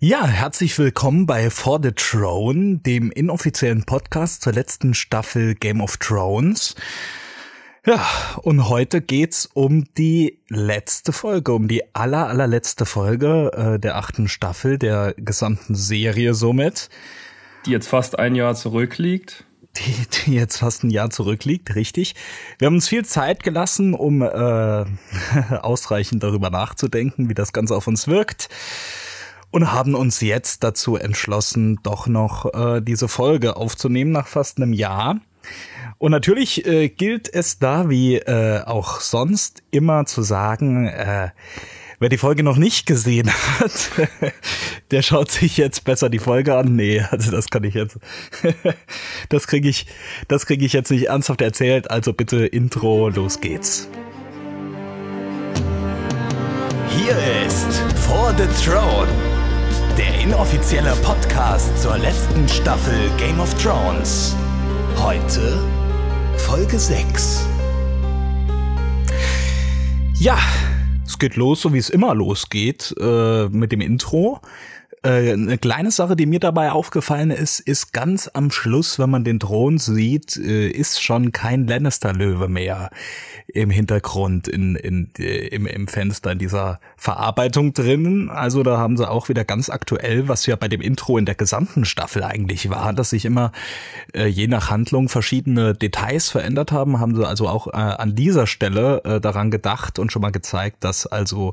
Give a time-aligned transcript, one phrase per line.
[0.00, 5.98] Ja, herzlich willkommen bei For the Throne, dem inoffiziellen Podcast zur letzten Staffel Game of
[5.98, 6.74] Thrones.
[7.86, 8.04] Ja,
[8.42, 14.26] und heute geht's um die letzte Folge, um die aller, allerletzte Folge äh, der achten
[14.26, 16.90] Staffel der gesamten Serie somit.
[17.64, 19.44] Die jetzt fast ein Jahr zurückliegt.
[19.76, 19.94] Die,
[20.26, 22.16] die jetzt fast ein Jahr zurückliegt, richtig.
[22.58, 24.26] Wir haben uns viel Zeit gelassen, um äh,
[25.60, 28.48] ausreichend darüber nachzudenken, wie das Ganze auf uns wirkt
[29.54, 34.72] und haben uns jetzt dazu entschlossen, doch noch äh, diese Folge aufzunehmen nach fast einem
[34.72, 35.20] Jahr.
[35.98, 41.28] Und natürlich äh, gilt es da wie äh, auch sonst immer zu sagen, äh,
[42.00, 43.92] wer die Folge noch nicht gesehen hat,
[44.90, 46.74] der schaut sich jetzt besser die Folge an.
[46.74, 47.96] Nee, also das kann ich jetzt,
[49.28, 49.86] das kriege ich,
[50.26, 51.92] das kriege ich jetzt nicht ernsthaft erzählt.
[51.92, 53.88] Also bitte Intro, los geht's.
[56.88, 59.43] Hier ist For the Throne
[59.98, 64.34] der inoffizielle Podcast zur letzten Staffel Game of Thrones.
[64.96, 65.62] Heute
[66.36, 67.46] Folge 6.
[70.18, 70.36] Ja,
[71.06, 74.40] es geht los, so wie es immer losgeht, äh, mit dem Intro.
[75.04, 79.22] Äh, eine kleine Sache, die mir dabei aufgefallen ist, ist ganz am Schluss, wenn man
[79.22, 82.88] den Thron sieht, äh, ist schon kein Lannister-Löwe mehr
[83.46, 88.30] im Hintergrund in, in, äh, im, im Fenster in dieser Verarbeitung drin.
[88.30, 91.34] Also da haben sie auch wieder ganz aktuell, was ja bei dem Intro in der
[91.34, 93.52] gesamten Staffel eigentlich war, dass sich immer
[94.14, 99.50] je nach Handlung verschiedene Details verändert haben, haben sie also auch an dieser Stelle daran
[99.50, 101.52] gedacht und schon mal gezeigt, dass also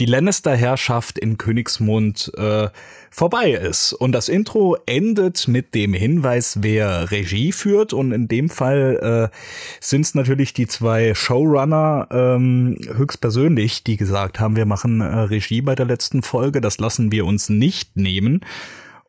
[0.00, 2.68] die Lannister-Herrschaft in Königsmund äh,
[3.10, 3.92] vorbei ist.
[3.92, 7.92] Und das Intro endet mit dem Hinweis, wer Regie führt.
[7.92, 9.36] Und in dem Fall äh,
[9.80, 15.62] sind es natürlich die zwei Showrunner ähm, höchstpersönlich, die gesagt haben, wir machen äh, Regie
[15.62, 16.60] bei der letzten Folge.
[16.60, 18.40] Das lassen wir uns nicht nehmen.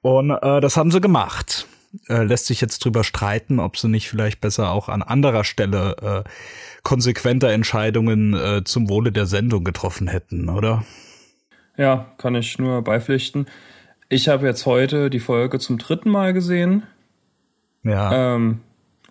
[0.02, 1.68] Und äh, das haben sie gemacht.
[2.08, 6.24] Äh, lässt sich jetzt drüber streiten, ob sie nicht vielleicht besser auch an anderer Stelle
[6.26, 6.30] äh,
[6.84, 10.84] konsequenter Entscheidungen äh, zum Wohle der Sendung getroffen hätten, oder?
[11.78, 13.48] Ja, kann ich nur beipflichten.
[14.10, 16.84] Ich habe jetzt heute die Folge zum dritten Mal gesehen.
[17.84, 18.36] Ja.
[18.36, 18.62] Ähm,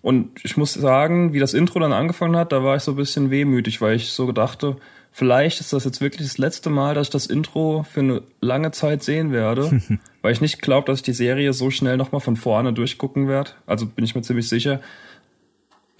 [0.03, 2.97] und ich muss sagen, wie das Intro dann angefangen hat, da war ich so ein
[2.97, 4.77] bisschen wehmütig, weil ich so gedachte,
[5.15, 8.73] vielleicht ist das jetzt wirklich das letzte Mal, dass ich das Intro für eine lange
[8.73, 9.81] Zeit sehen werde,
[10.23, 13.53] weil ich nicht glaube, dass ich die Serie so schnell nochmal von vorne durchgucken werde.
[13.65, 14.81] Also bin ich mir ziemlich sicher.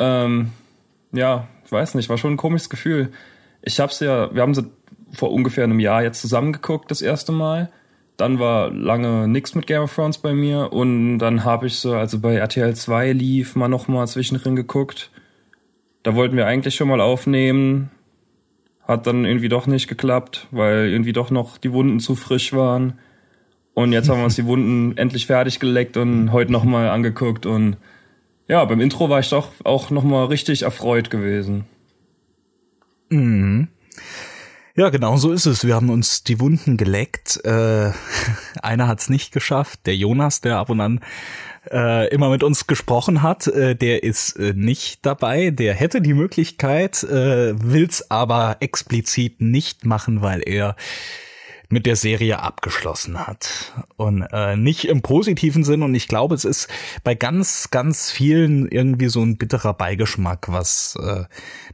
[0.01, 0.51] Ähm,
[1.13, 3.13] ja, ich weiß nicht, war schon ein komisches Gefühl.
[3.63, 4.69] Ich hab's ja, wir haben sie
[5.13, 7.71] vor ungefähr einem Jahr jetzt zusammengeguckt, das erste Mal.
[8.17, 11.95] Dann war lange nix mit Game of Thrones bei mir und dann habe ich so,
[11.95, 15.13] also bei RTL 2 lief, mal nochmal zwischendrin geguckt.
[16.03, 17.91] Da wollten wir eigentlich schon mal aufnehmen,
[18.87, 22.99] hat dann irgendwie doch nicht geklappt, weil irgendwie doch noch die Wunden zu frisch waren.
[23.73, 27.77] Und jetzt haben wir uns die Wunden endlich fertig geleckt und heute nochmal angeguckt und
[28.47, 31.65] ja, beim Intro war ich doch auch nochmal richtig erfreut gewesen.
[33.09, 33.69] Mhm.
[34.77, 35.65] Ja, genau so ist es.
[35.65, 37.41] Wir haben uns die Wunden geleckt.
[37.45, 37.93] Äh,
[38.63, 39.87] einer hat es nicht geschafft.
[39.87, 41.01] Der Jonas, der ab und an
[41.71, 45.51] äh, immer mit uns gesprochen hat, äh, der ist äh, nicht dabei.
[45.51, 50.77] Der hätte die Möglichkeit, äh, will es aber explizit nicht machen, weil er
[51.75, 53.73] mit der Serie abgeschlossen hat.
[53.97, 55.83] Und äh, nicht im positiven Sinn.
[55.83, 56.69] Und ich glaube, es ist
[57.03, 61.25] bei ganz, ganz vielen irgendwie so ein bitterer Beigeschmack, was äh,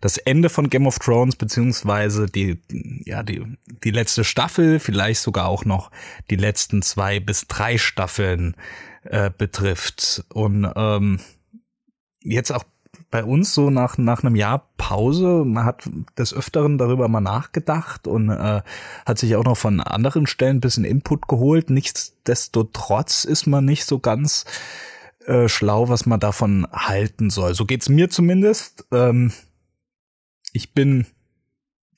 [0.01, 2.59] das Ende von Game of Thrones beziehungsweise die,
[3.05, 3.43] ja, die,
[3.85, 5.91] die letzte Staffel, vielleicht sogar auch noch
[6.31, 8.57] die letzten zwei bis drei Staffeln
[9.05, 10.25] äh, betrifft.
[10.33, 11.21] Und ähm,
[12.23, 12.65] jetzt auch
[13.11, 18.07] bei uns so nach, nach einem Jahr Pause, man hat des Öfteren darüber mal nachgedacht
[18.07, 18.63] und äh,
[19.05, 21.71] hat sich auch noch von anderen Stellen ein bisschen Input geholt.
[21.71, 24.45] Nichtsdestotrotz ist man nicht so ganz
[25.27, 27.55] äh, schlau, was man davon halten soll.
[27.55, 28.87] So geht's mir zumindest.
[28.93, 29.33] Ähm,
[30.53, 31.07] ich bin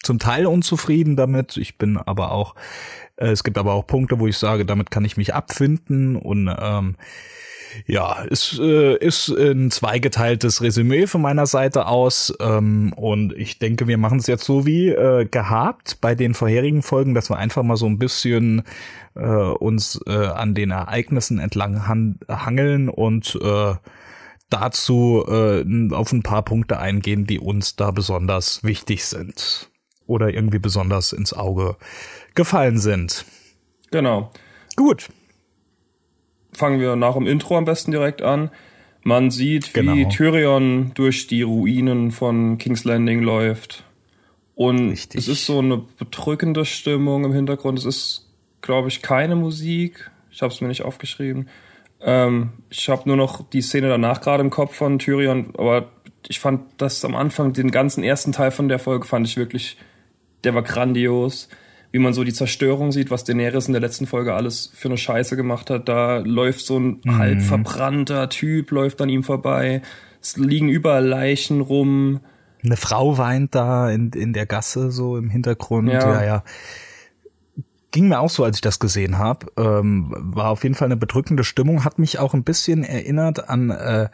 [0.03, 1.57] zum Teil unzufrieden damit.
[1.57, 2.55] Ich bin aber auch,
[3.31, 6.97] es gibt aber auch Punkte, wo ich sage, damit kann ich mich abfinden und ähm,
[7.87, 13.87] ja, es äh, ist ein zweigeteiltes Resümee von meiner Seite aus ähm, und ich denke,
[13.89, 17.63] wir machen es jetzt so wie äh, gehabt bei den vorherigen Folgen, dass wir einfach
[17.63, 18.63] mal so ein bisschen
[19.15, 23.75] äh, uns äh, an den Ereignissen entlang han hangeln und äh,
[24.51, 25.65] dazu äh,
[25.95, 29.71] auf ein paar Punkte eingehen, die uns da besonders wichtig sind
[30.07, 31.77] oder irgendwie besonders ins Auge
[32.35, 33.25] gefallen sind.
[33.91, 34.31] Genau.
[34.77, 35.09] Gut
[36.53, 38.51] fangen wir nach dem Intro am besten direkt an.
[39.03, 40.09] Man sieht, wie genau.
[40.11, 43.85] Tyrion durch die Ruinen von King's Landing läuft.
[44.55, 45.19] Und Richtig.
[45.19, 47.79] es ist so eine bedrückende Stimmung im Hintergrund.
[47.79, 48.29] Es ist
[48.61, 50.11] glaube ich, keine Musik.
[50.31, 51.49] Ich habe es mir nicht aufgeschrieben.
[52.01, 55.91] Ähm, ich habe nur noch die Szene danach gerade im Kopf von Tyrion, aber
[56.29, 59.79] ich fand das am Anfang, den ganzen ersten Teil von der Folge fand ich wirklich,
[60.45, 61.49] der war grandios.
[61.93, 64.97] Wie man so die Zerstörung sieht, was Daenerys in der letzten Folge alles für eine
[64.97, 65.89] Scheiße gemacht hat.
[65.89, 67.19] Da läuft so ein mhm.
[67.19, 69.83] halb verbrannter Typ, läuft an ihm vorbei.
[70.21, 72.21] Es liegen überall Leichen rum.
[72.65, 75.89] Eine Frau weint da in, in der Gasse so im Hintergrund.
[75.89, 76.25] Ja, ja.
[76.25, 76.45] ja.
[77.91, 79.49] Ging mir auch so, als ich das gesehen habe.
[79.59, 81.85] Ähm, war auf jeden Fall eine bedrückende Stimmung.
[81.85, 84.09] Hat mich auch ein bisschen erinnert an äh,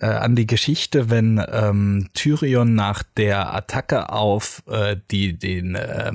[0.00, 6.12] äh, an die Geschichte, wenn ähm, Tyrion nach der Attacke auf äh, die den äh,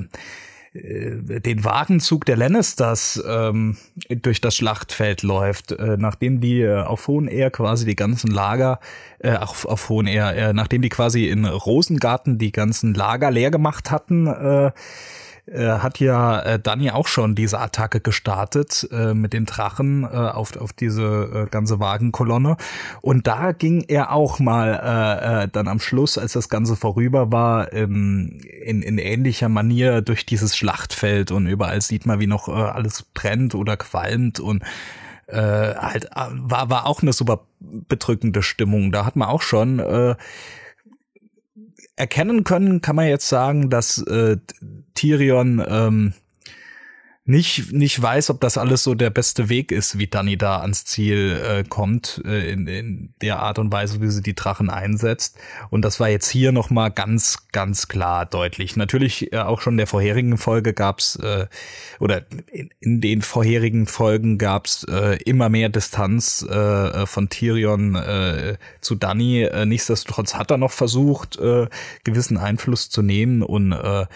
[0.72, 3.76] den Wagenzug der Lannisters ähm,
[4.08, 8.78] durch das Schlachtfeld läuft, äh, nachdem die äh, auf Hohen Ehr quasi die ganzen Lager,
[9.18, 13.50] äh, auf, auf Hohen Ehr, äh, nachdem die quasi in Rosengarten die ganzen Lager leer
[13.50, 14.70] gemacht hatten, äh,
[15.50, 20.06] äh, hat ja äh, Dani auch schon diese Attacke gestartet äh, mit den Drachen äh,
[20.06, 22.56] auf, auf diese äh, ganze Wagenkolonne.
[23.00, 27.32] Und da ging er auch mal äh, äh, dann am Schluss, als das Ganze vorüber
[27.32, 32.48] war, ähm, in, in ähnlicher Manier durch dieses Schlachtfeld und überall sieht man, wie noch
[32.48, 34.62] äh, alles brennt oder qualmt und
[35.26, 38.92] äh, halt äh, war war auch eine super bedrückende Stimmung.
[38.92, 40.14] Da hat man auch schon äh,
[41.96, 44.36] erkennen können, kann man jetzt sagen, dass äh,
[44.94, 46.14] Tyrion ähm,
[47.30, 50.84] nicht, nicht weiß, ob das alles so der beste Weg ist, wie Dani da ans
[50.84, 55.36] Ziel äh, kommt, äh, in, in der Art und Weise, wie sie die Drachen einsetzt.
[55.70, 58.74] Und das war jetzt hier nochmal ganz, ganz klar deutlich.
[58.74, 61.46] Natürlich äh, auch schon in der vorherigen Folge gab's äh,
[62.00, 68.56] oder in, in den vorherigen Folgen gab's äh, immer mehr Distanz äh, von Tyrion äh,
[68.80, 69.42] zu Dani.
[69.42, 71.68] Äh, nichtsdestotrotz hat er noch versucht, äh,
[72.02, 74.06] gewissen Einfluss zu nehmen und äh,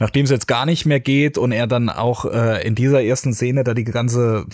[0.00, 3.32] nachdem es jetzt gar nicht mehr geht und er dann auch äh, in dieser ersten
[3.32, 4.46] Szene da die ganze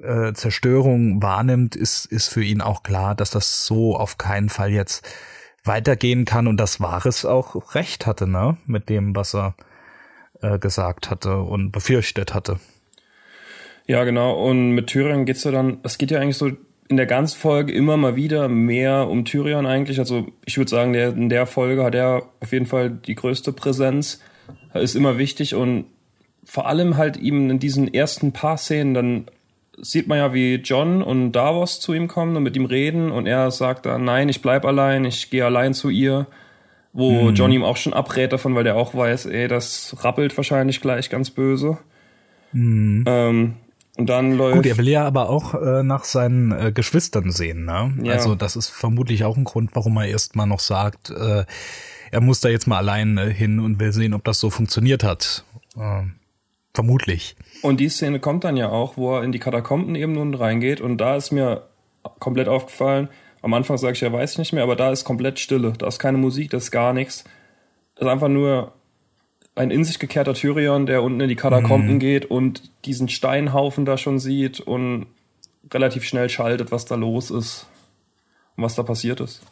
[0.00, 4.70] äh, Zerstörung wahrnimmt, ist, ist für ihn auch klar, dass das so auf keinen Fall
[4.70, 5.06] jetzt
[5.64, 9.54] weitergehen kann und dass Wahres auch recht hatte, ne, mit dem, was er
[10.40, 12.58] äh, gesagt hatte und befürchtet hatte.
[13.86, 14.44] Ja, genau.
[14.44, 16.50] Und mit Tyrion geht's ja dann, es geht ja eigentlich so
[16.88, 19.98] in der ganzen Folge immer mal wieder mehr um Tyrion eigentlich.
[19.98, 23.52] Also ich würde sagen, der, in der Folge hat er auf jeden Fall die größte
[23.52, 24.20] Präsenz
[24.74, 25.86] ist immer wichtig und
[26.44, 29.26] vor allem halt ihm in diesen ersten paar Szenen, dann
[29.80, 33.26] sieht man ja, wie John und Davos zu ihm kommen und mit ihm reden und
[33.26, 36.26] er sagt dann, nein, ich bleib allein, ich gehe allein zu ihr,
[36.92, 37.34] wo mhm.
[37.34, 41.10] John ihm auch schon abrät davon, weil der auch weiß, ey, das rappelt wahrscheinlich gleich
[41.10, 41.78] ganz böse.
[42.52, 43.04] Mhm.
[43.06, 43.54] Ähm,
[43.96, 44.56] und dann läuft.
[44.56, 47.92] Gut, er will ja aber auch äh, nach seinen äh, Geschwistern sehen, ne?
[48.02, 48.14] Ja.
[48.14, 51.44] Also das ist vermutlich auch ein Grund, warum er erst mal noch sagt, äh,
[52.10, 55.04] er muss da jetzt mal allein äh, hin und will sehen, ob das so funktioniert
[55.04, 55.44] hat.
[55.76, 56.04] Äh,
[56.74, 57.36] vermutlich.
[57.62, 60.80] Und die Szene kommt dann ja auch, wo er in die Katakomben eben nun reingeht
[60.80, 61.68] und da ist mir
[62.18, 63.08] komplett aufgefallen,
[63.42, 65.72] am Anfang sage ich ja, weiß ich nicht mehr, aber da ist komplett Stille.
[65.76, 67.24] Da ist keine Musik, da ist gar nichts.
[67.96, 68.72] Das ist einfach nur
[69.54, 71.98] ein in sich gekehrter Tyrion, der unten in die Katakomben mhm.
[71.98, 75.06] geht und diesen Steinhaufen da schon sieht und
[75.72, 77.66] relativ schnell schaltet, was da los ist
[78.56, 79.42] und was da passiert ist.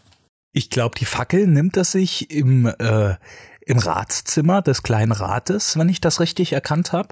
[0.53, 3.15] Ich glaube, die Fackel nimmt er sich im, äh,
[3.61, 7.09] im Ratszimmer des kleinen Rates, wenn ich das richtig erkannt habe.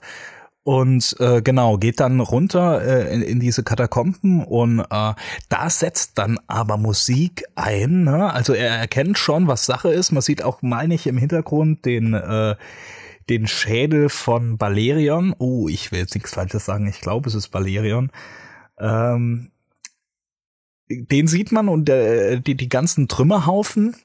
[0.69, 5.15] Und äh, genau, geht dann runter äh, in, in diese Katakomben und äh,
[5.49, 8.05] da setzt dann aber Musik ein.
[8.05, 8.31] Ne?
[8.31, 10.13] Also er erkennt schon, was Sache ist.
[10.13, 12.55] Man sieht auch, meine ich, im Hintergrund den, äh,
[13.31, 15.35] den Schädel von Balerion.
[15.39, 16.87] Oh, ich will jetzt nichts Falsches sagen.
[16.87, 18.11] Ich glaube, es ist Balerion.
[18.79, 19.51] Ähm,
[20.91, 23.97] den sieht man und äh, die, die ganzen Trümmerhaufen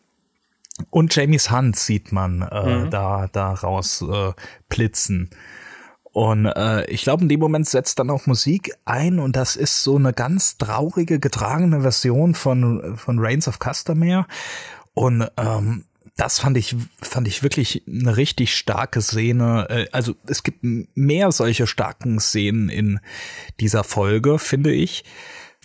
[0.90, 2.90] und Jamies Hand sieht man äh, mhm.
[2.90, 4.34] da, da raus äh,
[4.70, 5.30] blitzen.
[6.12, 9.84] Und äh, ich glaube, in dem Moment setzt dann auch Musik ein und das ist
[9.84, 14.28] so eine ganz traurige, getragene Version von, von Reigns of Customer.
[14.94, 19.68] Und ähm, das fand ich, fand ich wirklich eine richtig starke Szene.
[19.70, 23.00] Äh, also es gibt mehr solche starken Szenen in
[23.60, 25.04] dieser Folge, finde ich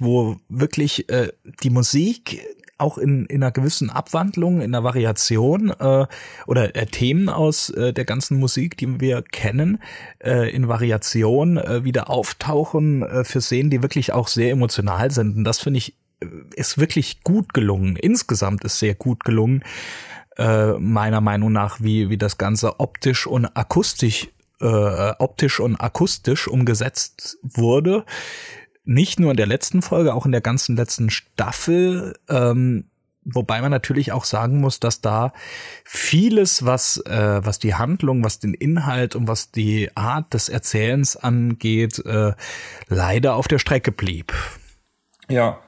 [0.00, 2.40] wo wirklich äh, die Musik
[2.78, 6.06] auch in, in einer gewissen Abwandlung, in einer Variation äh,
[6.47, 9.80] oder äh, Themen aus äh, der ganzen Musik, die wir kennen,
[10.18, 15.37] äh, in Variation äh, wieder auftauchen äh, für Szenen, die wirklich auch sehr emotional sind.
[15.37, 17.97] Und das finde ich äh, ist wirklich gut gelungen.
[17.97, 19.62] Insgesamt ist sehr gut gelungen,
[20.37, 24.28] äh, meiner Meinung nach, wie, wie das Ganze optisch und akustisch
[24.61, 28.04] äh, optisch und akustisch umgesetzt wurde
[28.88, 32.14] nicht nur in der letzten Folge, auch in der ganzen letzten Staffel.
[32.28, 32.85] Ähm,
[33.23, 35.35] wobei man natürlich auch sagen muss, dass da
[35.85, 41.16] vieles, was, äh, was die Handlung, was den Inhalt und was die Art des Erzählens
[41.16, 42.33] angeht, äh,
[42.88, 44.33] leider auf der Strecke blieb.
[45.28, 45.59] Ja,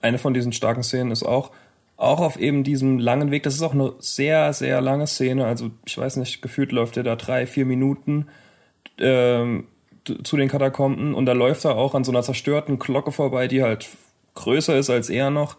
[0.00, 1.50] eine von diesen starken Szenen ist auch,
[1.96, 5.72] auch auf eben diesem langen Weg, das ist auch eine sehr, sehr lange Szene, also
[5.84, 8.28] ich weiß nicht, gefühlt läuft er da drei, vier Minuten
[8.98, 9.66] ähm,
[10.04, 13.62] zu den Katakomben und da läuft er auch an so einer zerstörten Glocke vorbei, die
[13.62, 13.88] halt
[14.34, 15.56] größer ist als er noch.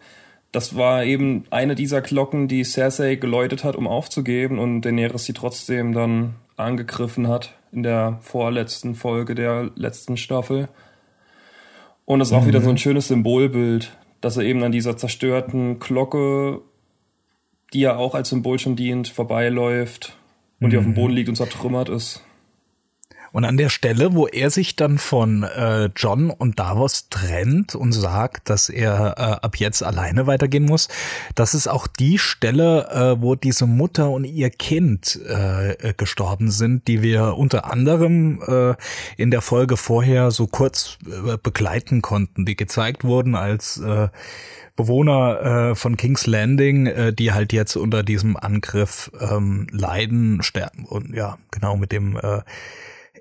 [0.50, 5.32] Das war eben eine dieser Glocken, die Cersei geläutet hat, um aufzugeben und Daenerys sie
[5.32, 10.68] trotzdem dann angegriffen hat in der vorletzten Folge der letzten Staffel.
[12.04, 12.48] Und das ist auch mhm.
[12.48, 16.60] wieder so ein schönes Symbolbild, dass er eben an dieser zerstörten Glocke,
[17.72, 20.18] die ja auch als Symbol schon dient, vorbeiläuft
[20.60, 20.70] und mhm.
[20.70, 20.96] die auf dem mhm.
[20.96, 22.22] Boden liegt und zertrümmert ist.
[23.32, 27.92] Und an der Stelle, wo er sich dann von äh, John und Davos trennt und
[27.92, 30.88] sagt, dass er äh, ab jetzt alleine weitergehen muss,
[31.34, 36.50] das ist auch die Stelle, äh, wo diese Mutter und ihr Kind äh, äh gestorben
[36.50, 38.74] sind, die wir unter anderem äh,
[39.16, 44.08] in der Folge vorher so kurz äh, begleiten konnten, die gezeigt wurden als äh,
[44.76, 50.84] Bewohner äh, von King's Landing, äh, die halt jetzt unter diesem Angriff ähm, leiden, sterben
[50.84, 52.40] und ja, genau mit dem äh,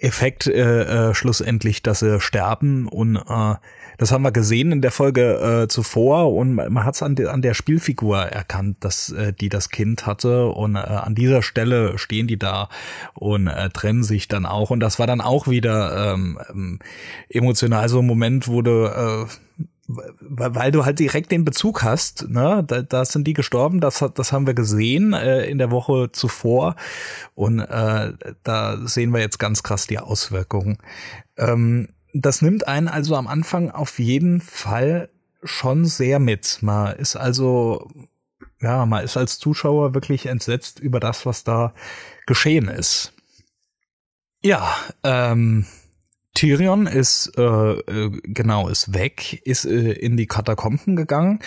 [0.01, 2.87] Effekt äh, äh, schlussendlich, dass sie sterben.
[2.87, 3.55] Und äh,
[3.97, 6.33] das haben wir gesehen in der Folge äh, zuvor.
[6.33, 10.07] Und man hat es an, de, an der Spielfigur erkannt, dass äh, die das Kind
[10.07, 10.47] hatte.
[10.47, 12.69] Und äh, an dieser Stelle stehen die da
[13.13, 14.71] und äh, trennen sich dann auch.
[14.71, 16.79] Und das war dann auch wieder ähm, ähm
[17.29, 19.25] emotional so ein Moment, wo du äh,
[20.19, 22.63] weil du halt direkt den Bezug hast, ne?
[22.65, 26.75] Da, da sind die gestorben, das, das haben wir gesehen äh, in der Woche zuvor
[27.35, 30.77] und äh, da sehen wir jetzt ganz krass die Auswirkungen.
[31.37, 35.09] Ähm, das nimmt einen also am Anfang auf jeden Fall
[35.43, 36.59] schon sehr mit.
[36.61, 37.89] Man ist also,
[38.61, 41.73] ja, man ist als Zuschauer wirklich entsetzt über das, was da
[42.25, 43.13] geschehen ist.
[44.43, 45.65] Ja, ähm,
[46.33, 51.39] Tyrion ist äh, äh, genau ist weg, ist äh, in die Katakomben gegangen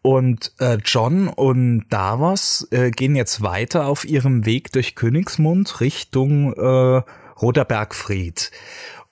[0.00, 6.52] und äh, John und Davos äh, gehen jetzt weiter auf ihrem Weg durch Königsmund Richtung
[6.52, 7.02] äh,
[7.40, 8.50] Roter Bergfried.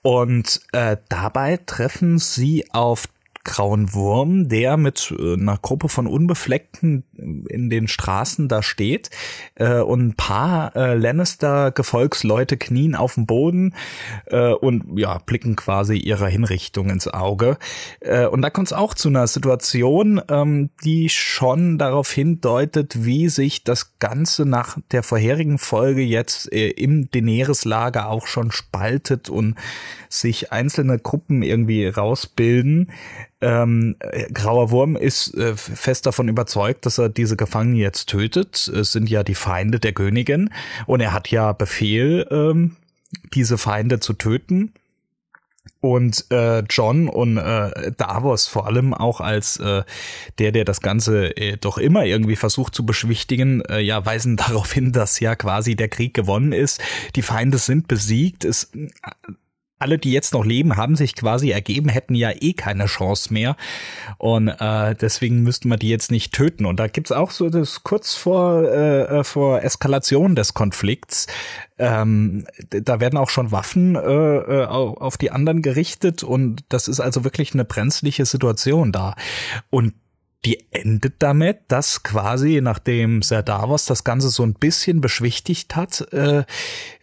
[0.02, 3.08] Und äh, dabei treffen sie auf
[3.46, 7.04] grauen Wurm, der mit äh, einer Gruppe von Unbefleckten
[7.48, 9.08] in den Straßen da steht
[9.54, 13.74] äh, und ein paar äh, Lannister-Gefolgsleute knien auf dem Boden
[14.26, 17.56] äh, und ja, blicken quasi ihrer Hinrichtung ins Auge.
[18.00, 23.28] Äh, und da kommt es auch zu einer Situation, ähm, die schon darauf hindeutet, wie
[23.28, 29.54] sich das Ganze nach der vorherigen Folge jetzt äh, im Daenerys-Lager auch schon spaltet und
[30.08, 32.90] sich einzelne Gruppen irgendwie rausbilden.
[33.46, 33.94] Ähm,
[34.34, 38.66] Grauer Wurm ist äh, fest davon überzeugt, dass er diese Gefangenen jetzt tötet.
[38.66, 40.50] Es sind ja die Feinde der Königin
[40.86, 42.74] und er hat ja Befehl, ähm,
[43.34, 44.72] diese Feinde zu töten.
[45.80, 49.84] Und äh, John und äh, Davos vor allem auch als äh,
[50.38, 54.72] der, der das Ganze äh, doch immer irgendwie versucht zu beschwichtigen, äh, ja, weisen darauf
[54.72, 56.80] hin, dass ja quasi der Krieg gewonnen ist.
[57.14, 58.44] Die Feinde sind besiegt.
[58.44, 58.72] Es
[59.78, 63.56] alle, die jetzt noch leben, haben sich quasi ergeben, hätten ja eh keine Chance mehr.
[64.18, 66.64] Und äh, deswegen müssten wir die jetzt nicht töten.
[66.64, 71.26] Und da gibt's auch so das kurz vor, äh, vor Eskalation des Konflikts.
[71.78, 77.00] Ähm, da werden auch schon Waffen äh, äh auf die anderen gerichtet und das ist
[77.00, 79.14] also wirklich eine brenzliche Situation da.
[79.68, 79.92] Und
[80.46, 86.06] die endet damit, dass quasi, nachdem Sir Davos das Ganze so ein bisschen beschwichtigt hat,
[86.12, 86.44] äh,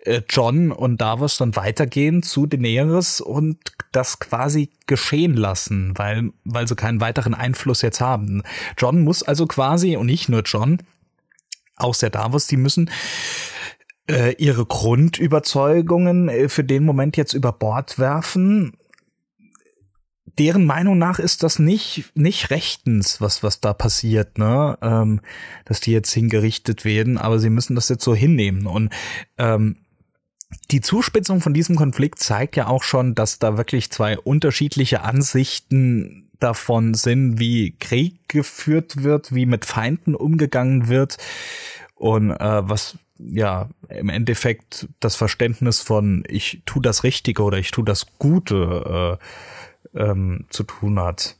[0.05, 3.57] äh, John und Davos dann weitergehen zu Daenerys und
[3.91, 8.43] das quasi geschehen lassen, weil, weil sie keinen weiteren Einfluss jetzt haben.
[8.77, 10.77] John muss also quasi, und nicht nur John,
[11.75, 12.89] auch Sir Davos, die müssen
[14.09, 18.77] äh, ihre Grundüberzeugungen äh, für den Moment jetzt über Bord werfen
[20.37, 25.21] deren Meinung nach ist das nicht nicht rechtens, was was da passiert, ne, ähm,
[25.65, 28.67] dass die jetzt hingerichtet werden, aber sie müssen das jetzt so hinnehmen.
[28.67, 28.91] Und
[29.37, 29.77] ähm,
[30.71, 36.29] die Zuspitzung von diesem Konflikt zeigt ja auch schon, dass da wirklich zwei unterschiedliche Ansichten
[36.39, 41.17] davon sind, wie Krieg geführt wird, wie mit Feinden umgegangen wird
[41.95, 47.71] und äh, was ja im Endeffekt das Verständnis von ich tu das Richtige oder ich
[47.71, 49.23] tu das Gute äh,
[49.95, 51.35] ähm, zu tun hat.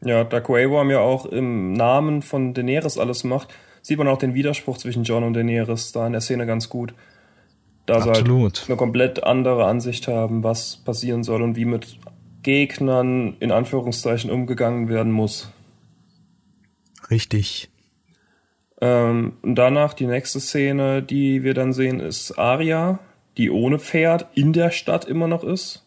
[0.00, 4.34] Ja, da Quavo ja auch im Namen von Daenerys alles macht, sieht man auch den
[4.34, 6.94] Widerspruch zwischen John und Daenerys da in der Szene ganz gut.
[7.86, 8.28] Da sie halt
[8.66, 11.98] eine komplett andere Ansicht haben, was passieren soll und wie mit
[12.42, 15.52] Gegnern in Anführungszeichen umgegangen werden muss.
[17.10, 17.68] Richtig.
[18.80, 22.98] Ähm, und danach die nächste Szene, die wir dann sehen, ist Aria,
[23.36, 25.83] die ohne Pferd in der Stadt immer noch ist.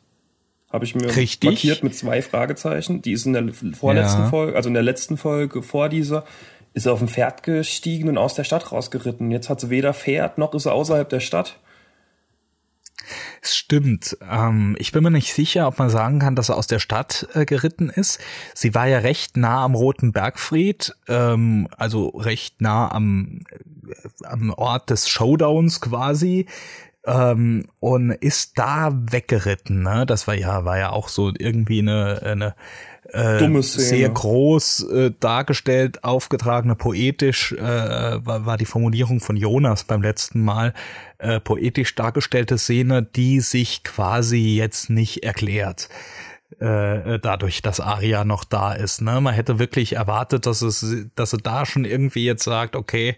[0.70, 1.50] Habe ich mir Richtig.
[1.50, 3.02] markiert mit zwei Fragezeichen.
[3.02, 4.30] Die ist in der vorletzten ja.
[4.30, 6.26] Folge, also in der letzten Folge vor dieser,
[6.74, 9.32] ist er auf ein Pferd gestiegen und aus der Stadt rausgeritten.
[9.32, 11.60] Jetzt hat sie weder Pferd noch ist er außerhalb der Stadt.
[13.42, 14.18] Es stimmt.
[14.30, 17.28] Ähm, ich bin mir nicht sicher, ob man sagen kann, dass er aus der Stadt
[17.34, 18.20] äh, geritten ist.
[18.54, 23.44] Sie war ja recht nah am Roten Bergfried, ähm, also recht nah am,
[23.88, 26.48] äh, am Ort des Showdowns quasi.
[27.08, 29.82] Ähm, und ist da weggeritten.
[29.82, 30.06] Ne?
[30.06, 32.56] Das war ja, war ja auch so irgendwie eine, eine
[33.14, 40.02] äh, sehr groß äh, dargestellt, aufgetragene, poetisch, äh, war, war die Formulierung von Jonas beim
[40.02, 40.74] letzten Mal,
[41.18, 45.88] äh, poetisch dargestellte Szene, die sich quasi jetzt nicht erklärt
[46.60, 49.02] äh, äh, dadurch, dass Aria noch da ist.
[49.02, 49.22] Ne?
[49.22, 50.86] Man hätte wirklich erwartet, dass es,
[51.16, 53.16] dass er da schon irgendwie jetzt sagt, okay,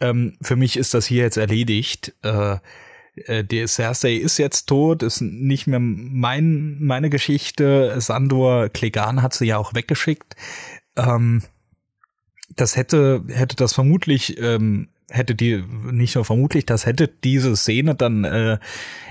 [0.00, 2.14] ähm, für mich ist das hier jetzt erledigt.
[2.22, 2.56] Äh,
[3.16, 7.94] äh, die Cersei ist jetzt tot, ist nicht mehr mein, meine Geschichte.
[8.00, 10.36] Sandor Klegan hat sie ja auch weggeschickt.
[10.96, 11.42] Ähm,
[12.56, 17.94] das hätte, hätte das vermutlich ähm, hätte die nicht nur vermutlich, das hätte diese Szene
[17.94, 18.58] dann äh,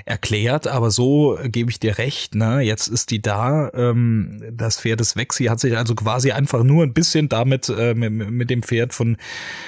[0.05, 2.61] erklärt, aber so gebe ich dir recht, ne?
[2.61, 5.33] Jetzt ist die da, ähm, das Pferd weg.
[5.33, 8.93] Sie hat sich also quasi einfach nur ein bisschen damit äh, mit, mit dem Pferd
[8.93, 9.17] von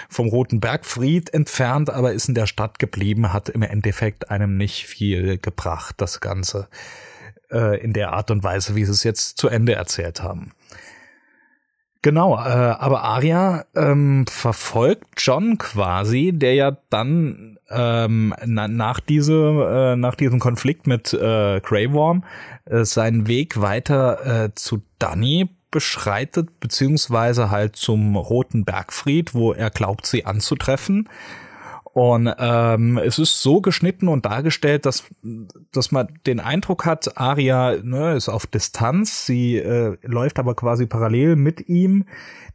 [0.10, 4.86] vom Roten Bergfried entfernt, aber ist in der Stadt geblieben, hat im Endeffekt einem nicht
[4.86, 6.68] viel gebracht, das Ganze
[7.52, 10.52] äh, in der Art und Weise, wie sie es jetzt zu Ende erzählt haben.
[12.06, 19.34] Genau, äh, aber Arya ähm, verfolgt John quasi, der ja dann ähm, na, nach, diese,
[19.34, 22.24] äh, nach diesem Konflikt mit äh, Grey Worm
[22.66, 29.72] äh, seinen Weg weiter äh, zu Danny beschreitet, beziehungsweise halt zum Roten Bergfried, wo er
[29.72, 31.10] glaubt, sie anzutreffen.
[31.96, 35.06] Und ähm, es ist so geschnitten und dargestellt, dass,
[35.72, 40.88] dass man den Eindruck hat, Aria ne, ist auf Distanz, sie äh, läuft aber quasi
[40.88, 42.04] parallel mit ihm,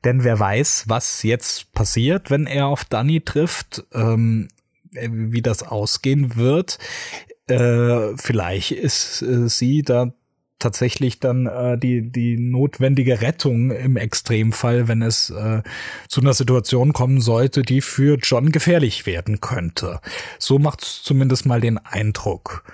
[0.04, 4.48] denn wer weiß, was jetzt passiert, wenn er auf Danny trifft, ähm,
[4.92, 6.78] wie das ausgehen wird.
[7.46, 10.12] Äh, vielleicht ist äh, sie da
[10.60, 15.62] tatsächlich dann äh, die, die notwendige Rettung im Extremfall, wenn es äh,
[16.08, 20.00] zu einer Situation kommen sollte, die für John gefährlich werden könnte.
[20.38, 22.64] So macht es zumindest mal den Eindruck.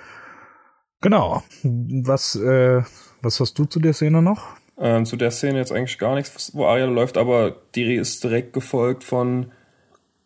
[1.01, 1.43] Genau.
[1.63, 2.81] Was, äh,
[3.21, 4.55] was hast du zu der Szene noch?
[4.79, 8.53] Ähm, zu der Szene jetzt eigentlich gar nichts, wo Ariel läuft, aber die ist direkt
[8.53, 9.51] gefolgt von,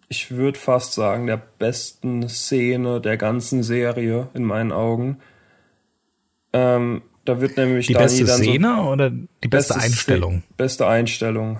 [0.09, 5.19] ich würde fast sagen, der besten Szene der ganzen Serie in meinen Augen.
[6.51, 10.43] Ähm, da wird nämlich die beste Szene so oder die beste Einstellung?
[10.57, 11.59] Beste Einstellung.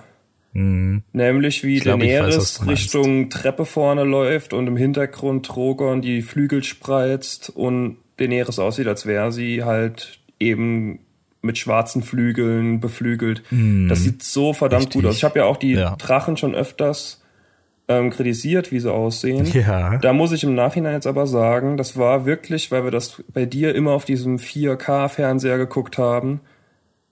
[0.54, 1.04] Mhm.
[1.14, 6.64] Nämlich wie glaub, Daenerys weiß, Richtung Treppe vorne läuft und im Hintergrund Drogon die Flügel
[6.64, 11.00] spreizt und Daenerys aussieht, als wäre sie halt eben
[11.42, 13.44] mit schwarzen Flügeln beflügelt.
[13.50, 13.88] Mhm.
[13.88, 15.02] Das sieht so verdammt Richtig.
[15.02, 15.18] gut aus.
[15.18, 15.96] Ich habe ja auch die ja.
[15.96, 17.21] Drachen schon öfters
[17.88, 19.46] ähm, kritisiert, wie sie aussehen.
[19.54, 19.98] Ja.
[19.98, 23.46] Da muss ich im Nachhinein jetzt aber sagen, das war wirklich, weil wir das bei
[23.46, 26.42] dir immer auf diesem 4K-Fernseher geguckt haben.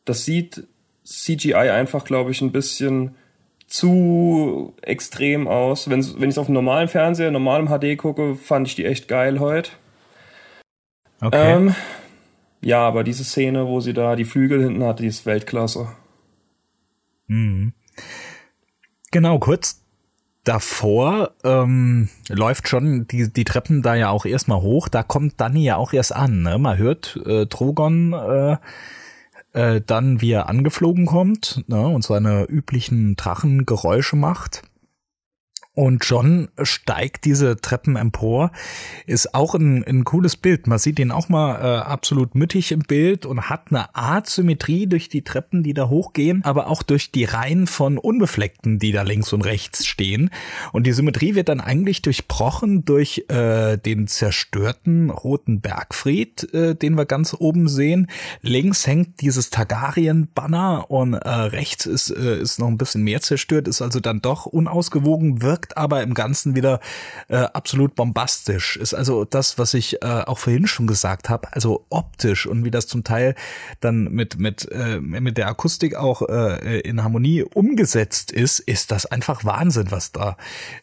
[0.05, 0.67] Das sieht
[1.03, 3.15] CGI einfach, glaube ich, ein bisschen
[3.67, 5.89] zu extrem aus.
[5.89, 9.08] Wenn, wenn ich es auf einem normalen Fernseher, normalem HD gucke, fand ich die echt
[9.08, 9.71] geil heute.
[11.21, 11.55] Okay.
[11.55, 11.75] Ähm,
[12.62, 15.89] ja, aber diese Szene, wo sie da die Flügel hinten hat, die ist Weltklasse.
[17.27, 17.73] Mhm.
[19.12, 19.84] Genau, kurz
[20.43, 24.88] davor ähm, läuft schon die, die Treppen da ja auch erstmal hoch.
[24.88, 26.41] Da kommt Danny ja auch erst an.
[26.41, 26.58] Ne?
[26.58, 28.58] Man hört äh, Drogon äh,
[29.54, 31.88] äh, dann, wie er angeflogen kommt ne?
[31.88, 34.63] und seine üblichen Drachengeräusche macht.
[35.80, 38.52] Und John steigt diese Treppen empor.
[39.06, 40.68] Ist auch ein, ein cooles Bild.
[40.68, 44.88] Man sieht ihn auch mal äh, absolut mittig im Bild und hat eine Art Symmetrie
[44.88, 49.04] durch die Treppen, die da hochgehen, aber auch durch die Reihen von Unbefleckten, die da
[49.04, 50.32] links und rechts stehen.
[50.74, 56.96] Und die Symmetrie wird dann eigentlich durchbrochen durch äh, den zerstörten roten Bergfried, äh, den
[56.96, 58.08] wir ganz oben sehen.
[58.42, 63.70] Links hängt dieses Targaryen-Banner und äh, rechts ist, äh, ist noch ein bisschen mehr zerstört,
[63.70, 66.79] ist also dann doch unausgewogen, wirkt wirkt aber im Ganzen wieder
[67.27, 68.77] äh, absolut bombastisch.
[68.77, 72.71] Ist also das, was ich äh, auch vorhin schon gesagt habe, also optisch und wie
[72.71, 73.36] das zum Teil
[73.79, 79.05] dann mit mit äh, mit der Akustik auch äh, in Harmonie umgesetzt ist, ist das
[79.05, 80.38] einfach Wahnsinn, was da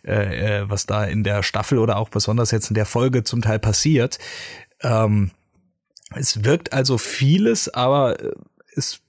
[0.05, 3.43] äh, äh was da in der Staffel oder auch besonders jetzt in der Folge zum
[3.43, 4.19] Teil passiert.
[4.83, 5.31] Ähm,
[6.15, 8.33] es wirkt also vieles, aber äh,
[8.75, 9.01] es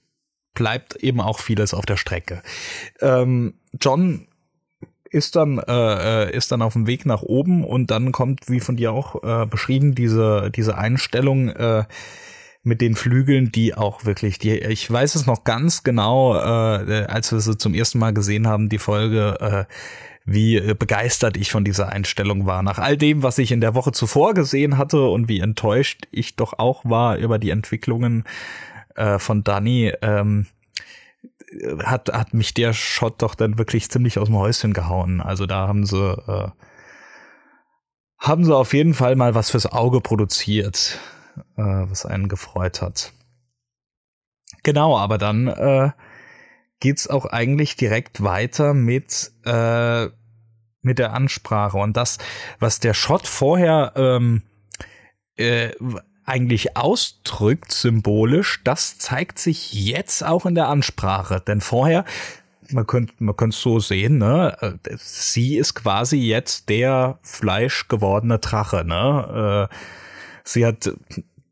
[0.54, 2.42] bleibt eben auch vieles auf der Strecke.
[3.00, 4.27] Ähm, John
[5.10, 8.60] ist dann äh, äh, ist dann auf dem Weg nach oben und dann kommt, wie
[8.60, 11.84] von dir auch äh, beschrieben, diese diese Einstellung äh,
[12.62, 17.32] mit den Flügeln, die auch wirklich, die ich weiß es noch ganz genau, äh, als
[17.32, 19.66] wir sie zum ersten Mal gesehen haben, die Folge.
[19.68, 19.72] Äh,
[20.30, 22.62] wie begeistert ich von dieser Einstellung war.
[22.62, 26.36] Nach all dem, was ich in der Woche zuvor gesehen hatte und wie enttäuscht ich
[26.36, 28.24] doch auch war über die Entwicklungen
[28.94, 30.46] äh, von Danny, ähm,
[31.82, 35.20] hat, hat mich der Shot doch dann wirklich ziemlich aus dem Häuschen gehauen.
[35.20, 36.48] Also da haben sie, äh,
[38.18, 40.98] haben sie auf jeden Fall mal was fürs Auge produziert,
[41.56, 43.12] äh, was einen gefreut hat.
[44.62, 45.90] Genau, aber dann äh,
[46.80, 50.08] geht's auch eigentlich direkt weiter mit äh,
[50.80, 52.18] mit der Ansprache und das,
[52.60, 54.42] was der Shot vorher ähm,
[55.36, 55.70] äh,
[56.28, 61.42] eigentlich ausdrückt, symbolisch, das zeigt sich jetzt auch in der Ansprache.
[61.46, 62.04] Denn vorher,
[62.70, 68.38] man könnte man könnte es so sehen, ne, äh, sie ist quasi jetzt der fleischgewordene
[68.38, 69.68] Drache, ne.
[69.70, 69.74] Äh,
[70.44, 70.90] sie hat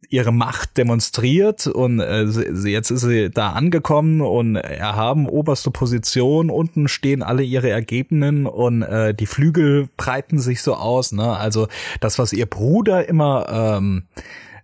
[0.09, 6.51] ihre Macht demonstriert und äh, sie, jetzt ist sie da angekommen und erhaben oberste Position.
[6.51, 11.13] Unten stehen alle ihre Ergebnisse und äh, die Flügel breiten sich so aus.
[11.13, 11.37] Ne?
[11.37, 11.69] Also
[12.01, 14.05] das, was ihr Bruder immer ähm,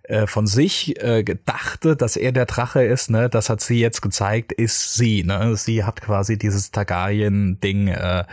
[0.03, 4.01] äh, von sich äh, dachte, dass er der Drache ist, ne, das hat sie jetzt
[4.01, 5.55] gezeigt, ist sie, ne?
[5.55, 8.25] Sie hat quasi dieses Targaryen-Ding äh,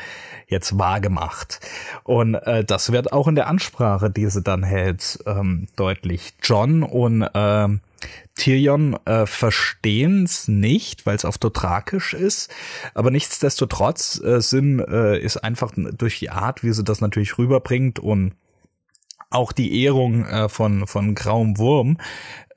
[0.48, 1.60] jetzt wahrgemacht.
[2.02, 6.34] Und äh, das wird auch in der Ansprache, die sie dann hält, ähm, deutlich.
[6.42, 7.68] John und äh,
[8.34, 12.52] Tyrion äh, verstehen es nicht, weil es auf Dothrakisch ist,
[12.94, 17.98] aber nichtsdestotrotz äh, Sinn äh, ist einfach durch die Art, wie sie das natürlich rüberbringt
[17.98, 18.32] und
[19.30, 21.98] auch die Ehrung äh, von, von Grauem Wurm,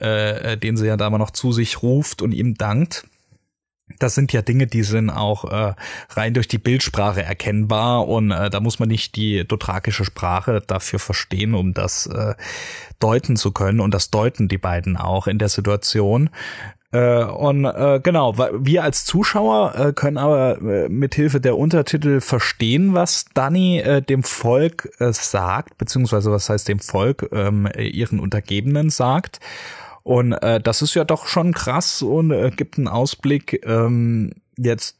[0.01, 3.05] äh, äh, den sie ja da mal noch zu sich ruft und ihm dankt.
[3.99, 5.75] Das sind ja Dinge, die sind auch äh,
[6.09, 10.99] rein durch die Bildsprache erkennbar und äh, da muss man nicht die dothrakische Sprache dafür
[10.99, 12.33] verstehen, um das äh,
[12.99, 16.29] deuten zu können und das deuten die beiden auch in der Situation.
[16.93, 22.93] Äh, und äh, genau, wir als Zuschauer äh, können aber äh, mithilfe der Untertitel verstehen,
[22.93, 28.91] was Danny äh, dem Volk äh, sagt, beziehungsweise was heißt dem Volk ähm, ihren Untergebenen
[28.91, 29.39] sagt.
[30.03, 34.97] Und äh, das ist ja doch schon krass und äh, gibt einen Ausblick ähm, jetzt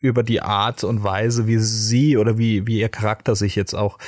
[0.00, 3.98] über die Art und Weise, wie sie oder wie, wie ihr Charakter sich jetzt auch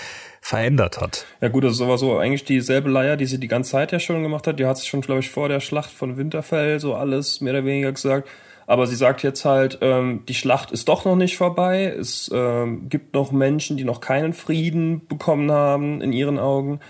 [0.41, 1.27] verändert hat.
[1.41, 4.01] Ja gut, das ist aber so eigentlich dieselbe Leier, die sie die ganze Zeit ja
[4.01, 4.59] schon gemacht hat.
[4.59, 7.65] Die hat sie schon, glaube ich, vor der Schlacht von Winterfell so alles mehr oder
[7.65, 8.29] weniger gesagt.
[8.67, 11.85] Aber sie sagt jetzt halt, ähm, die Schlacht ist doch noch nicht vorbei.
[11.87, 16.81] Es ähm, gibt noch Menschen, die noch keinen Frieden bekommen haben in ihren Augen.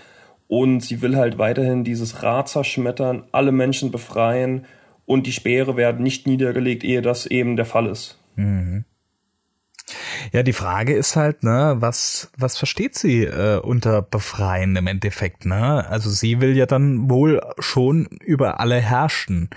[0.47, 4.65] Und sie will halt weiterhin dieses Rad zerschmettern, alle Menschen befreien
[5.05, 8.19] und die Speere werden nicht niedergelegt, ehe das eben der Fall ist.
[8.35, 8.85] Mhm.
[10.31, 15.45] Ja, die Frage ist halt, ne, was, was versteht sie äh, unter befreien im Endeffekt,
[15.45, 15.87] ne?
[15.87, 19.49] Also sie will ja dann wohl schon über alle herrschen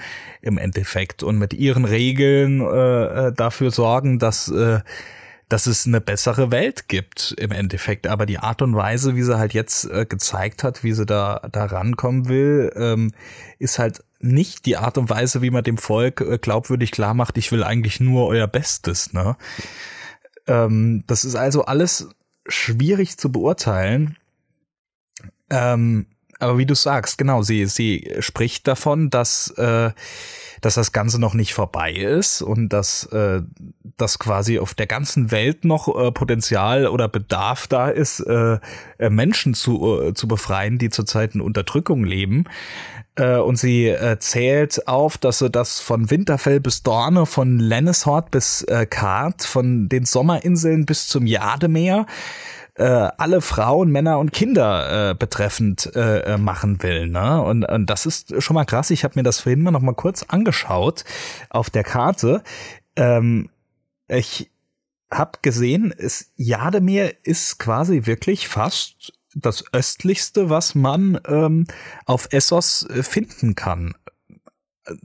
[0.42, 4.80] im Endeffekt und mit ihren Regeln äh, äh dafür sorgen, dass äh,
[5.48, 8.06] dass es eine bessere Welt gibt im Endeffekt.
[8.06, 11.46] Aber die Art und Weise, wie sie halt jetzt äh, gezeigt hat, wie sie da,
[11.52, 13.12] da rankommen will, ähm,
[13.58, 17.36] ist halt nicht die Art und Weise, wie man dem Volk äh, glaubwürdig klar macht,
[17.36, 19.36] ich will eigentlich nur euer Bestes, ne?
[20.46, 22.08] Ähm, das ist also alles
[22.46, 24.16] schwierig zu beurteilen.
[25.50, 26.06] Ähm,
[26.38, 29.92] aber wie du sagst, genau, sie, sie spricht davon, dass, äh,
[30.64, 33.42] dass das Ganze noch nicht vorbei ist und dass, äh,
[33.98, 38.58] dass quasi auf der ganzen Welt noch äh, Potenzial oder Bedarf da ist, äh,
[38.98, 42.44] äh Menschen zu, äh, zu befreien, die zurzeit in Unterdrückung leben.
[43.16, 48.30] Äh, und sie äh, zählt auf, dass sie das von Winterfell bis Dorne, von Lenneshort
[48.30, 52.06] bis äh, Kart, von den Sommerinseln bis zum Jademeer
[52.76, 57.06] äh, alle Frauen, Männer und Kinder äh, betreffend äh, äh, machen will.
[57.08, 57.42] Ne?
[57.42, 58.90] Und, und das ist schon mal krass.
[58.90, 61.04] Ich habe mir das vorhin mal noch mal kurz angeschaut
[61.50, 62.42] auf der Karte.
[62.96, 63.50] Ähm,
[64.08, 64.50] ich
[65.10, 71.66] habe gesehen, es, Jademeer ist quasi wirklich fast das östlichste, was man ähm,
[72.06, 73.94] auf Essos äh, finden kann.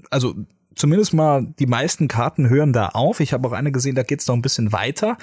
[0.10, 0.36] Also
[0.80, 3.20] zumindest mal die meisten Karten hören da auf.
[3.20, 5.18] Ich habe auch eine gesehen, da geht's noch ein bisschen weiter.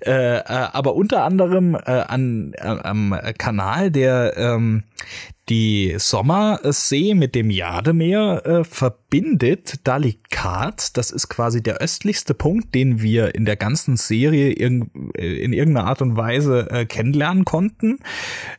[0.00, 4.84] Äh, äh, aber unter anderem äh, an, äh, am Kanal, der ähm,
[5.48, 10.96] die Sommersee mit dem Jademeer äh, verbindet, da liegt Kart.
[10.96, 15.52] Das ist quasi der östlichste Punkt, den wir in der ganzen Serie irg äh, in
[15.52, 17.98] irgendeiner Art und Weise äh, kennenlernen konnten.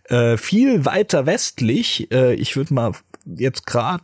[0.10, 2.92] Äh, viel weiter westlich, äh, ich würde mal
[3.26, 4.04] jetzt gerade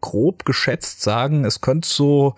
[0.00, 2.34] grob geschätzt sagen, es könnte so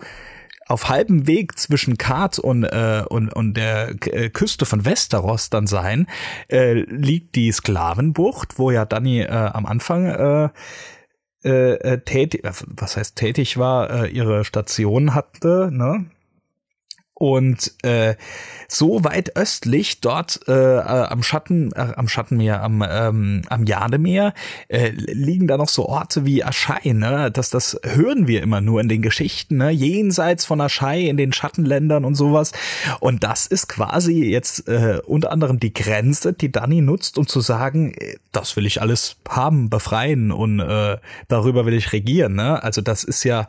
[0.71, 5.67] auf halbem Weg zwischen Kart und, äh, und, und der äh, Küste von Westeros dann
[5.67, 6.07] sein,
[6.49, 10.49] äh, liegt die Sklavenbucht, wo ja Dani äh, am Anfang äh,
[11.43, 16.05] äh, äh tätig, was heißt tätig war, äh, ihre Station hatte, ne?
[17.21, 18.15] Und äh,
[18.67, 24.33] so weit östlich, dort äh, äh, am Schatten, äh, am Schattenmeer, am, ähm, am Jademeer,
[24.69, 27.29] äh, liegen da noch so Orte wie Aschai, ne?
[27.29, 29.69] Das, das hören wir immer nur in den Geschichten, ne?
[29.69, 32.53] Jenseits von Aschai, in den Schattenländern und sowas.
[32.99, 37.39] Und das ist quasi jetzt äh, unter anderem die Grenze, die Dani nutzt, um zu
[37.39, 42.63] sagen, äh, das will ich alles haben, befreien und äh, darüber will ich regieren, ne?
[42.63, 43.45] Also das ist ja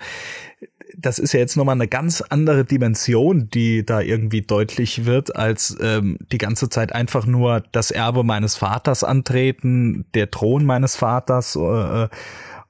[0.97, 5.77] das ist ja jetzt nochmal eine ganz andere Dimension, die da irgendwie deutlich wird, als
[5.81, 11.57] ähm, die ganze Zeit einfach nur das Erbe meines Vaters antreten, der Thron meines Vaters
[11.57, 12.09] äh,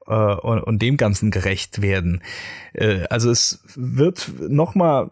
[0.07, 2.23] äh, und, und dem Ganzen gerecht werden.
[2.73, 5.09] Äh, also es wird nochmal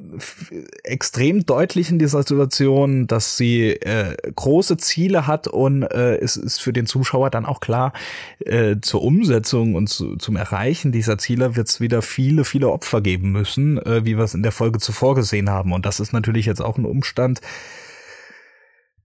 [0.85, 6.61] extrem deutlich in dieser Situation, dass sie äh, große Ziele hat und äh, es ist
[6.61, 7.92] für den Zuschauer dann auch klar,
[8.40, 13.00] äh, zur Umsetzung und zu, zum Erreichen dieser Ziele wird es wieder viele, viele Opfer
[13.00, 15.72] geben müssen, äh, wie wir es in der Folge zuvor gesehen haben.
[15.72, 17.40] Und das ist natürlich jetzt auch ein Umstand,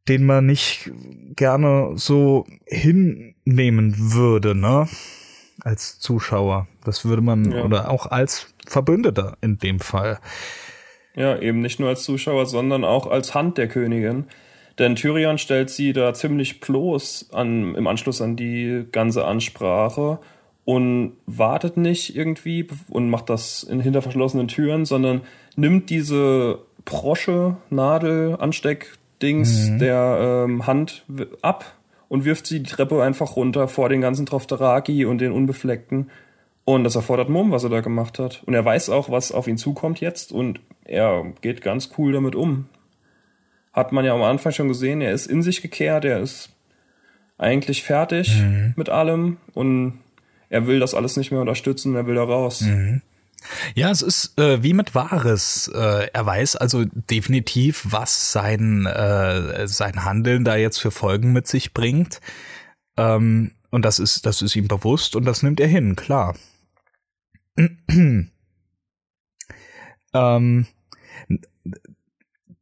[0.07, 0.91] den man nicht
[1.35, 4.87] gerne so hinnehmen würde, ne?
[5.65, 6.67] Als Zuschauer.
[6.86, 7.63] Das würde man, ja.
[7.63, 10.19] oder auch als Verbündeter in dem Fall.
[11.15, 14.25] Ja, eben nicht nur als Zuschauer, sondern auch als Hand der Königin.
[14.78, 20.19] Denn Tyrion stellt sie da ziemlich bloß an, im Anschluss an die ganze Ansprache
[20.65, 25.21] und wartet nicht irgendwie und macht das in hinter verschlossenen Türen, sondern
[25.56, 29.80] nimmt diese Brosche, Nadel, Ansteckdings mhm.
[29.80, 31.06] der ähm, Hand
[31.41, 31.73] ab
[32.07, 36.09] und wirft sie die Treppe einfach runter vor den ganzen Trofteraki und den Unbefleckten.
[36.63, 38.43] Und das erfordert Mumm, was er da gemacht hat.
[38.45, 42.35] Und er weiß auch, was auf ihn zukommt jetzt und er geht ganz cool damit
[42.35, 42.67] um.
[43.73, 46.49] Hat man ja am Anfang schon gesehen, er ist in sich gekehrt, er ist
[47.37, 48.73] eigentlich fertig mhm.
[48.75, 49.99] mit allem und
[50.49, 52.61] er will das alles nicht mehr unterstützen, er will da raus.
[52.61, 53.01] Mhm.
[53.73, 55.67] Ja, es ist äh, wie mit Wahres.
[55.73, 61.47] Äh, er weiß also definitiv, was sein, äh, sein Handeln da jetzt für Folgen mit
[61.47, 62.21] sich bringt.
[62.97, 66.36] Ähm, und das ist, das ist ihm bewusst und das nimmt er hin, klar.
[70.13, 70.67] ähm,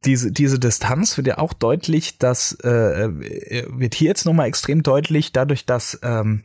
[0.04, 4.82] diese, diese Distanz wird ja auch deutlich, dass äh, äh wird hier jetzt nochmal extrem
[4.82, 6.44] deutlich, dadurch, dass ähm,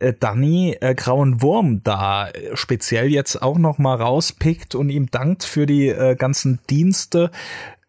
[0.00, 5.10] äh, Danny äh, Grauen Wurm da äh, speziell jetzt auch noch mal rauspickt und ihm
[5.10, 7.30] dankt für die äh, ganzen Dienste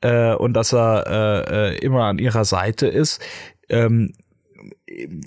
[0.02, 3.22] äh, und dass er äh, äh, immer an ihrer Seite ist.
[3.70, 4.14] Ähm,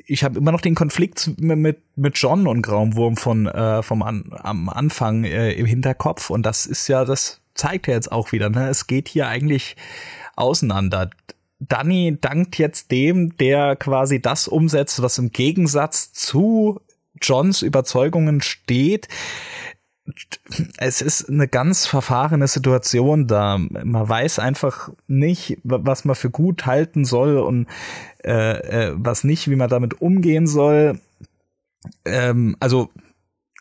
[0.06, 4.30] ich habe immer noch den Konflikt mit, mit John und Grauen von äh, vom an,
[4.32, 8.50] am Anfang äh, im Hinterkopf und das ist ja das zeigt er jetzt auch wieder.
[8.50, 8.68] Ne?
[8.68, 9.76] Es geht hier eigentlich
[10.36, 11.10] auseinander.
[11.68, 16.80] Danny dankt jetzt dem, der quasi das umsetzt, was im Gegensatz zu
[17.20, 19.08] Johns Überzeugungen steht.
[20.78, 23.58] Es ist eine ganz verfahrene Situation da.
[23.58, 27.68] Man weiß einfach nicht, was man für gut halten soll und
[28.24, 30.98] äh, äh, was nicht, wie man damit umgehen soll.
[32.04, 32.90] Ähm, also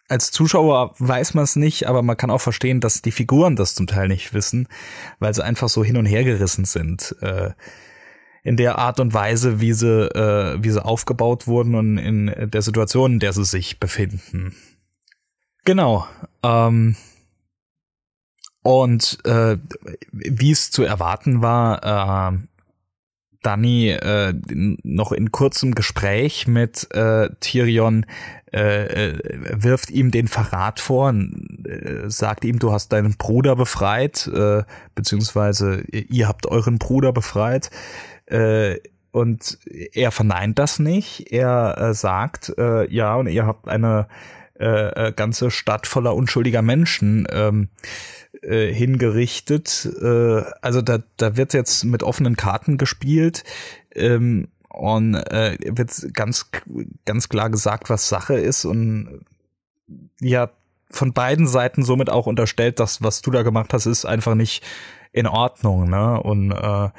[0.08, 3.76] als Zuschauer weiß man es nicht, aber man kann auch verstehen, dass die Figuren das
[3.76, 4.68] zum Teil nicht wissen,
[5.20, 7.16] weil sie einfach so hin und her gerissen sind.
[7.22, 7.52] Äh,
[8.44, 12.62] in der Art und Weise, wie sie, äh, wie sie aufgebaut wurden und in der
[12.62, 14.56] Situation, in der sie sich befinden.
[15.64, 16.08] Genau.
[16.44, 16.96] Ähm,
[18.64, 19.58] und äh,
[20.12, 22.38] wie es zu erwarten war, äh,
[23.44, 24.34] Danny äh,
[24.84, 28.06] noch in kurzem Gespräch mit äh, Tyrion
[28.54, 29.20] äh, äh,
[29.64, 35.82] wirft ihm den Verrat vor, äh, sagt ihm, du hast deinen Bruder befreit, äh, beziehungsweise
[35.90, 37.72] ihr habt euren Bruder befreit.
[38.32, 38.80] Äh,
[39.12, 39.60] und
[39.94, 41.32] er verneint das nicht.
[41.32, 44.08] Er äh, sagt, äh, ja, und ihr habt eine
[44.60, 47.70] äh, äh ganze Stadt voller unschuldiger Menschen ähm,
[48.42, 49.90] äh, hingerichtet.
[50.02, 53.44] Äh, also da, da wird jetzt mit offenen Karten gespielt.
[53.94, 56.50] Ähm, und äh, wird ganz,
[57.06, 58.64] ganz klar gesagt, was Sache ist.
[58.64, 59.26] Und
[60.22, 60.50] ja,
[60.90, 64.64] von beiden Seiten somit auch unterstellt, dass was du da gemacht hast, ist einfach nicht
[65.12, 65.90] in Ordnung.
[65.90, 66.22] Ne?
[66.22, 66.90] Und äh,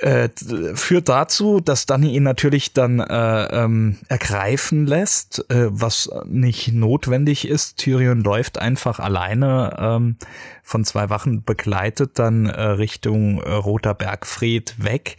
[0.00, 0.28] äh,
[0.74, 7.48] führt dazu, dass Danny ihn natürlich dann äh, ähm, ergreifen lässt, äh, was nicht notwendig
[7.48, 7.78] ist.
[7.78, 10.16] Tyrion läuft einfach alleine ähm,
[10.62, 15.16] von zwei Wachen begleitet dann äh, Richtung äh, Roter Bergfried weg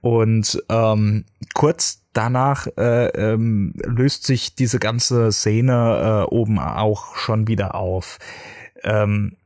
[0.00, 7.48] und ähm, kurz danach äh, ähm, löst sich diese ganze Szene äh, oben auch schon
[7.48, 8.18] wieder auf.
[8.82, 9.36] Ähm,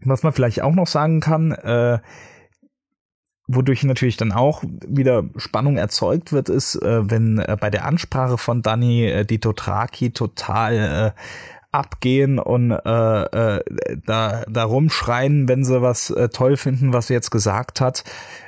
[0.00, 1.98] Was man vielleicht auch noch sagen kann, äh,
[3.48, 8.38] wodurch natürlich dann auch wieder Spannung erzeugt wird, ist, äh, wenn äh, bei der Ansprache
[8.38, 11.20] von Danny äh, die Totraki total äh,
[11.72, 13.22] abgehen und äh,
[13.56, 13.64] äh,
[14.06, 18.04] da, da rumschreien, wenn sie was toll finden, was sie jetzt gesagt hat,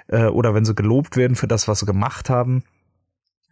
[0.09, 2.65] oder wenn sie gelobt werden für das, was sie gemacht haben.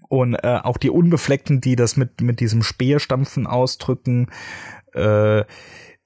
[0.08, 4.28] Und auch die Unbefleckten, die das mit, mit diesem Speerstampfen ausdrücken,
[4.94, 5.44] äh,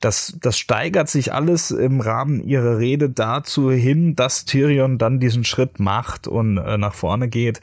[0.04, 5.44] das, das steigert sich alles im Rahmen ihrer Rede dazu hin, dass Tyrion dann diesen
[5.44, 7.60] Schritt macht und äh, nach vorne geht,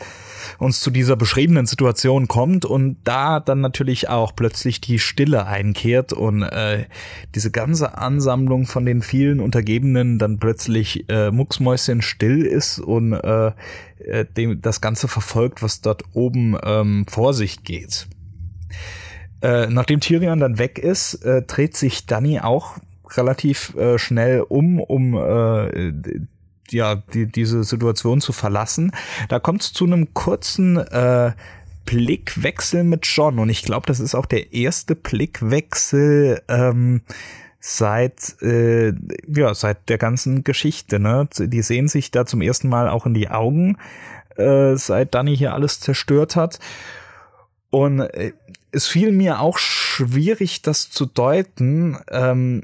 [0.57, 6.13] uns zu dieser beschriebenen Situation kommt und da dann natürlich auch plötzlich die Stille einkehrt
[6.13, 6.85] und äh,
[7.35, 13.51] diese ganze Ansammlung von den vielen Untergebenen dann plötzlich äh, mucksmäuschen still ist und äh,
[13.99, 18.07] äh dem, das Ganze verfolgt, was dort oben ähm, vor sich geht.
[19.41, 22.77] Äh, nachdem Tyrion dann weg ist, äh, dreht sich Danny auch
[23.11, 25.91] relativ äh, schnell um, um äh,
[26.69, 28.91] ja die, diese Situation zu verlassen.
[29.29, 31.31] Da kommt es zu einem kurzen äh,
[31.85, 37.01] Blickwechsel mit John und ich glaube, das ist auch der erste Blickwechsel ähm,
[37.59, 38.93] seit äh,
[39.27, 40.99] ja seit der ganzen Geschichte.
[40.99, 43.77] Ne, die sehen sich da zum ersten Mal auch in die Augen,
[44.35, 46.59] äh, seit Danny hier alles zerstört hat.
[47.71, 48.33] Und äh,
[48.71, 51.97] es fiel mir auch schwierig, das zu deuten.
[52.09, 52.63] Ähm,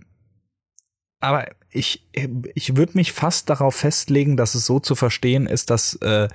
[1.19, 2.07] aber ich,
[2.53, 6.27] ich würde mich fast darauf festlegen, dass es so zu verstehen ist, dass, äh,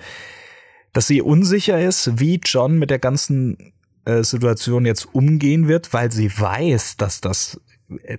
[0.93, 3.73] dass sie unsicher ist, wie John mit der ganzen
[4.05, 7.61] äh, Situation jetzt umgehen wird, weil sie weiß, dass das
[8.03, 8.19] äh,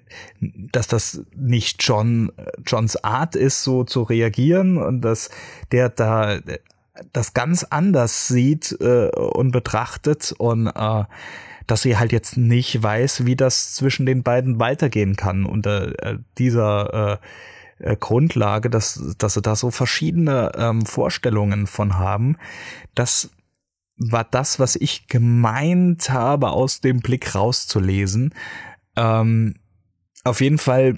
[0.72, 2.32] dass das nicht John
[2.66, 5.30] Johns Art ist, so zu reagieren und dass
[5.72, 6.40] der da
[7.14, 11.04] das ganz anders sieht äh, und betrachtet und äh,
[11.68, 16.18] dass sie halt jetzt nicht weiß, wie das zwischen den beiden weitergehen kann unter äh,
[16.38, 22.38] dieser äh, äh, Grundlage, dass, dass sie da so verschiedene ähm, Vorstellungen von haben.
[22.96, 23.32] Das
[23.98, 28.34] war das, was ich gemeint habe, aus dem Blick rauszulesen.
[28.96, 29.56] Ähm,
[30.24, 30.96] auf jeden Fall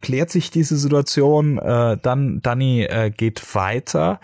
[0.00, 4.20] klärt sich diese Situation, äh, dann Danny äh, geht weiter.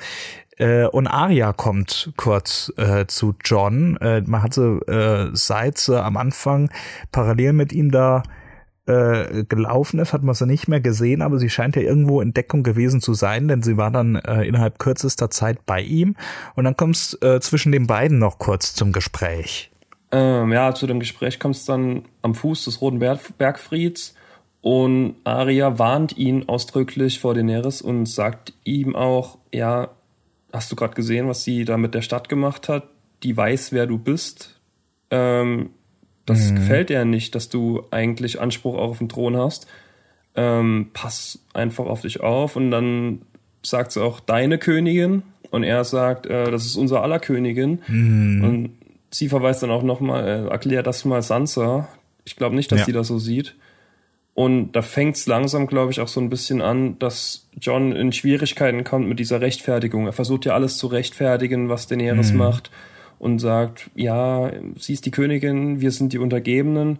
[0.57, 3.97] Äh, und Aria kommt kurz äh, zu John.
[3.99, 6.71] Äh, man hatte äh, seit sie am Anfang
[7.13, 8.23] parallel mit ihm da
[8.87, 12.35] äh, gelaufen ist, hat man sie nicht mehr gesehen, aber sie scheint ja irgendwo in
[12.35, 16.17] Deckung gewesen zu sein, denn sie war dann äh, innerhalb kürzester Zeit bei ihm.
[16.55, 19.71] Und dann kommt es äh, zwischen den beiden noch kurz zum Gespräch.
[20.13, 24.15] Ähm, ja, zu dem Gespräch kommt es dann am Fuß des Roten Berg Bergfrieds
[24.61, 29.91] und Aria warnt ihn ausdrücklich vor Daenerys und sagt ihm auch, ja,
[30.55, 32.85] hast du gerade gesehen, was sie da mit der Stadt gemacht hat?
[33.23, 34.61] Die weiß, wer du bist.
[35.11, 35.71] Ähm,
[36.27, 36.57] das mhm.
[36.57, 39.67] gefällt ihr nicht, dass du eigentlich Anspruch auch auf den Thron hast.
[40.35, 42.57] Ähm, pass einfach auf dich auf.
[42.57, 43.23] Und dann
[43.63, 45.23] sagt sie auch deine Königin.
[45.51, 47.81] Und er sagt, äh, das ist unser aller Königin.
[47.87, 48.45] Mhm.
[48.45, 48.71] Und
[49.11, 51.89] sie verweist dann auch nochmal, äh, erklär das mal Sansa.
[52.25, 52.85] Ich glaube nicht, dass ja.
[52.87, 53.55] sie das so sieht.
[54.35, 58.13] Und da fängt es langsam, glaube ich, auch so ein bisschen an, dass John in
[58.13, 60.07] Schwierigkeiten kommt mit dieser Rechtfertigung.
[60.07, 62.39] Er versucht ja alles zu rechtfertigen, was Daenerys mhm.
[62.39, 62.71] macht
[63.21, 66.99] und sagt, ja, sie ist die Königin, wir sind die Untergebenen.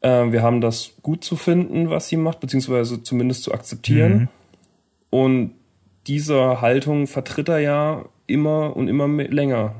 [0.00, 4.12] Äh, wir haben das gut zu finden, was sie macht, beziehungsweise zumindest zu akzeptieren.
[4.12, 4.28] Mhm.
[5.10, 5.54] Und
[6.06, 9.74] diese Haltung vertritt er ja immer und immer länger.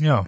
[0.00, 0.26] Ja.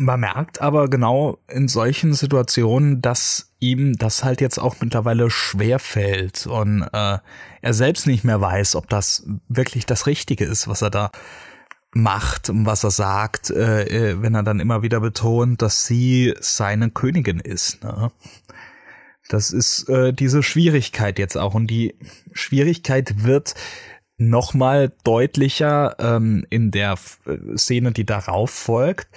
[0.00, 5.78] Man merkt aber genau in solchen Situationen, dass ihm das halt jetzt auch mittlerweile schwer
[5.78, 7.18] fällt und äh,
[7.60, 11.10] er selbst nicht mehr weiß, ob das wirklich das Richtige ist, was er da
[11.92, 16.34] macht und was er sagt, äh, äh wenn er dann immer wieder betont, dass sie
[16.40, 17.84] seine Königin ist.
[17.84, 18.10] Ne?
[19.28, 21.94] Das ist äh, diese Schwierigkeit jetzt auch und die
[22.32, 23.54] Schwierigkeit wird
[24.16, 26.96] nochmal deutlicher ähm, in der
[27.56, 29.08] Szene, die darauf folgt,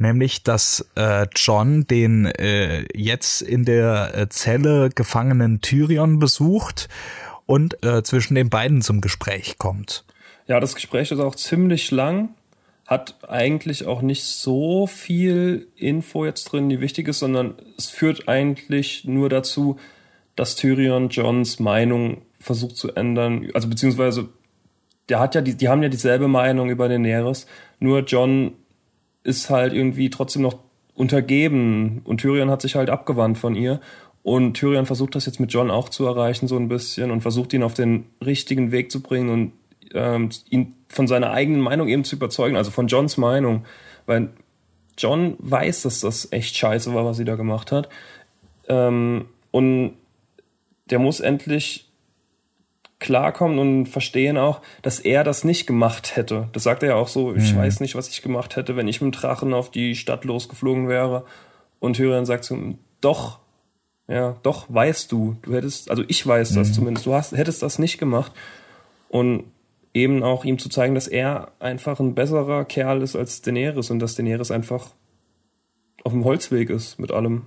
[0.00, 6.88] nämlich dass äh, John den äh, jetzt in der äh, Zelle gefangenen Tyrion besucht
[7.46, 10.04] und äh, zwischen den beiden zum Gespräch kommt.
[10.46, 12.30] Ja, das Gespräch ist auch ziemlich lang,
[12.86, 18.28] hat eigentlich auch nicht so viel Info jetzt drin, die wichtig ist, sondern es führt
[18.28, 19.78] eigentlich nur dazu,
[20.36, 24.28] dass Tyrion Johns Meinung versucht zu ändern, also beziehungsweise
[25.08, 27.46] der hat ja die, die haben ja dieselbe Meinung über Daenerys,
[27.80, 28.52] nur John
[29.26, 30.58] ist halt irgendwie trotzdem noch
[30.94, 32.00] untergeben.
[32.04, 33.80] Und Tyrion hat sich halt abgewandt von ihr.
[34.22, 37.52] Und Tyrion versucht das jetzt mit John auch zu erreichen so ein bisschen und versucht
[37.52, 39.52] ihn auf den richtigen Weg zu bringen und
[39.94, 43.64] ähm, ihn von seiner eigenen Meinung eben zu überzeugen, also von Johns Meinung,
[44.06, 44.30] weil
[44.98, 47.88] John weiß, dass das echt scheiße war, was sie da gemacht hat.
[48.68, 49.92] Ähm, Und
[50.90, 51.85] der muss endlich
[53.06, 56.48] klarkommen und verstehen auch, dass er das nicht gemacht hätte.
[56.52, 57.58] Das sagt er ja auch so, ich mhm.
[57.58, 60.88] weiß nicht, was ich gemacht hätte, wenn ich mit dem Drachen auf die Stadt losgeflogen
[60.88, 61.24] wäre.
[61.80, 63.38] Und Tyrion sagt zu ihm, doch,
[64.08, 66.72] ja, doch, weißt du, du hättest, also ich weiß das mhm.
[66.72, 68.32] zumindest, du hast, hättest das nicht gemacht.
[69.08, 69.44] Und
[69.94, 73.98] eben auch ihm zu zeigen, dass er einfach ein besserer Kerl ist als Daenerys und
[73.98, 74.90] dass Daenerys einfach
[76.04, 77.46] auf dem Holzweg ist mit allem.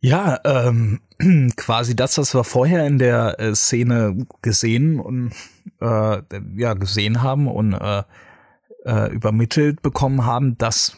[0.00, 1.00] Ja, ähm,
[1.56, 5.32] quasi das, was wir vorher in der äh, Szene gesehen und
[5.80, 6.22] äh,
[6.56, 8.02] ja gesehen haben und äh,
[8.84, 10.96] äh, übermittelt bekommen haben, dass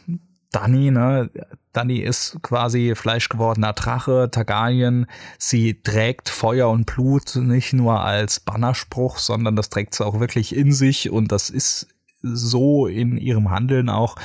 [0.51, 1.31] Dani, ne,
[1.73, 5.07] Dani ist quasi fleischgewordener Drache, Targaryen.
[5.39, 10.57] Sie trägt Feuer und Blut nicht nur als Bannerspruch, sondern das trägt sie auch wirklich
[10.57, 11.89] in sich und das ist
[12.23, 14.17] so in ihrem Handeln auch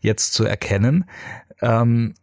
[0.00, 1.06] jetzt zu erkennen.
[1.60, 2.14] Ähm,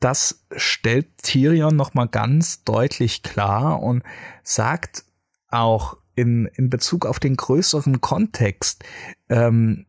[0.00, 4.02] das stellt Tyrion nochmal ganz deutlich klar und
[4.42, 5.04] sagt
[5.48, 8.84] auch in, in Bezug auf den größeren Kontext,
[9.28, 9.86] ähm,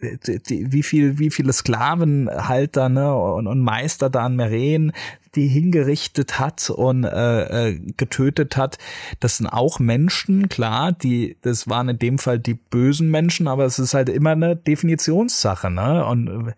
[0.00, 4.92] die, wie viel, wie viele Sklavenhalter ne, und, und Meister da an Meren,
[5.34, 8.78] die hingerichtet hat und äh, äh, getötet hat.
[9.20, 13.64] Das sind auch Menschen, klar, die, das waren in dem Fall die bösen Menschen, aber
[13.64, 16.04] es ist halt immer eine Definitionssache, ne?
[16.06, 16.54] Und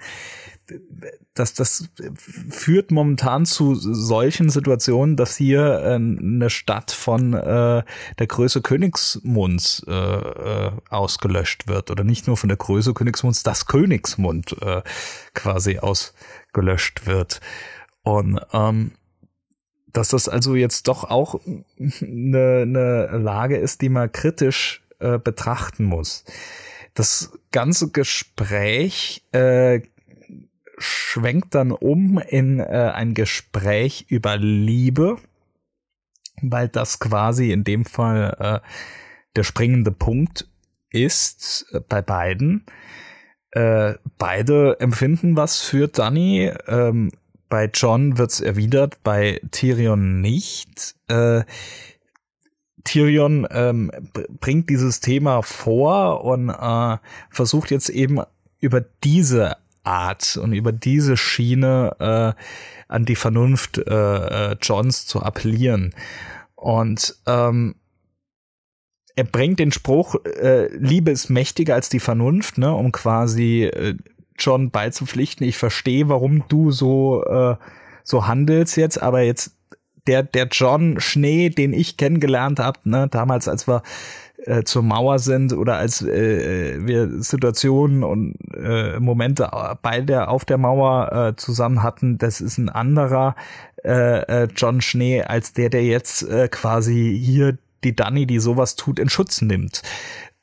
[1.34, 1.88] das, das
[2.50, 7.82] führt momentan zu solchen Situationen, dass hier äh, eine Stadt von äh,
[8.18, 11.90] der Größe Königsmunds äh, äh, ausgelöscht wird.
[11.90, 14.82] Oder nicht nur von der Größe Königsmunds, das Königsmund äh,
[15.34, 17.40] quasi ausgelöscht wird.
[18.02, 18.92] Und ähm,
[19.92, 21.40] dass das also jetzt doch auch
[22.00, 26.24] eine, eine Lage ist, die man kritisch äh, betrachten muss.
[26.94, 29.80] Das ganze Gespräch äh,
[30.82, 35.16] schwenkt dann um in äh, ein Gespräch über Liebe,
[36.40, 38.68] weil das quasi in dem Fall äh,
[39.36, 40.48] der springende Punkt
[40.90, 42.66] ist äh, bei beiden.
[43.52, 46.52] Äh, beide empfinden was für Danny.
[46.66, 47.10] Ähm,
[47.48, 50.94] bei John wird's erwidert, bei Tyrion nicht.
[51.08, 51.44] Äh,
[52.84, 53.90] Tyrion ähm,
[54.40, 56.96] bringt dieses Thema vor und äh,
[57.30, 58.22] versucht jetzt eben
[58.60, 62.40] über diese Art und über diese Schiene äh,
[62.88, 65.94] an die Vernunft äh, äh, Johns zu appellieren.
[66.54, 67.74] Und ähm,
[69.16, 73.94] er bringt den Spruch, äh, Liebe ist mächtiger als die Vernunft, ne, um quasi äh,
[74.38, 75.46] John beizupflichten.
[75.46, 77.56] Ich verstehe, warum du so, äh,
[78.04, 79.56] so handelst jetzt, aber jetzt
[80.06, 83.82] der, der John Schnee, den ich kennengelernt habe, ne, damals, als wir
[84.46, 89.50] äh, zur Mauer sind oder als äh, wir Situationen und äh, Momente
[89.82, 93.36] bei der auf der Mauer äh, zusammen hatten, das ist ein anderer
[93.84, 98.76] äh, äh, John Schnee als der, der jetzt äh, quasi hier die Danny, die sowas
[98.76, 99.82] tut, in Schutz nimmt.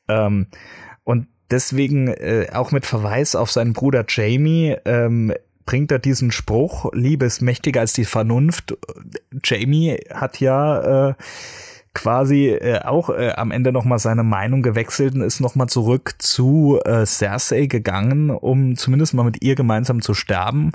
[0.08, 0.48] Ähm,
[1.04, 5.34] und deswegen äh, auch mit Verweis auf seinen Bruder Jamie ähm,
[5.66, 8.76] bringt er diesen Spruch, Liebe ist mächtiger als die Vernunft.
[9.44, 11.14] Jamie hat ja äh,
[11.94, 16.80] quasi äh, auch äh, am Ende nochmal seine Meinung gewechselt und ist nochmal zurück zu
[16.86, 20.72] äh, Cersei gegangen, um zumindest mal mit ihr gemeinsam zu sterben.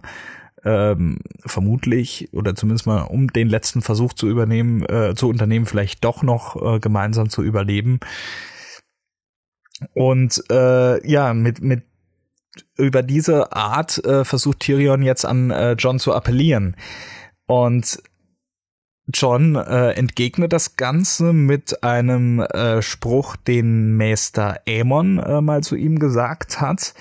[0.66, 6.04] Ähm, vermutlich oder zumindest mal um den letzten Versuch zu übernehmen, äh, zu unternehmen, vielleicht
[6.04, 8.00] doch noch äh, gemeinsam zu überleben.
[9.92, 11.82] Und äh, ja, mit mit
[12.76, 16.76] über diese Art äh, versucht Tyrion jetzt an äh, John zu appellieren.
[17.46, 18.02] Und
[19.12, 25.76] John äh, entgegnet das Ganze mit einem äh, Spruch, den Meister Aemon äh, mal zu
[25.76, 26.94] ihm gesagt hat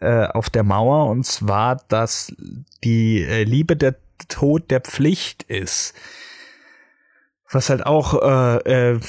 [0.00, 2.34] äh, auf der Mauer, und zwar, dass
[2.82, 3.96] die äh, Liebe der
[4.28, 5.94] Tod der Pflicht ist.
[7.50, 9.00] Was halt auch äh, äh,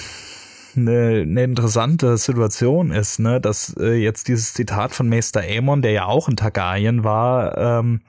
[0.75, 5.91] eine, eine interessante Situation ist, ne, dass äh, jetzt dieses Zitat von Meister Aemon, der
[5.91, 8.01] ja auch in Targaryen war, ähm,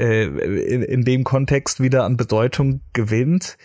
[0.00, 3.58] äh, in, in dem Kontext wieder an Bedeutung gewinnt.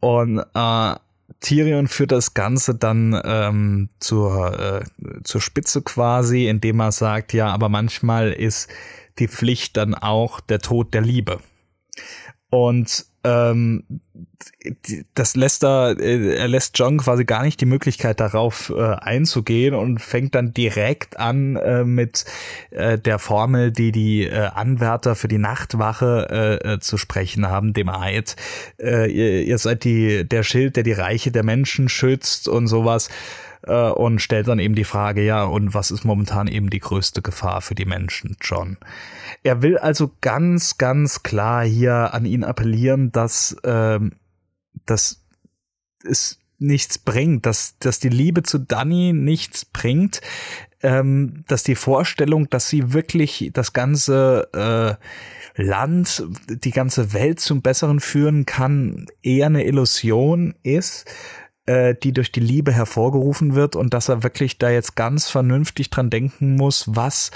[0.00, 0.94] Und äh,
[1.40, 7.48] Tyrion führt das Ganze dann ähm, zur, äh, zur Spitze quasi, indem er sagt, ja,
[7.48, 8.70] aber manchmal ist
[9.18, 11.38] die Pflicht dann auch der Tod der Liebe.
[12.50, 13.06] Und
[15.14, 19.74] das lässt er, äh, er lässt John quasi gar nicht die Möglichkeit darauf äh, einzugehen
[19.74, 22.24] und fängt dann direkt an äh, mit
[22.70, 27.88] äh, der Formel, die die äh, Anwärter für die Nachtwache äh, zu sprechen haben, dem
[27.88, 28.36] Eid.
[28.78, 33.08] Ihr, ihr seid die, der Schild, der die Reiche der Menschen schützt und sowas.
[33.62, 37.22] Äh, und stellt dann eben die Frage, ja, und was ist momentan eben die größte
[37.22, 38.78] Gefahr für die Menschen, John?
[39.42, 44.12] Er will also ganz, ganz klar hier an ihn appellieren, dass, ähm,
[44.84, 45.24] dass
[46.04, 50.20] es nichts bringt, dass, dass die Liebe zu Danny nichts bringt,
[50.82, 54.98] ähm, dass die Vorstellung, dass sie wirklich das ganze
[55.56, 61.06] äh, Land, die ganze Welt zum Besseren führen kann, eher eine Illusion ist,
[61.66, 65.90] äh, die durch die Liebe hervorgerufen wird und dass er wirklich da jetzt ganz vernünftig
[65.90, 67.30] dran denken muss, was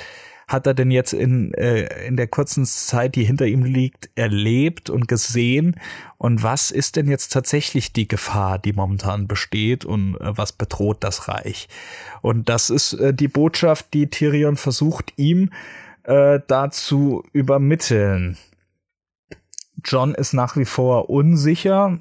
[0.50, 4.90] hat er denn jetzt in, äh, in der kurzen Zeit, die hinter ihm liegt, erlebt
[4.90, 5.76] und gesehen?
[6.18, 10.98] Und was ist denn jetzt tatsächlich die Gefahr, die momentan besteht und äh, was bedroht
[11.04, 11.68] das Reich?
[12.20, 15.50] Und das ist äh, die Botschaft, die Tyrion versucht, ihm
[16.02, 18.36] äh, dazu übermitteln.
[19.84, 22.00] John ist nach wie vor unsicher,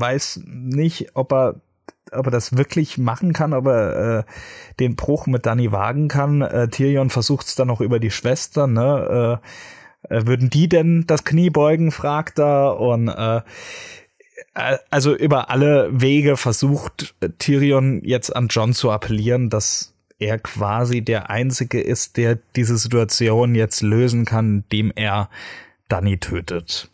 [0.00, 1.60] weiß nicht, ob er
[2.10, 4.22] ob er das wirklich machen kann, ob er äh,
[4.80, 6.42] den Bruch mit Danny wagen kann.
[6.42, 9.40] Äh, Tyrion versucht es dann noch über die Schwester, ne?
[9.40, 9.46] Äh,
[10.08, 12.80] äh, würden die denn das Knie beugen, fragt er.
[12.80, 13.36] Und äh,
[14.54, 21.02] äh also über alle Wege versucht Tyrion jetzt an John zu appellieren, dass er quasi
[21.02, 25.28] der Einzige ist, der diese Situation jetzt lösen kann, indem er
[25.88, 26.88] Danny tötet.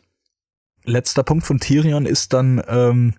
[0.88, 3.14] Letzter Punkt von Tyrion ist dann, ähm,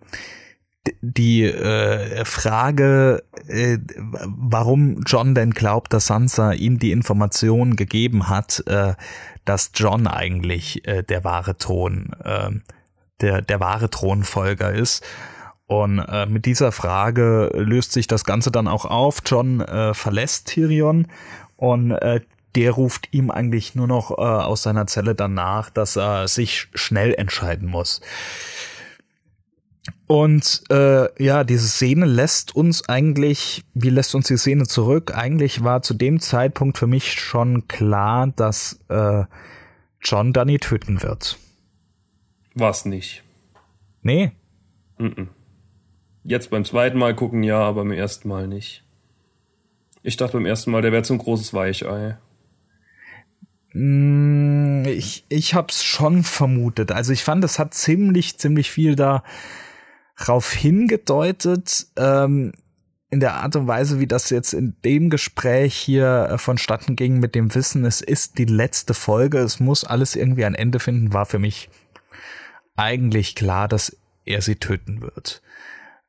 [1.02, 3.78] die äh, Frage, äh,
[4.26, 8.94] warum John denn glaubt, dass Sansa ihm die Information gegeben hat, äh,
[9.46, 12.52] dass John eigentlich äh, der wahre Thron, äh,
[13.22, 15.04] der, der wahre Thronfolger ist.
[15.68, 19.22] Und äh, mit dieser Frage löst sich das Ganze dann auch auf.
[19.26, 21.08] John äh, verlässt Tyrion
[21.58, 22.22] und äh,
[22.56, 27.14] der ruft ihm eigentlich nur noch äh, aus seiner Zelle danach, dass er sich schnell
[27.14, 28.02] entscheiden muss.
[30.08, 35.16] Und äh, ja, diese Szene lässt uns eigentlich, wie lässt uns die Szene zurück?
[35.16, 39.24] Eigentlich war zu dem Zeitpunkt für mich schon klar, dass äh,
[40.02, 41.38] John Danny töten wird.
[42.56, 43.24] War's nicht.
[44.02, 44.32] Nee.
[44.98, 45.28] Mm -mm.
[46.24, 48.84] Jetzt beim zweiten Mal gucken ja, aber beim ersten Mal nicht.
[50.02, 52.18] Ich dachte beim ersten Mal, der wäre so ein großes Weichei.
[53.74, 56.92] Mm, ich, ich hab's schon vermutet.
[56.92, 59.24] Also ich fand, es hat ziemlich, ziemlich viel da
[60.18, 62.52] darauf hingedeutet, ähm,
[63.12, 67.20] in der Art und Weise, wie das jetzt in dem Gespräch hier äh, vonstatten ging
[67.20, 71.14] mit dem Wissen, es ist die letzte Folge, es muss alles irgendwie ein Ende finden,
[71.14, 71.70] war für mich
[72.76, 75.42] eigentlich klar, dass er sie töten wird.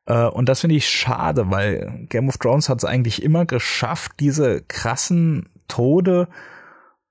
[0.06, 4.12] Äh, und das finde ich schade, weil Game of Thrones hat es eigentlich immer geschafft,
[4.20, 6.28] diese krassen Tode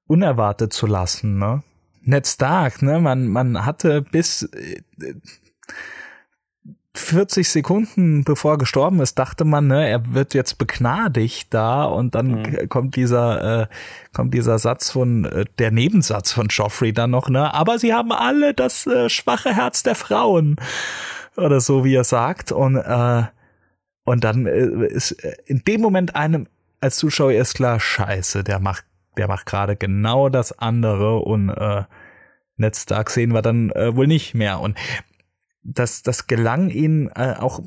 [0.10, 1.38] unerwartet zu lassen.
[1.38, 1.64] Ne?
[2.01, 2.99] Ned Stark, ne?
[2.99, 4.82] man, man hatte bis äh,
[6.95, 12.16] 40 Sekunden bevor er gestorben ist, dachte man, ne, er wird jetzt begnadigt da und
[12.16, 12.68] dann mhm.
[12.68, 13.68] kommt dieser äh,
[14.12, 18.12] kommt dieser Satz von äh, der Nebensatz von Joffrey dann noch, ne, aber sie haben
[18.12, 20.55] alle das äh, schwache Herz der Frauen
[21.38, 23.24] oder so wie er sagt und äh,
[24.03, 26.47] und dann äh, ist äh, in dem Moment einem
[26.82, 28.86] als Zuschauer ist klar, scheiße, der macht
[29.20, 31.84] der macht gerade genau das andere und äh,
[32.55, 34.78] Ned Stark sehen wir dann äh, wohl nicht mehr und
[35.61, 37.59] das, das gelang ihnen äh, auch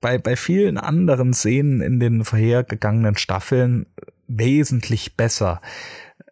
[0.00, 3.86] bei, bei vielen anderen Szenen in den vorhergegangenen Staffeln
[4.26, 5.60] wesentlich besser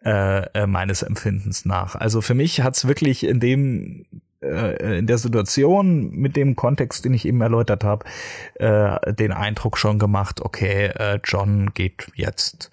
[0.03, 1.95] äh, äh, meines Empfindens nach.
[1.95, 4.05] Also für mich hat's wirklich in dem
[4.41, 8.05] äh, in der Situation mit dem Kontext, den ich eben erläutert habe,
[8.55, 12.69] äh, den Eindruck schon gemacht, okay, äh, John geht jetzt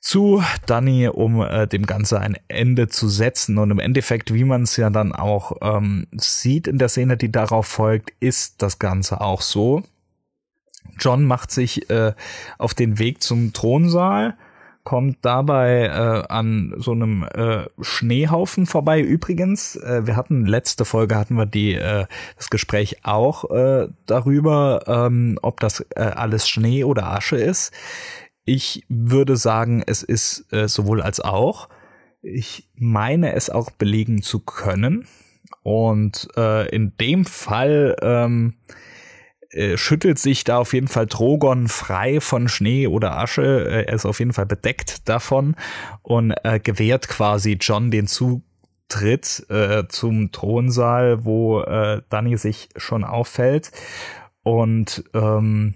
[0.00, 3.58] zu Danny, um äh, dem Ganze ein Ende zu setzen.
[3.58, 7.30] Und im Endeffekt, wie man es ja dann auch ähm, sieht in der Szene, die
[7.30, 9.82] darauf folgt, ist das Ganze auch so.
[10.98, 12.14] John macht sich äh,
[12.58, 14.36] auf den Weg zum Thronsaal,
[14.84, 19.00] kommt dabei äh, an so einem äh, Schneehaufen vorbei.
[19.00, 24.82] Übrigens, äh, wir hatten letzte Folge hatten wir die äh, das Gespräch auch äh, darüber,
[24.86, 27.72] ähm, ob das äh, alles Schnee oder Asche ist.
[28.52, 31.68] Ich würde sagen, es ist äh, sowohl als auch.
[32.20, 35.06] Ich meine es auch belegen zu können.
[35.62, 38.54] Und äh, in dem Fall ähm,
[39.50, 43.70] äh, schüttelt sich da auf jeden Fall Drogon frei von Schnee oder Asche.
[43.70, 45.54] Äh, er ist auf jeden Fall bedeckt davon
[46.02, 53.04] und äh, gewährt quasi John den Zutritt äh, zum Thronsaal, wo äh, Danny sich schon
[53.04, 53.70] auffällt.
[54.42, 55.74] Und ähm,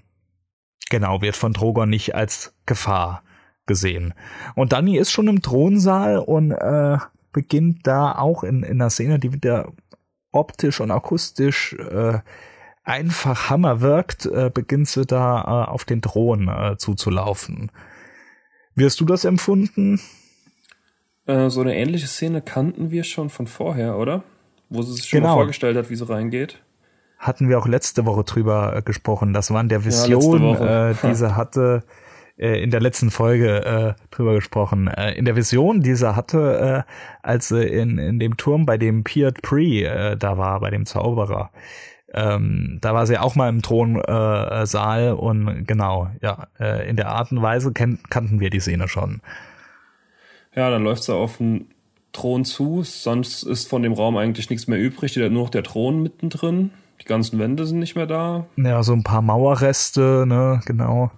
[0.90, 3.22] Genau, wird von Drogon nicht als Gefahr
[3.66, 4.14] gesehen.
[4.54, 6.98] Und Danny ist schon im Thronsaal und äh,
[7.32, 9.72] beginnt da auch in, in einer Szene, die wieder
[10.32, 12.18] optisch und akustisch äh,
[12.82, 17.70] einfach Hammer wirkt, äh, beginnt sie da äh, auf den Thron äh, zuzulaufen.
[18.74, 20.00] Wie hast du das empfunden?
[21.26, 24.24] Äh, so eine ähnliche Szene kannten wir schon von vorher, oder?
[24.68, 25.30] Wo sie sich schon genau.
[25.30, 26.62] mal vorgestellt hat, wie sie reingeht.
[27.24, 29.32] Hatten wir auch letzte Woche drüber äh, gesprochen.
[29.32, 31.82] Das war in der Vision, ja, äh, die sie hatte,
[32.36, 34.88] äh, in der letzten Folge äh, drüber gesprochen.
[34.88, 38.76] Äh, in der Vision, die sie hatte, äh, als sie in, in dem Turm bei
[38.76, 41.50] dem Piet Pre äh, da war, bei dem Zauberer.
[42.12, 47.08] Ähm, da war sie auch mal im Thronsaal äh, und genau, ja, äh, in der
[47.08, 49.22] Art und Weise kan kannten wir die Szene schon.
[50.54, 51.68] Ja, dann läuft sie auf den
[52.12, 55.62] Thron zu, sonst ist von dem Raum eigentlich nichts mehr übrig, steht nur noch der
[55.62, 56.70] Thron mittendrin.
[57.00, 58.46] Die ganzen Wände sind nicht mehr da.
[58.56, 61.10] Ja, so ein paar Mauerreste, ne, genau.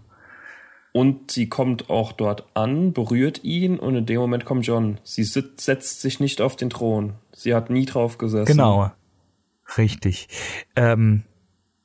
[0.93, 4.99] Und sie kommt auch dort an, berührt ihn und in dem Moment kommt John.
[5.05, 7.13] Sie setzt sich nicht auf den Thron.
[7.35, 8.47] Sie hat nie drauf gesessen.
[8.47, 8.91] Genau.
[9.77, 10.29] Richtig.
[10.75, 11.25] Ähm,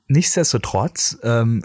[0.08, 1.62] nichtsdestotrotz, ähm,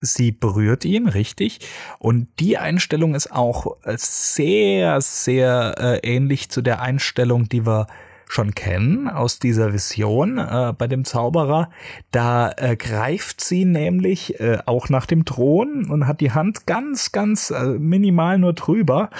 [0.00, 1.60] sie berührt ihn, richtig.
[2.00, 7.86] Und die Einstellung ist auch sehr, sehr äh, ähnlich zu der Einstellung, die wir
[8.28, 11.70] schon kennen aus dieser Vision äh, bei dem Zauberer.
[12.10, 17.12] Da äh, greift sie nämlich äh, auch nach dem Thron und hat die Hand ganz,
[17.12, 19.10] ganz äh, minimal nur drüber.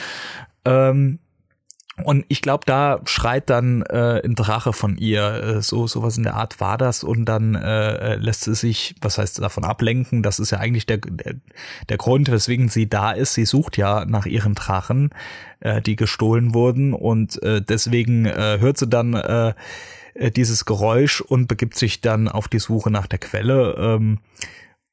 [0.64, 1.18] Ähm,
[2.04, 6.22] und ich glaube, da schreit dann äh, ein Drache von ihr, äh, so sowas in
[6.22, 10.22] der Art war das, und dann äh, lässt sie sich, was heißt davon ablenken?
[10.22, 11.34] Das ist ja eigentlich der, der,
[11.88, 13.34] der Grund, weswegen sie da ist.
[13.34, 15.10] Sie sucht ja nach ihren Drachen,
[15.60, 19.54] äh, die gestohlen wurden, und äh, deswegen äh, hört sie dann äh,
[20.14, 23.74] äh dieses Geräusch und begibt sich dann auf die Suche nach der Quelle.
[23.78, 24.18] Ähm,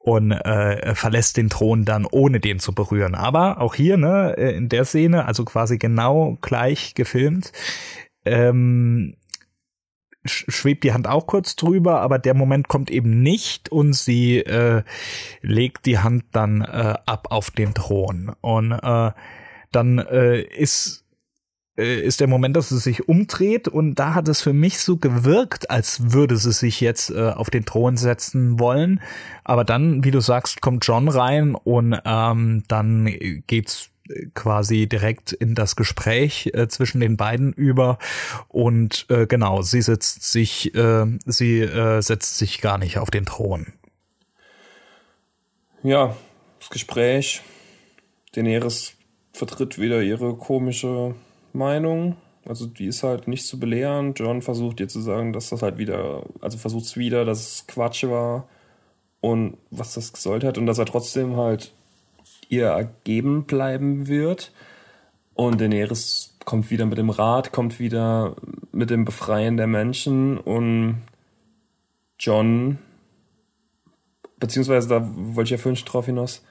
[0.05, 3.15] und äh, verlässt den Thron dann ohne den zu berühren.
[3.15, 7.51] Aber auch hier, ne, äh, in der Szene, also quasi genau gleich gefilmt,
[8.23, 9.15] ähm,
[10.25, 14.83] schwebt die Hand auch kurz drüber, aber der Moment kommt eben nicht und sie äh,
[15.41, 18.31] legt die Hand dann äh, ab auf den Thron.
[18.41, 19.11] Und äh,
[19.71, 21.04] dann äh, ist
[21.77, 24.97] äh, ist der Moment, dass sie sich umdreht und da hat es für mich so
[24.97, 29.01] gewirkt, als würde sie sich jetzt äh, auf den Thron setzen wollen.
[29.43, 33.13] Aber dann, wie du sagst, kommt John rein und ähm, dann
[33.47, 33.89] geht's
[34.35, 37.97] quasi direkt in das Gespräch äh, zwischen den beiden über
[38.49, 43.25] und äh, genau, sie setzt sich, äh, sie äh, setzt sich gar nicht auf den
[43.25, 43.73] Thron.
[45.81, 46.15] Ja,
[46.59, 47.41] das Gespräch.
[48.33, 48.93] Daenerys
[49.33, 51.15] vertritt wieder ihre komische
[51.55, 52.17] Meinung.
[52.47, 54.13] Also die ist halt nicht zu belehren.
[54.15, 57.67] John versucht dir zu sagen, dass das halt wieder, also versucht es wieder, dass es
[57.67, 58.47] Quatsch war
[59.21, 61.73] und was das gesollt hat und dass er trotzdem halt
[62.49, 64.51] ihr ergeben bleiben wird.
[65.33, 68.35] Und Daenerys kommt wieder mit dem Rat, kommt wieder
[68.71, 71.01] mit dem Befreien der Menschen und
[72.19, 72.77] John,
[74.39, 76.43] beziehungsweise da wollte ich ja vorhin schon drauf hinaus,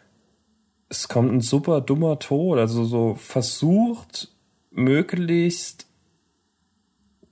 [0.89, 4.34] es kommt ein super dummer Tod, also so versucht
[4.75, 5.87] möglichst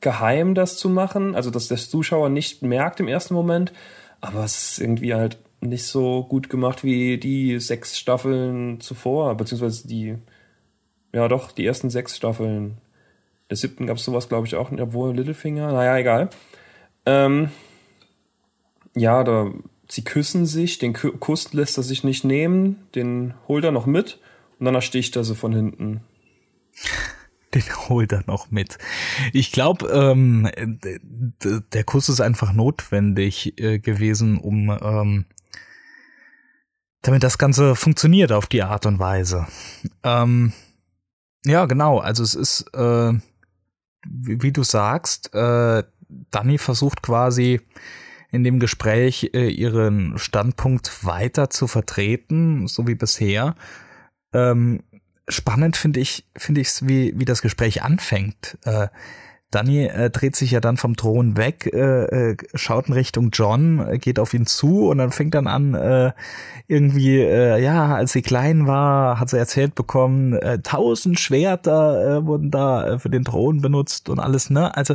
[0.01, 3.73] geheim das zu machen, also dass der Zuschauer nicht merkt im ersten Moment,
[4.21, 9.87] aber es ist irgendwie halt nicht so gut gemacht wie die sechs Staffeln zuvor, beziehungsweise
[9.87, 10.17] die,
[11.13, 12.79] ja doch, die ersten sechs Staffeln.
[13.49, 16.31] Der siebten gab es sowas, glaube ich, auch obwohl Littlefinger, naja, egal.
[17.07, 17.51] Ähm,
[18.95, 19.53] ja, da,
[19.89, 24.19] sie küssen sich, den Kuss lässt er sich nicht nehmen, den holt er noch mit
[24.59, 26.01] und dann ersticht er sie von hinten.
[27.55, 28.79] Den holt er noch mit.
[29.33, 30.51] Ich glaube, ähm,
[31.73, 35.25] der Kuss ist einfach notwendig äh, gewesen, um ähm,
[37.03, 39.47] damit das Ganze funktioniert auf die Art und Weise.
[40.05, 40.53] Ähm,
[41.45, 41.99] ja, genau.
[41.99, 43.13] Also es ist, äh,
[44.09, 45.83] wie, wie, du sagst, äh,
[46.31, 47.61] Dani versucht quasi
[48.31, 53.57] in dem Gespräch äh, ihren Standpunkt weiter zu vertreten, so wie bisher.
[54.33, 54.83] Ähm,
[55.29, 58.59] spannend finde ich, finde ich es, wie, wie das Gespräch anfängt.
[58.65, 58.89] Äh,
[59.53, 63.87] Danny äh, dreht sich ja dann vom Thron weg, äh, äh, schaut in Richtung John,
[63.87, 66.13] äh, geht auf ihn zu und dann fängt dann an, äh,
[66.69, 72.27] irgendwie, äh, ja, als sie klein war, hat sie erzählt bekommen, äh, tausend Schwerter äh,
[72.27, 74.75] wurden da äh, für den Thron benutzt und alles, ne?
[74.75, 74.95] Also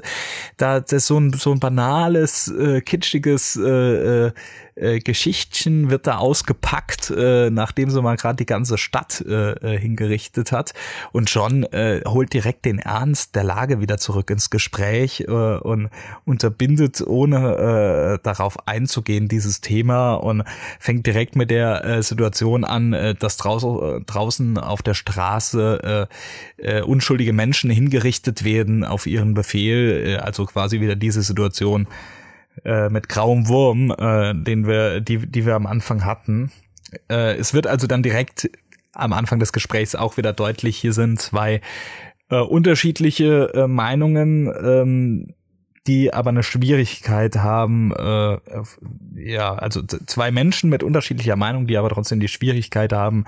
[0.57, 4.31] da das ist so ein so ein banales, äh, kitschiges äh, äh,
[4.77, 9.79] äh, Geschichtchen wird da ausgepackt, äh, nachdem sie mal gerade die ganze Stadt äh, äh,
[9.79, 10.73] hingerichtet hat.
[11.11, 15.89] Und John äh, holt direkt den Ernst der Lage wieder zurück ins Gespräch äh, und
[16.25, 20.43] unterbindet, ohne äh, darauf einzugehen, dieses Thema und
[20.79, 26.07] fängt direkt mit der äh, Situation an, äh, dass draußen, äh, draußen auf der Straße
[26.59, 30.05] äh, äh, unschuldige Menschen hingerichtet werden auf ihren Befehl.
[30.05, 31.87] Äh, also quasi wieder diese Situation
[32.63, 36.51] äh, mit grauem Wurm, äh, den wir, die, die wir am Anfang hatten.
[37.09, 38.49] Äh, es wird also dann direkt
[38.93, 41.61] am Anfang des Gesprächs auch wieder deutlich, hier sind zwei
[42.29, 45.33] äh, unterschiedliche äh, Meinungen, ähm,
[45.87, 48.37] die aber eine Schwierigkeit haben, äh,
[49.15, 53.23] ja, also zwei Menschen mit unterschiedlicher Meinung, die aber trotzdem die Schwierigkeit haben,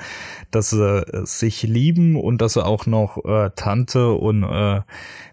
[0.52, 4.82] dass sie äh, sich lieben und dass sie auch noch äh, Tante und äh,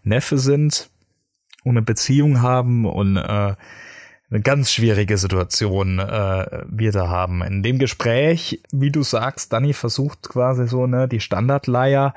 [0.05, 0.89] Neffe sind
[1.65, 3.57] und eine Beziehung haben und äh,
[4.29, 7.43] eine ganz schwierige Situation äh, wir da haben.
[7.43, 12.13] In dem Gespräch, wie du sagst, Danny versucht quasi so ne die Standardleier.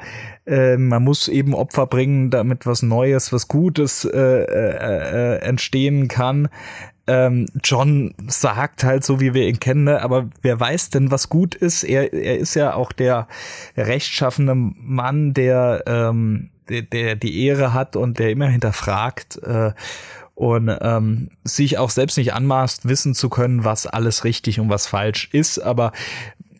[0.47, 6.07] Äh, man muss eben Opfer bringen, damit was Neues, was Gutes äh, äh, äh, entstehen
[6.07, 6.49] kann.
[7.05, 10.01] Ähm, John sagt halt so, wie wir ihn kennen, ne?
[10.01, 11.83] aber wer weiß denn, was gut ist?
[11.83, 13.27] Er, er ist ja auch der
[13.77, 19.41] rechtschaffene Mann, der, ähm, der, der die Ehre hat und der immer hinterfragt.
[19.43, 19.71] Äh,
[20.39, 24.87] und ähm, sich auch selbst nicht anmaßt, wissen zu können, was alles richtig und was
[24.87, 25.91] falsch ist, aber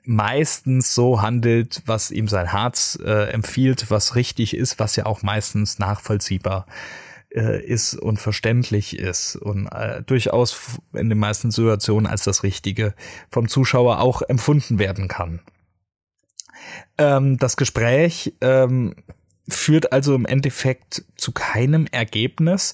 [0.04, 5.22] meistens so handelt, was ihm sein Herz äh, empfiehlt, was richtig ist, was ja auch
[5.22, 6.66] meistens nachvollziehbar
[7.34, 12.94] äh, ist und verständlich ist und äh, durchaus in den meisten Situationen als das Richtige
[13.32, 15.40] vom Zuschauer auch empfunden werden kann.
[16.98, 18.94] Ähm, das Gespräch ähm,
[19.50, 22.74] führt also im Endeffekt zu keinem Ergebnis.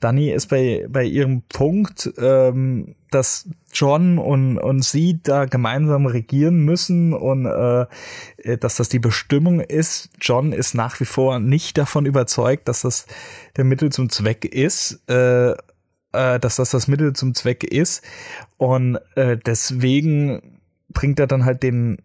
[0.00, 6.64] Dani ist bei, bei ihrem Punkt, ähm, dass John und, und sie da gemeinsam regieren
[6.64, 7.86] müssen und äh,
[8.58, 10.10] dass das die Bestimmung ist.
[10.20, 13.06] John ist nach wie vor nicht davon überzeugt, dass das
[13.56, 15.00] der Mittel zum Zweck ist.
[15.08, 15.54] Äh,
[16.16, 18.02] äh, dass das das Mittel zum Zweck ist
[18.56, 21.98] und äh, deswegen bringt er dann halt den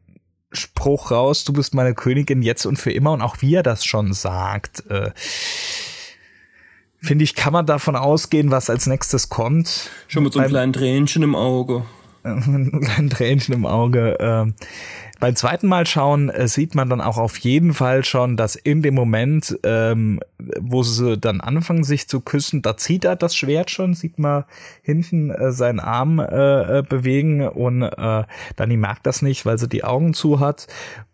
[0.51, 3.85] Spruch raus, du bist meine Königin jetzt und für immer und auch wie er das
[3.85, 5.11] schon sagt, äh,
[7.01, 9.89] finde ich, kann man davon ausgehen, was als nächstes kommt.
[10.07, 11.85] Schon mit so einem kleinen Tränchen im Auge.
[12.23, 14.19] ein kleinen Tränchen im Auge.
[14.19, 14.51] Äh,
[15.21, 18.81] beim zweiten Mal schauen äh, sieht man dann auch auf jeden Fall schon, dass in
[18.81, 20.19] dem Moment, ähm,
[20.59, 24.45] wo sie dann anfangen sich zu küssen, da zieht er das Schwert schon, sieht man
[24.81, 28.23] hinten äh, seinen Arm äh, äh bewegen und äh,
[28.55, 30.67] Dani merkt das nicht, weil sie die Augen zu hat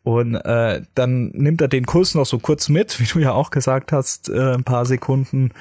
[0.04, 3.52] und äh, dann nimmt er den Kuss noch so kurz mit, wie du ja auch
[3.52, 5.52] gesagt hast, äh, ein paar Sekunden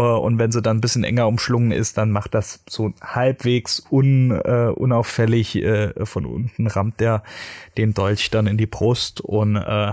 [0.00, 4.30] und wenn sie dann ein bisschen enger umschlungen ist, dann macht das so halbwegs un,
[4.30, 7.22] äh, unauffällig äh, von unten, rammt der
[7.76, 9.92] den Dolch dann in die Brust und äh,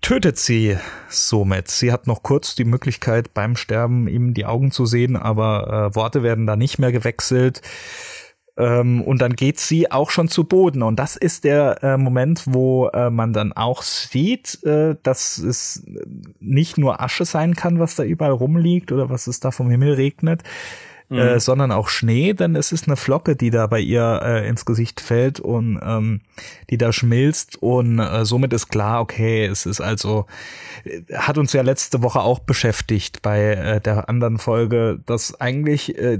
[0.00, 0.76] tötet sie
[1.08, 1.68] somit.
[1.68, 5.94] Sie hat noch kurz die Möglichkeit, beim Sterben ihm die Augen zu sehen, aber äh,
[5.94, 7.60] Worte werden da nicht mehr gewechselt.
[8.56, 10.82] Ähm, und dann geht sie auch schon zu Boden.
[10.82, 15.84] Und das ist der äh, Moment, wo äh, man dann auch sieht, äh, dass es
[16.40, 19.94] nicht nur Asche sein kann, was da überall rumliegt oder was es da vom Himmel
[19.94, 20.42] regnet,
[21.12, 21.18] mhm.
[21.18, 24.64] äh, sondern auch Schnee, denn es ist eine Flocke, die da bei ihr äh, ins
[24.64, 26.20] Gesicht fällt und ähm,
[26.70, 30.26] die da schmilzt und äh, somit ist klar, okay, es ist also,
[30.84, 35.98] äh, hat uns ja letzte Woche auch beschäftigt bei äh, der anderen Folge, dass eigentlich
[35.98, 36.18] äh,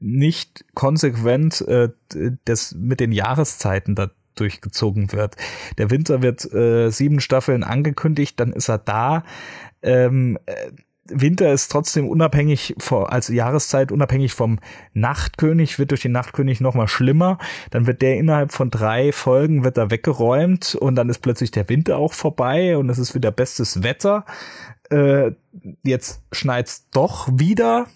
[0.00, 1.90] nicht konsequent äh,
[2.44, 5.36] das mit den Jahreszeiten da durchgezogen wird.
[5.78, 9.24] Der Winter wird äh, sieben Staffeln angekündigt, dann ist er da.
[9.82, 10.70] Ähm, äh,
[11.10, 14.58] Winter ist trotzdem unabhängig vor, als Jahreszeit unabhängig vom
[14.94, 17.38] Nachtkönig, wird durch den Nachtkönig noch mal schlimmer.
[17.70, 21.68] Dann wird der innerhalb von drei Folgen wird er weggeräumt und dann ist plötzlich der
[21.68, 24.24] Winter auch vorbei und es ist wieder bestes Wetter.
[24.90, 25.32] Äh,
[25.82, 27.86] jetzt schneit's doch wieder.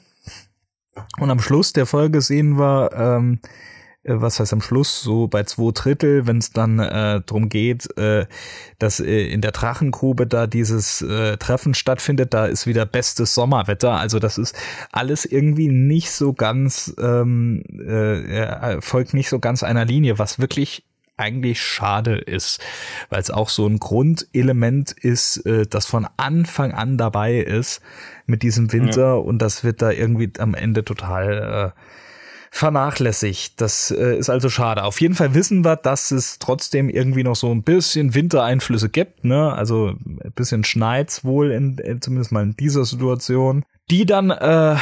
[1.19, 3.49] Und am Schluss der Folge sehen wir, ähm, äh,
[4.05, 8.27] was heißt am Schluss, so bei zwei Drittel, wenn es dann äh, darum geht, äh,
[8.79, 13.93] dass äh, in der Drachengrube da dieses äh, Treffen stattfindet, da ist wieder bestes Sommerwetter.
[13.93, 14.57] Also das ist
[14.91, 20.85] alles irgendwie nicht so ganz, ähm, äh, folgt nicht so ganz einer Linie, was wirklich
[21.17, 22.61] eigentlich schade ist,
[23.09, 27.81] weil es auch so ein Grundelement ist, äh, das von Anfang an dabei ist
[28.27, 29.15] mit diesem Winter ja.
[29.15, 31.81] und das wird da irgendwie am Ende total äh,
[32.55, 33.59] vernachlässigt.
[33.63, 34.85] Das äh, ist also schade.
[34.85, 39.25] Auf jeden Fall wissen wir, dass es trotzdem irgendwie noch so ein bisschen Wintereinflüsse gibt,
[39.25, 39.55] ne?
[39.55, 44.77] Also ein bisschen schneit's wohl in, in zumindest mal in dieser Situation, die dann äh,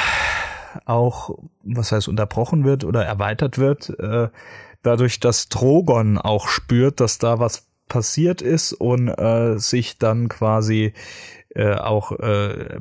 [0.84, 3.90] auch, was heißt, unterbrochen wird oder erweitert wird.
[4.00, 4.30] Äh,
[4.82, 10.92] dadurch, dass Drogon auch spürt, dass da was passiert ist und äh, sich dann quasi
[11.54, 12.80] äh, auch äh,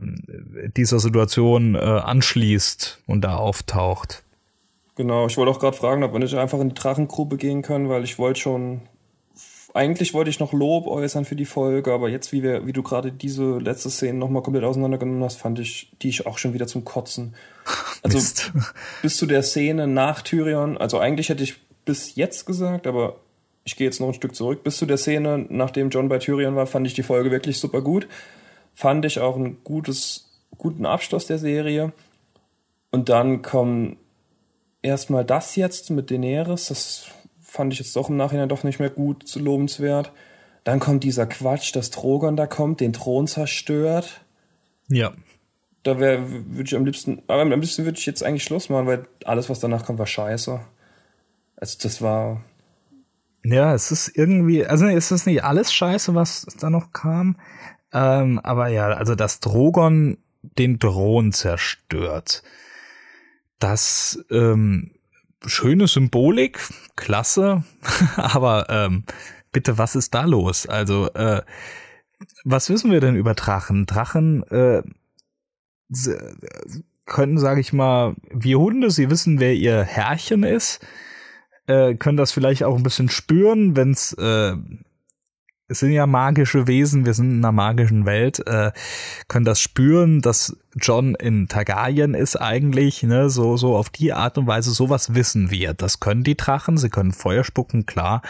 [0.75, 4.23] dieser Situation äh, anschließt und da auftaucht.
[4.99, 7.87] Genau, ich wollte auch gerade fragen, ob wir nicht einfach in die Drachengrube gehen können,
[7.87, 8.81] weil ich wollte schon
[9.73, 12.83] eigentlich wollte ich noch Lob äußern für die Folge, aber jetzt, wie, wir, wie du
[12.83, 16.67] gerade diese letzte Szene nochmal komplett auseinandergenommen hast, fand ich die ich auch schon wieder
[16.67, 17.33] zum Kotzen.
[18.03, 18.51] Also Mist.
[19.01, 23.15] bis zu der Szene nach Tyrion, also eigentlich hätte ich bis jetzt gesagt, aber
[23.63, 24.63] ich gehe jetzt noch ein Stück zurück.
[24.63, 27.81] Bis zu der Szene, nachdem John bei Tyrion war, fand ich die Folge wirklich super
[27.81, 28.09] gut.
[28.73, 31.93] Fand ich auch einen gutes, guten Abschluss der Serie.
[32.91, 33.97] Und dann kommen
[34.81, 37.05] erstmal das jetzt mit Daenerys, das
[37.41, 40.11] fand ich jetzt doch im Nachhinein doch nicht mehr gut, zu lobenswert.
[40.63, 44.21] Dann kommt dieser Quatsch, dass Drogon da kommt, den Thron zerstört.
[44.87, 45.13] Ja.
[45.83, 48.85] Da wäre, würde ich am liebsten, aber am liebsten würde ich jetzt eigentlich Schluss machen,
[48.85, 50.59] weil alles, was danach kommt, war scheiße.
[51.55, 52.43] Also das war.
[53.43, 57.37] Ja, es ist irgendwie, also es ist nicht alles scheiße, was da noch kam.
[57.93, 62.43] Ähm, aber ja, also dass Drogon den Thron zerstört.
[63.59, 64.91] Das ähm,
[65.45, 66.59] schöne Symbolik,
[66.95, 67.63] klasse,
[68.15, 69.03] aber ähm,
[69.51, 70.65] bitte, was ist da los?
[70.65, 71.41] Also, äh,
[72.43, 73.85] was wissen wir denn über Drachen?
[73.85, 74.83] Drachen äh,
[77.05, 80.85] können, sage ich mal, wie Hunde, sie wissen, wer ihr Herrchen ist,
[81.67, 84.55] äh, können das vielleicht auch ein bisschen spüren, wenn es äh,
[85.69, 88.71] es sind ja magische Wesen, wir sind in einer magischen Welt, äh,
[89.27, 94.37] können das spüren, dass John in Targaryen ist eigentlich, ne, so, so auf die Art
[94.39, 95.75] und Weise, sowas wissen wir.
[95.75, 98.23] Das können die Drachen, sie können Feuer spucken, klar.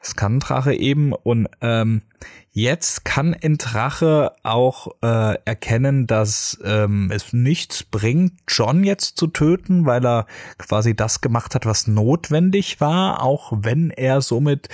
[0.00, 2.02] Das kann ein Drache eben und ähm,
[2.50, 9.28] jetzt kann ein Drache auch äh, erkennen, dass ähm, es nichts bringt, John jetzt zu
[9.28, 10.26] töten, weil er
[10.58, 14.68] quasi das gemacht hat, was notwendig war, auch wenn er somit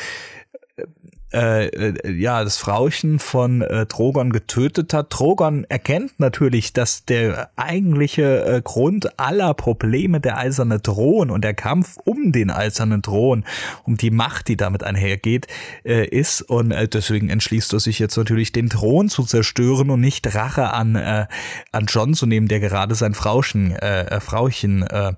[1.33, 5.07] äh, äh, ja das Frauchen von äh, Drogon getötet hat.
[5.11, 11.55] Drogon erkennt natürlich, dass der eigentliche äh, Grund aller Probleme der eiserne Thron und der
[11.55, 13.45] Kampf um den eisernen Thron,
[13.85, 15.47] um die Macht, die damit einhergeht,
[15.85, 20.01] äh, ist und äh, deswegen entschließt er sich jetzt natürlich den Thron zu zerstören und
[20.01, 21.27] nicht Rache an äh,
[21.71, 25.13] an John zu nehmen, der gerade sein Frauchen äh, äh Frauchen äh,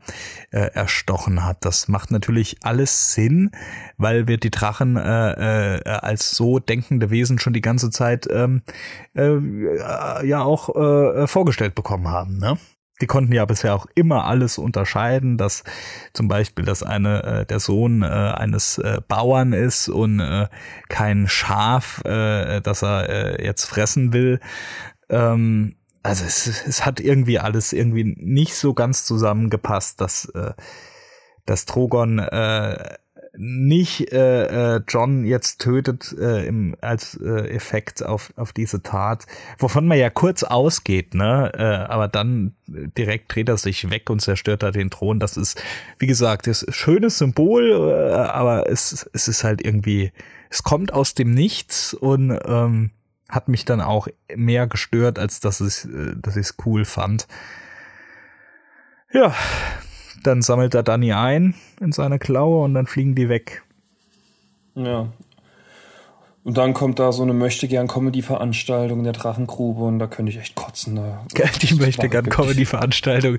[0.50, 1.64] äh, erstochen hat.
[1.64, 3.50] Das macht natürlich alles Sinn,
[3.96, 8.62] weil wir die Drachen äh, äh, als so denkende Wesen schon die ganze Zeit ähm,
[9.14, 12.38] äh, ja auch äh, vorgestellt bekommen haben.
[12.38, 12.59] Ne?
[13.00, 15.64] Die konnten ja bisher auch immer alles unterscheiden, dass
[16.12, 20.46] zum Beispiel, dass eine äh, der Sohn äh, eines äh, Bauern ist und äh,
[20.88, 24.38] kein Schaf, äh, das er äh, jetzt fressen will.
[25.09, 25.74] Ähm,
[26.05, 30.53] also es, es hat irgendwie alles irgendwie nicht so ganz zusammengepasst, dass äh,
[31.46, 32.94] dass Drogon äh,
[33.34, 39.26] nicht äh, äh, John jetzt tötet äh, im, als äh, Effekt auf, auf diese Tat,
[39.58, 41.50] wovon man ja kurz ausgeht, ne?
[41.54, 45.18] Äh, aber dann direkt dreht er sich weg und zerstört da den Thron.
[45.18, 45.62] Das ist,
[45.98, 50.12] wie gesagt, das schönes Symbol, äh, aber es, es ist halt irgendwie,
[50.50, 52.90] es kommt aus dem Nichts und ähm,
[53.30, 57.26] hat mich dann auch mehr gestört, als dass ich äh, dass ich es cool fand.
[59.10, 59.34] Ja,
[60.22, 63.62] dann sammelt er Danny ein in seine Klaue und dann fliegen die weg.
[64.74, 65.08] Ja.
[66.44, 70.56] Und dann kommt da so eine Möchtegern-Comedy-Veranstaltung in der Drachengrube und da könnte ich echt
[70.56, 70.96] kotzen.
[70.96, 71.24] Da.
[71.62, 73.38] Die Möchtegern-Comedy-Veranstaltung,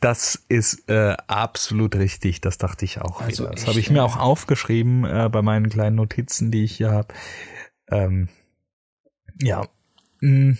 [0.00, 2.40] das ist äh, absolut richtig.
[2.40, 3.20] Das dachte ich auch.
[3.20, 6.92] Also das habe ich mir auch aufgeschrieben äh, bei meinen kleinen Notizen, die ich hier
[6.92, 7.08] habe.
[7.90, 8.28] Ähm,
[9.42, 9.66] ja.
[10.20, 10.52] Mm.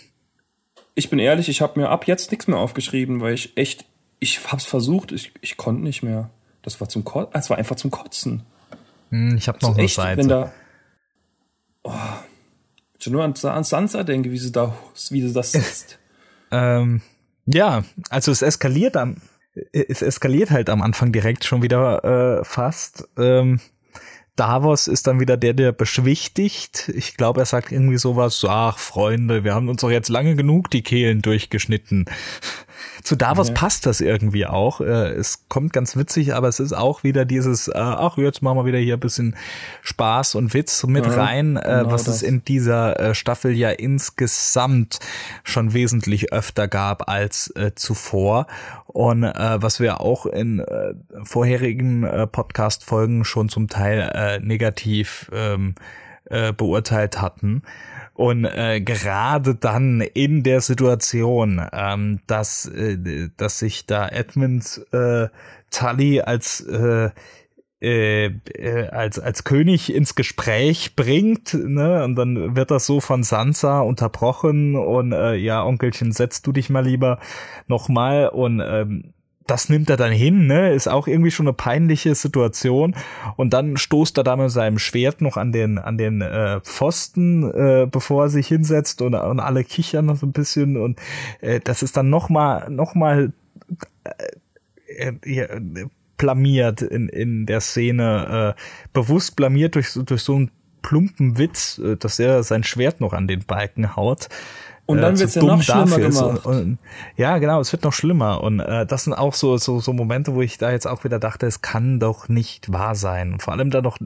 [0.94, 3.86] Ich bin ehrlich, ich habe mir ab jetzt nichts mehr aufgeschrieben, weil ich echt
[4.20, 6.30] ich hab's versucht, ich, ich konnte nicht mehr.
[6.62, 8.42] Das war zum Kotzen, es war einfach zum Kotzen.
[9.08, 10.18] Hm, ich habe noch so eine Seite.
[10.18, 10.52] Wenn da,
[11.82, 11.92] oh,
[12.98, 14.76] schon nur an, an Sansa denke, wie sie da,
[15.08, 15.98] wie sie das sitzt.
[16.50, 17.00] ähm,
[17.46, 19.16] ja, also es eskaliert am,
[19.72, 23.08] es eskaliert halt am Anfang direkt schon wieder äh, fast.
[23.16, 23.60] Ähm,
[24.36, 26.90] Davos ist dann wieder der, der beschwichtigt.
[26.94, 30.70] Ich glaube, er sagt irgendwie sowas, ach Freunde, wir haben uns doch jetzt lange genug
[30.70, 32.06] die Kehlen durchgeschnitten.
[33.02, 33.54] Zu Davos ja.
[33.54, 34.80] passt das irgendwie auch.
[34.80, 38.58] Äh, es kommt ganz witzig, aber es ist auch wieder dieses, äh, ach, jetzt machen
[38.58, 39.36] wir wieder hier ein bisschen
[39.82, 42.16] Spaß und Witz mit ja, rein, äh, genau was das.
[42.16, 44.98] es in dieser Staffel ja insgesamt
[45.44, 48.46] schon wesentlich öfter gab als zuvor.
[48.86, 50.64] Und was wir auch in
[51.22, 55.74] vorherigen Podcast-Folgen schon zum Teil negativ ähm,
[56.56, 57.62] beurteilt hatten.
[58.20, 65.28] Und äh, gerade dann in der Situation, ähm, dass, äh, dass sich da Edmund äh,
[65.70, 67.08] Tully als äh,
[67.80, 73.22] äh, äh, als als König ins Gespräch bringt, ne, und dann wird das so von
[73.22, 77.20] Sansa unterbrochen und äh, ja, Onkelchen, setz du dich mal lieber
[77.68, 79.14] noch mal und ähm,
[79.50, 80.72] das nimmt er dann hin, ne?
[80.72, 82.94] Ist auch irgendwie schon eine peinliche Situation.
[83.36, 87.50] Und dann stoßt er da mit seinem Schwert noch an den, an den äh, Pfosten,
[87.50, 90.76] äh, bevor er sich hinsetzt und, und alle kichern noch so ein bisschen.
[90.76, 91.00] Und
[91.40, 93.32] äh, das ist dann nochmal, nochmal
[94.96, 95.86] äh, äh,
[96.16, 98.60] blamiert in, in der Szene, äh,
[98.92, 100.50] bewusst blamiert durch, durch so einen
[100.82, 104.28] plumpen Witz, äh, dass er sein Schwert noch an den Balken haut.
[104.90, 106.46] Und dann äh, wird's ja noch schlimmer gemacht.
[106.46, 106.78] Und, und,
[107.16, 108.42] ja, genau, es wird noch schlimmer.
[108.42, 111.18] Und äh, das sind auch so, so, so Momente, wo ich da jetzt auch wieder
[111.18, 113.38] dachte, es kann doch nicht wahr sein.
[113.40, 113.98] Vor allem da doch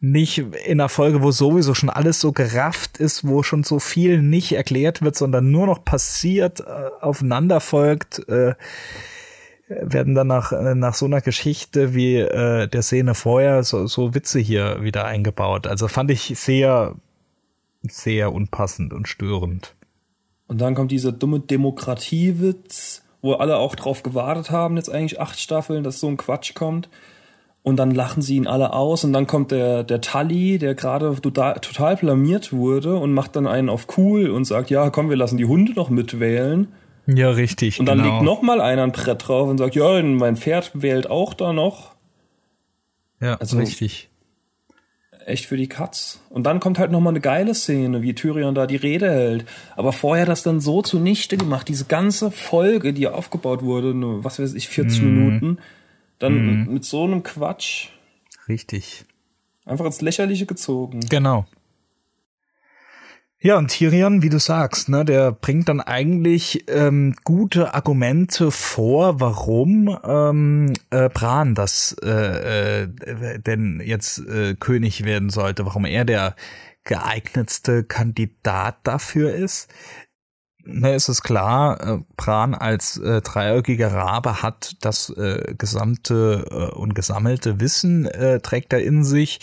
[0.00, 4.22] nicht in einer Folge, wo sowieso schon alles so gerafft ist, wo schon so viel
[4.22, 6.64] nicht erklärt wird, sondern nur noch passiert, äh,
[7.00, 8.54] aufeinander folgt, äh,
[9.68, 14.38] werden dann nach, nach so einer Geschichte wie äh, der Szene vorher so, so Witze
[14.38, 15.66] hier wieder eingebaut.
[15.66, 16.94] Also fand ich sehr
[17.82, 19.74] sehr unpassend und störend.
[20.46, 25.38] Und dann kommt dieser dumme Demokratiewitz, wo alle auch drauf gewartet haben, jetzt eigentlich acht
[25.38, 26.88] Staffeln, dass so ein Quatsch kommt.
[27.62, 31.14] Und dann lachen sie ihn alle aus und dann kommt der, der Tully, der gerade
[31.20, 35.16] total, total blamiert wurde und macht dann einen auf cool und sagt, ja, komm, wir
[35.16, 36.68] lassen die Hunde noch mitwählen.
[37.06, 37.78] Ja, richtig.
[37.78, 38.14] Und dann genau.
[38.14, 41.52] legt noch mal einer ein Brett drauf und sagt, ja, mein Pferd wählt auch da
[41.52, 41.94] noch.
[43.20, 44.07] Ja, also, richtig
[45.28, 46.20] echt für die Katz.
[46.30, 49.46] Und dann kommt halt nochmal eine geile Szene, wie Tyrion da die Rede hält.
[49.76, 54.38] Aber vorher das dann so zunichte gemacht, diese ganze Folge, die aufgebaut wurde, nur, was
[54.38, 55.04] weiß ich, 40 mm.
[55.04, 55.58] Minuten,
[56.18, 56.72] dann mm.
[56.72, 57.88] mit so einem Quatsch.
[58.48, 59.04] Richtig.
[59.64, 61.00] Einfach ins Lächerliche gezogen.
[61.08, 61.46] Genau.
[63.40, 69.20] Ja, und Tyrion, wie du sagst, ne, der bringt dann eigentlich ähm, gute Argumente vor,
[69.20, 76.04] warum ähm, äh, Bran das äh, äh, denn jetzt äh, König werden sollte, warum er
[76.04, 76.34] der
[76.82, 79.70] geeignetste Kandidat dafür ist.
[80.64, 86.74] Ne, ist es klar, äh, Bran als äh, dreieugiger Rabe hat das äh, gesamte äh,
[86.76, 89.38] und gesammelte Wissen, äh, trägt er in sich.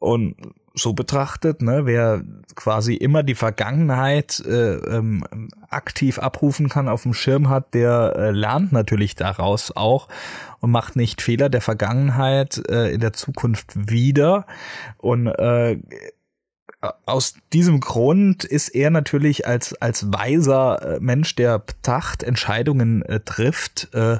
[0.00, 0.34] Und
[0.74, 2.22] so betrachtet, ne, wer
[2.54, 5.24] quasi immer die Vergangenheit äh, ähm,
[5.68, 10.08] aktiv abrufen kann, auf dem Schirm hat, der äh, lernt natürlich daraus auch
[10.60, 14.46] und macht nicht Fehler der Vergangenheit äh, in der Zukunft wieder.
[14.98, 15.78] Und äh,
[17.04, 23.20] aus diesem Grund ist er natürlich als, als weiser äh, Mensch, der bedacht Entscheidungen äh,
[23.20, 24.18] trifft, äh,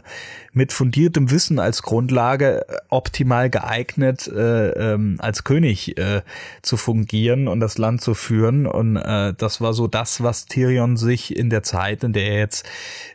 [0.52, 6.20] mit fundiertem Wissen als Grundlage äh, optimal geeignet, äh, ähm, als König äh,
[6.60, 8.66] zu fungieren und das Land zu führen.
[8.66, 12.68] Und das war so das, was Tyrion sich in der Zeit, in der er jetzt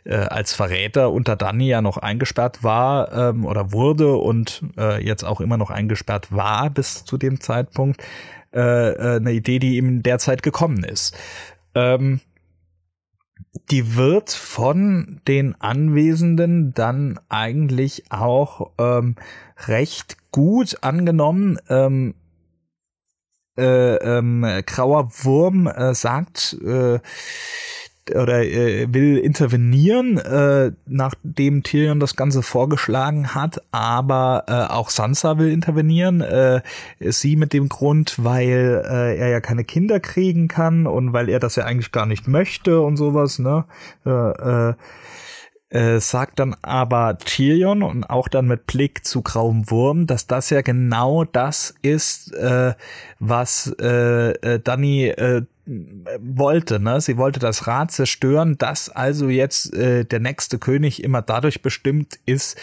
[0.04, 4.62] als Verräter unter Dany ja noch eingesperrt war ähm, oder wurde und
[5.00, 8.02] jetzt auch immer noch eingesperrt war bis zu dem Zeitpunkt,
[8.56, 11.16] äh, äh, eine Idee, die ihm derzeit gekommen ist.
[11.74, 12.20] Ähm,
[13.70, 19.16] die wird von den Anwesenden dann eigentlich auch ähm,
[19.66, 21.58] recht gut angenommen.
[21.68, 22.14] Ähm,
[23.58, 26.98] äh, ähm, Grauer Wurm äh, sagt, äh,
[28.14, 35.38] oder äh, will intervenieren, äh, nachdem Tyrion das Ganze vorgeschlagen hat, aber äh, auch Sansa
[35.38, 36.20] will intervenieren.
[36.20, 36.62] Äh,
[37.00, 41.40] sie mit dem Grund, weil äh, er ja keine Kinder kriegen kann und weil er
[41.40, 43.64] das ja eigentlich gar nicht möchte und sowas, ne?
[44.04, 44.74] Äh, äh,
[45.68, 50.50] äh, sagt dann aber Tyrion und auch dann mit Blick zu Grauem Wurm, dass das
[50.50, 52.74] ja genau das ist, äh,
[53.18, 56.80] was äh, äh, Dani äh, wollte.
[56.80, 57.00] Ne?
[57.00, 62.18] Sie wollte das Rad zerstören, dass also jetzt äh, der nächste König immer dadurch bestimmt
[62.24, 62.56] ist,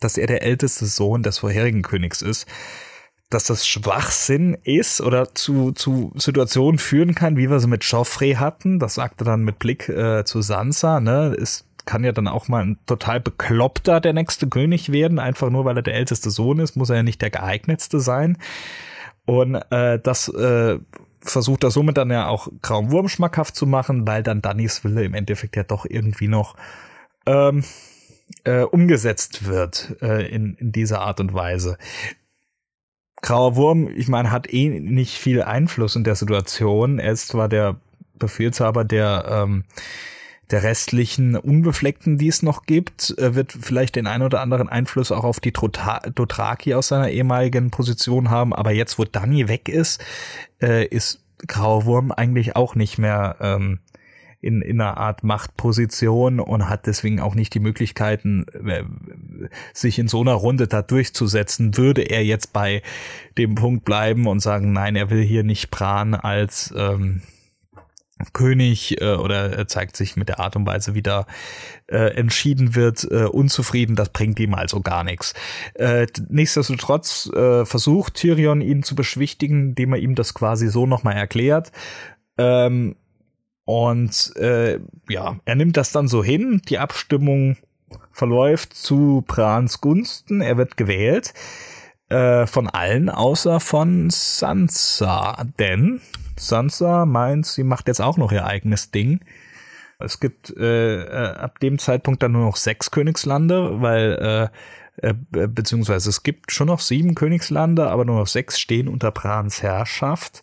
[0.00, 2.46] dass er der älteste Sohn des vorherigen Königs ist.
[3.28, 8.34] Dass das Schwachsinn ist oder zu, zu Situationen führen kann, wie wir sie mit Joffrey
[8.34, 8.78] hatten.
[8.78, 11.00] Das sagte dann mit Blick äh, zu Sansa.
[11.00, 11.36] Ne?
[11.40, 15.18] Es kann ja dann auch mal ein total bekloppter der nächste König werden.
[15.18, 18.36] Einfach nur, weil er der älteste Sohn ist, muss er ja nicht der geeignetste sein.
[19.26, 20.78] Und äh, das äh,
[21.20, 25.04] versucht er somit dann ja auch Grauen Wurm schmackhaft zu machen, weil dann Dannys Wille
[25.04, 26.56] im Endeffekt ja doch irgendwie noch
[27.26, 27.64] ähm,
[28.44, 31.76] äh, umgesetzt wird äh, in, in dieser Art und Weise.
[33.22, 36.98] Grauer Wurm, ich meine, hat eh nicht viel Einfluss in der Situation.
[36.98, 37.76] Er ist zwar der
[38.14, 39.64] Befehlshaber der ähm,
[40.50, 45.12] der restlichen Unbefleckten, die es noch gibt, äh, wird vielleicht den ein oder anderen Einfluss
[45.12, 48.54] auch auf die Dothraki aus seiner ehemaligen Position haben.
[48.54, 50.02] Aber jetzt, wo Dani weg ist,
[50.60, 53.78] äh, ist Grauer Wurm eigentlich auch nicht mehr ähm,
[54.42, 58.84] in, in einer Art Machtposition und hat deswegen auch nicht die Möglichkeiten, äh,
[59.74, 61.76] sich in so einer Runde da durchzusetzen.
[61.76, 62.82] Würde er jetzt bei
[63.36, 67.22] dem Punkt bleiben und sagen, nein, er will hier nicht Bran als ähm,
[68.32, 71.26] König äh, oder zeigt sich mit der Art und Weise, wie da
[71.86, 73.96] äh, entschieden wird, äh, unzufrieden.
[73.96, 75.34] Das bringt ihm also gar nichts.
[75.74, 81.14] Äh, nichtsdestotrotz äh, versucht Tyrion ihn zu beschwichtigen, indem er ihm das quasi so nochmal
[81.14, 81.72] erklärt.
[82.38, 82.96] Ähm,
[83.64, 86.62] und äh, ja, er nimmt das dann so hin.
[86.68, 87.56] Die Abstimmung
[88.12, 90.40] verläuft zu Brans Gunsten.
[90.40, 91.32] Er wird gewählt
[92.10, 95.44] äh, von allen außer von Sansa.
[95.58, 96.00] Denn
[96.36, 99.20] Sansa meint, sie macht jetzt auch noch ihr eigenes Ding.
[99.98, 104.50] Es gibt äh, äh ab dem Zeitpunkt dann nur noch sechs Königslande, weil
[105.02, 105.14] äh, äh,
[105.46, 110.42] beziehungsweise es gibt schon noch sieben Königslande, aber nur noch sechs stehen unter Brans Herrschaft.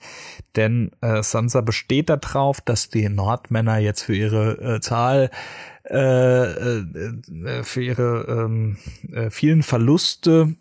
[0.56, 5.30] Denn äh, Sansa besteht darauf, dass die Nordmänner jetzt für ihre äh, Zahl
[5.90, 8.78] äh, äh, äh für ihre ähm,
[9.12, 10.56] äh, vielen Verluste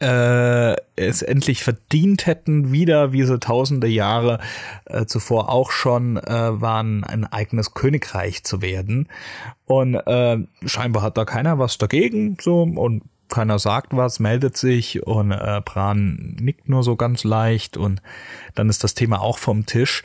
[0.00, 4.38] äh, es endlich verdient hätten, wieder wie so tausende Jahre
[4.86, 9.08] äh, zuvor auch schon äh, waren, ein eigenes Königreich zu werden.
[9.66, 15.06] Und äh, scheinbar hat da keiner was dagegen, so und keiner sagt was, meldet sich
[15.06, 18.00] und äh, Bran nickt nur so ganz leicht und
[18.54, 20.04] dann ist das Thema auch vom Tisch.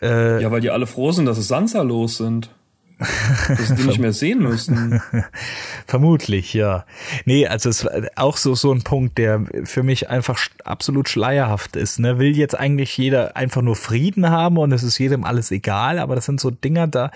[0.00, 2.50] Äh, ja, weil die alle froh sind, dass es Sansa los sind.
[2.98, 5.02] Dass die nicht mehr sehen müssen.
[5.86, 6.86] Vermutlich, ja.
[7.26, 11.76] Nee, also es war auch so, so ein Punkt, der für mich einfach absolut schleierhaft
[11.76, 11.98] ist.
[11.98, 12.18] Ne?
[12.18, 16.14] Will jetzt eigentlich jeder einfach nur Frieden haben und es ist jedem alles egal, aber
[16.14, 17.10] das sind so Dinger da,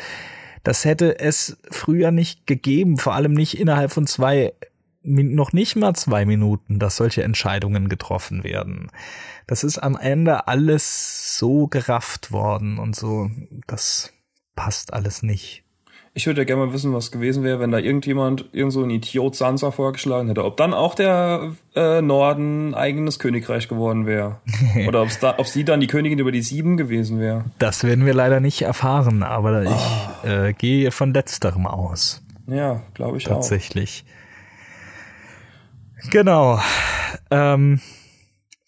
[0.62, 4.53] das hätte es früher nicht gegeben, vor allem nicht innerhalb von zwei,
[5.03, 8.91] noch nicht mal zwei Minuten, dass solche Entscheidungen getroffen werden.
[9.47, 13.31] Das ist am Ende alles so gerafft worden und so,
[13.66, 14.12] das
[14.55, 15.64] passt alles nicht.
[16.12, 18.90] Ich würde ja gerne mal wissen, was gewesen wäre, wenn da irgendjemand, irgend so ein
[18.90, 20.44] Idiot Sansa vorgeschlagen hätte.
[20.44, 24.40] Ob dann auch der äh, Norden eigenes Königreich geworden wäre.
[24.88, 27.44] Oder ob's da, ob sie dann die Königin über die Sieben gewesen wäre.
[27.61, 29.76] Das werden wir leider nicht erfahren, aber oh.
[30.24, 32.22] ich äh, gehe von letzterem aus.
[32.48, 34.04] Ja, glaube ich Tatsächlich.
[34.06, 34.11] auch.
[36.11, 36.61] Genau.
[37.30, 37.80] Ähm,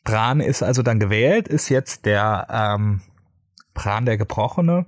[0.04, 3.00] Bran ist also dann gewählt, ist jetzt der ähm,
[3.74, 4.86] Bran der Gebrochene.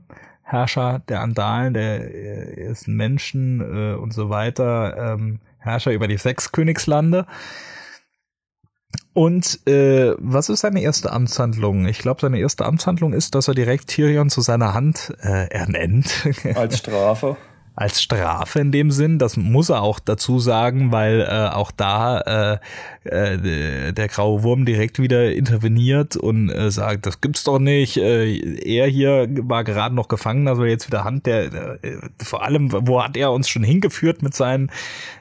[0.54, 6.06] Herrscher der Andalen, der äh, ist ein Menschen äh, und so weiter, ähm, Herrscher über
[6.06, 7.26] die sechs Königslande.
[9.12, 11.86] Und äh, was ist seine erste Amtshandlung?
[11.86, 16.28] Ich glaube, seine erste Amtshandlung ist, dass er direkt Tyrion zu seiner Hand äh, ernennt.
[16.54, 17.36] Als Strafe
[17.76, 19.18] als Strafe in dem Sinn.
[19.18, 22.60] Das muss er auch dazu sagen, weil äh, auch da
[23.04, 27.96] äh, äh, der graue Wurm direkt wieder interveniert und äh, sagt, das gibt's doch nicht.
[27.96, 31.26] Äh, er hier war gerade noch gefangen, also jetzt wieder Hand.
[31.26, 31.78] Der, der
[32.22, 34.70] vor allem, wo hat er uns schon hingeführt mit seinen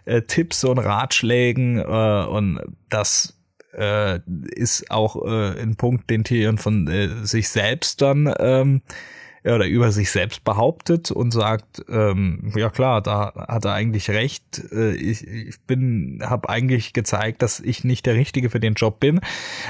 [0.05, 3.35] äh, Tipps und Ratschlägen äh, und das
[3.75, 4.19] äh,
[4.55, 8.81] ist auch äh, ein Punkt, den Tyrion von äh, sich selbst dann ähm,
[9.43, 14.61] oder über sich selbst behauptet und sagt, ähm, ja klar, da hat er eigentlich recht.
[14.71, 18.99] Äh, ich, ich bin, habe eigentlich gezeigt, dass ich nicht der Richtige für den Job
[18.99, 19.19] bin.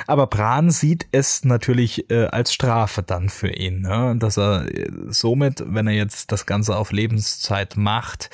[0.06, 4.16] Aber Bran sieht es natürlich äh, als Strafe dann für ihn, ne?
[4.18, 8.30] dass er äh, somit, wenn er jetzt das Ganze auf Lebenszeit macht,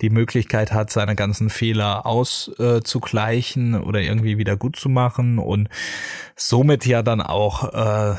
[0.00, 5.68] die Möglichkeit hat, seine ganzen Fehler auszugleichen äh, oder irgendwie wieder gut zu machen und
[6.36, 8.10] somit ja dann auch äh,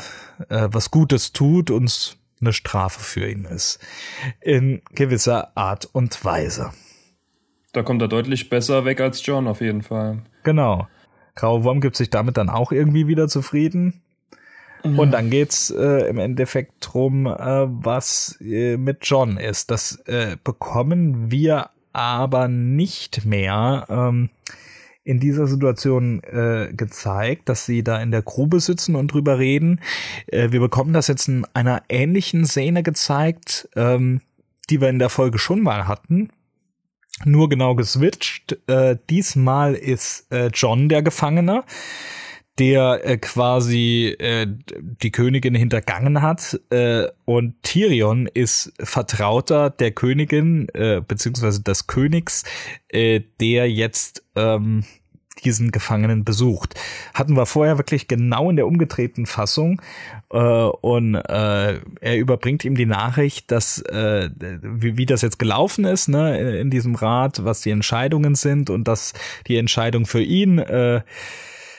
[0.49, 3.79] äh, was Gutes tut, uns eine Strafe für ihn ist.
[4.41, 6.71] In gewisser Art und Weise.
[7.71, 10.21] Da kommt er deutlich besser weg als John auf jeden Fall.
[10.43, 10.87] Genau.
[11.35, 14.01] Graue Wurm gibt sich damit dann auch irgendwie wieder zufrieden.
[14.83, 14.91] Ja.
[14.97, 19.71] Und dann geht's äh, im Endeffekt drum, äh, was äh, mit John ist.
[19.71, 23.85] Das äh, bekommen wir aber nicht mehr.
[23.89, 24.29] Ähm,
[25.05, 29.79] in dieser Situation äh, gezeigt, dass sie da in der Grube sitzen und drüber reden.
[30.27, 34.21] Äh, wir bekommen das jetzt in einer ähnlichen Szene gezeigt, ähm,
[34.69, 36.31] die wir in der Folge schon mal hatten.
[37.23, 38.57] Nur genau geswitcht.
[38.67, 41.63] Äh, diesmal ist äh, John der Gefangene,
[42.59, 46.59] der äh, quasi äh, die Königin hintergangen hat.
[46.69, 52.43] Äh, und Tyrion ist Vertrauter der Königin, äh, beziehungsweise des Königs,
[52.87, 54.83] äh, der jetzt ähm,
[55.43, 56.75] diesen Gefangenen besucht.
[57.13, 59.81] Hatten wir vorher wirklich genau in der umgedrehten Fassung
[60.31, 64.29] äh, und äh, er überbringt ihm die Nachricht, dass äh,
[64.61, 68.87] wie, wie das jetzt gelaufen ist ne, in diesem Rat, was die Entscheidungen sind und
[68.87, 69.13] dass
[69.47, 71.01] die Entscheidung für ihn äh,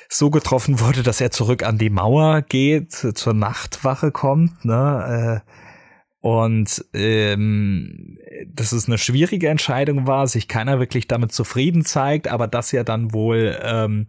[0.08, 5.42] so getroffen wurde, dass er zurück an die Mauer geht, zur Nachtwache kommt, ne?
[5.44, 5.50] Äh,
[6.20, 8.18] und ähm,
[8.48, 12.82] dass es eine schwierige Entscheidung war, sich keiner wirklich damit zufrieden zeigt, aber das ja
[12.82, 14.08] dann wohl ähm,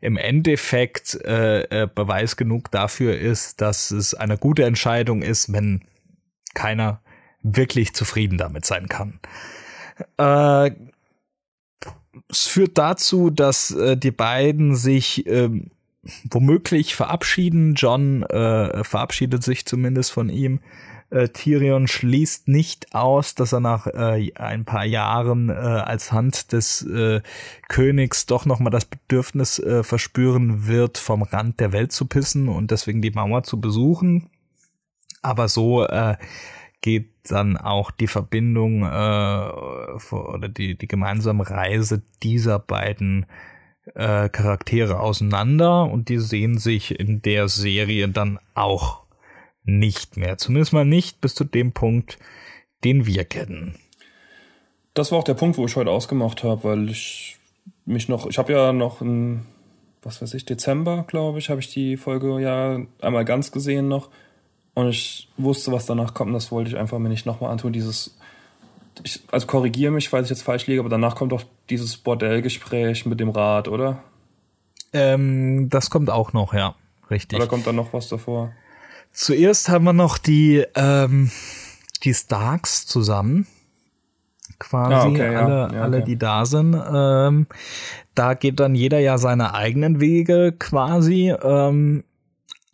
[0.00, 5.82] im Endeffekt äh, äh, Beweis genug dafür ist, dass es eine gute Entscheidung ist, wenn
[6.54, 7.00] keiner
[7.42, 9.20] wirklich zufrieden damit sein kann.
[10.16, 10.72] Äh,
[12.28, 15.50] es führt dazu, dass äh, die beiden sich äh,
[16.30, 17.74] womöglich verabschieden.
[17.74, 20.60] John äh, verabschiedet sich zumindest von ihm.
[21.10, 26.52] Äh, Tyrion schließt nicht aus, dass er nach äh, ein paar Jahren äh, als Hand
[26.52, 27.20] des äh,
[27.68, 32.48] Königs doch noch mal das Bedürfnis äh, verspüren wird, vom Rand der Welt zu pissen
[32.48, 34.30] und deswegen die Mauer zu besuchen.
[35.20, 36.16] Aber so äh,
[36.80, 43.26] geht dann auch die Verbindung äh, oder die, die gemeinsame Reise dieser beiden
[43.94, 49.02] äh, Charaktere auseinander und die sehen sich in der Serie dann auch
[49.64, 50.38] nicht mehr.
[50.38, 52.18] Zumindest mal nicht bis zu dem Punkt,
[52.84, 53.76] den wir kennen.
[54.94, 57.38] Das war auch der Punkt, wo ich heute ausgemacht habe, weil ich
[57.84, 59.46] mich noch, ich habe ja noch im,
[60.02, 64.10] was weiß ich, Dezember, glaube ich, habe ich die Folge ja einmal ganz gesehen noch.
[64.74, 67.72] Und ich wusste, was danach kommt, und das wollte ich einfach mir nicht nochmal antun.
[67.72, 68.16] Dieses,
[69.02, 73.04] ich, also korrigiere mich, falls ich jetzt falsch liege, aber danach kommt doch dieses Bordellgespräch
[73.04, 74.02] mit dem Rat, oder?
[74.92, 76.74] Ähm, das kommt auch noch, ja.
[77.10, 77.38] Richtig.
[77.38, 78.52] Oder kommt da noch was davor?
[79.12, 81.30] Zuerst haben wir noch die, ähm,
[82.02, 83.46] die Starks zusammen.
[84.58, 85.72] Quasi ah, okay, alle, ja.
[85.72, 86.74] Ja, alle, die da sind.
[86.74, 87.46] Ähm,
[88.14, 91.34] da geht dann jeder ja seine eigenen Wege quasi.
[91.42, 92.04] Ähm,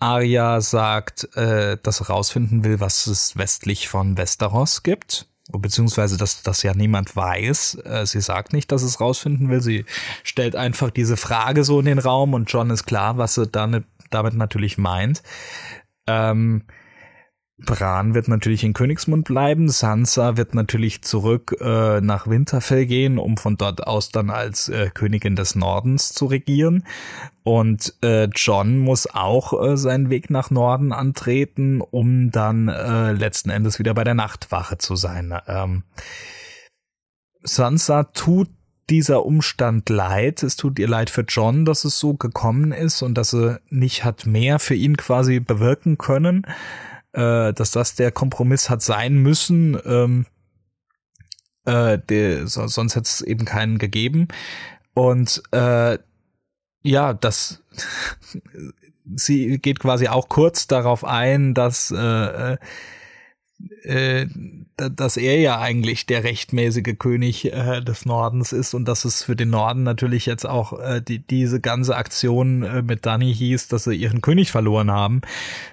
[0.01, 5.27] Arya sagt, äh, dass er rausfinden will, was es westlich von Westeros gibt.
[5.51, 7.79] Beziehungsweise, dass das ja niemand weiß.
[7.85, 9.63] Äh, sie sagt nicht, dass es rausfinden will.
[9.63, 9.87] Sie
[10.23, 13.85] stellt einfach diese Frage so in den Raum und John ist klar, was sie damit,
[14.11, 15.23] damit natürlich meint.
[16.07, 16.65] Ähm,
[17.61, 19.69] Bran wird natürlich in Königsmund bleiben.
[19.69, 24.91] Sansa wird natürlich zurück äh, nach Winterfell gehen, um von dort aus dann als äh,
[24.95, 26.85] Königin des Nordens zu regieren.
[27.43, 33.51] Und äh, John muss auch äh, seinen Weg nach Norden antreten, um dann äh, letzten
[33.51, 35.35] Endes wieder bei der Nachtwache zu sein.
[35.49, 35.83] Ähm,
[37.43, 38.51] Sansa tut
[38.89, 40.45] dieser Umstand leid.
[40.45, 44.05] Es tut ihr leid für John, dass es so gekommen ist und dass sie nicht
[44.05, 46.47] hat mehr für ihn quasi bewirken können
[47.19, 49.77] äh, dass das der Kompromiss hat sein müssen.
[49.85, 50.27] Ähm,
[51.65, 54.29] äh, der, so, sonst hätte es eben keinen gegeben.
[54.95, 55.99] Und äh,
[56.83, 57.63] ja, das
[59.17, 62.57] sie geht quasi auch kurz darauf ein, dass äh äh,
[64.77, 69.35] dass er ja eigentlich der rechtmäßige König äh, des Nordens ist und dass es für
[69.35, 73.85] den Norden natürlich jetzt auch äh, die, diese ganze Aktion äh, mit Danny hieß, dass
[73.85, 75.23] sie ihren König verloren haben.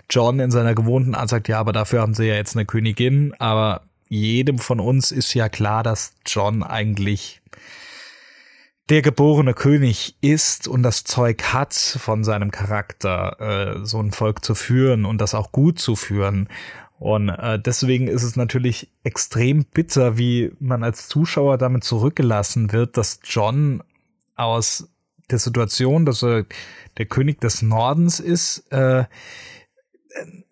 [0.10, 3.34] John in seiner gewohnten Art sagt, ja, aber dafür haben sie ja jetzt eine Königin,
[3.38, 7.42] aber jedem von uns ist ja klar, dass John eigentlich
[8.90, 14.46] der geborene König ist und das Zeug hat, von seinem Charakter äh, so ein Volk
[14.46, 16.50] zu führen und das auch gut zu führen.
[17.06, 22.98] Und äh, deswegen ist es natürlich extrem bitter, wie man als Zuschauer damit zurückgelassen wird,
[22.98, 23.84] dass John
[24.36, 24.90] aus
[25.30, 26.46] der Situation, dass er
[26.98, 29.04] der König des Nordens ist, äh,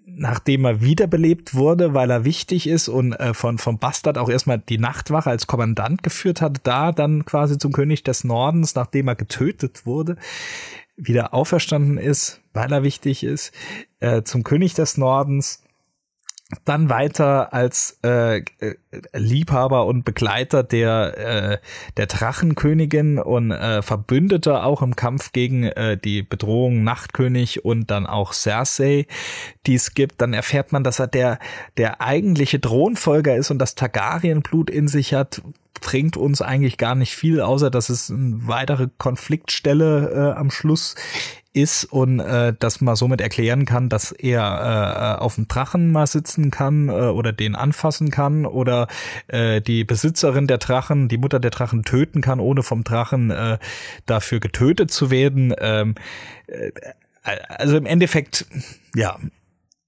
[0.06, 4.60] nachdem er wiederbelebt wurde, weil er wichtig ist und äh, von vom Bastard auch erstmal
[4.60, 9.16] die Nachtwache als Kommandant geführt hat, da dann quasi zum König des Nordens, nachdem er
[9.16, 10.18] getötet wurde,
[10.98, 13.54] wieder auferstanden ist, weil er wichtig ist,
[14.02, 15.63] äh, zum König des Nordens
[16.66, 18.44] dann weiter als äh, äh,
[19.14, 21.58] Liebhaber und Begleiter der äh,
[21.98, 28.06] der Drachenkönigin und äh, Verbündeter auch im Kampf gegen äh, die Bedrohung Nachtkönig und dann
[28.06, 29.08] auch Cersei,
[29.66, 31.40] die es gibt, dann erfährt man, dass er der
[31.78, 35.42] der eigentliche Thronfolger ist und das Targaryen-Blut in sich hat,
[35.82, 40.96] bringt uns eigentlich gar nicht viel, außer dass es eine weitere Konfliktstelle äh, am Schluss
[41.54, 46.08] ist und äh, dass man somit erklären kann, dass er äh, auf dem Drachen mal
[46.08, 48.88] sitzen kann äh, oder den anfassen kann oder
[49.28, 53.60] äh, die Besitzerin der Drachen, die Mutter der Drachen töten kann, ohne vom Drachen äh,
[54.08, 55.54] dafür getötet zu werden.
[55.60, 55.96] Ähm,
[56.48, 56.72] äh,
[57.22, 58.46] also im Endeffekt,
[58.96, 59.18] ja,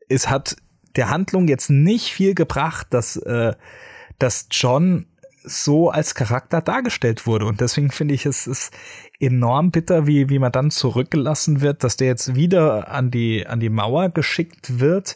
[0.07, 0.55] es hat
[0.95, 3.53] der Handlung jetzt nicht viel gebracht, dass, äh,
[4.19, 5.07] dass John
[5.45, 7.45] so als Charakter dargestellt wurde.
[7.45, 8.73] Und deswegen finde ich, es ist
[9.19, 13.59] enorm bitter, wie, wie man dann zurückgelassen wird, dass der jetzt wieder an die, an
[13.59, 15.15] die Mauer geschickt wird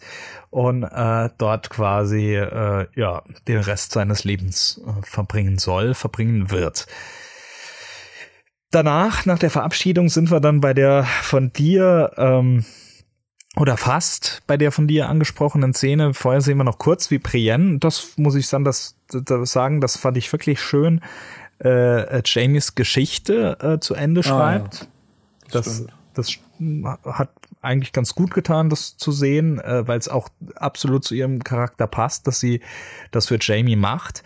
[0.50, 6.88] und äh, dort quasi äh, ja, den Rest seines Lebens äh, verbringen soll, verbringen wird.
[8.72, 12.66] Danach, nach der Verabschiedung, sind wir dann bei der von dir ähm,
[13.56, 16.14] oder fast bei der von dir angesprochenen Szene.
[16.14, 18.96] Vorher sehen wir noch kurz, wie Brienne, das muss ich sagen, das,
[19.44, 21.02] sagen, das fand ich wirklich schön,
[21.64, 24.82] äh, äh, Jamies Geschichte äh, zu Ende schreibt.
[24.82, 25.52] Ah, ja.
[25.52, 26.40] Das, das, das
[27.06, 27.32] hat
[27.62, 31.88] eigentlich ganz gut getan, das zu sehen, äh, weil es auch absolut zu ihrem Charakter
[31.88, 32.62] passt, dass sie
[33.12, 34.24] das für Jamie macht.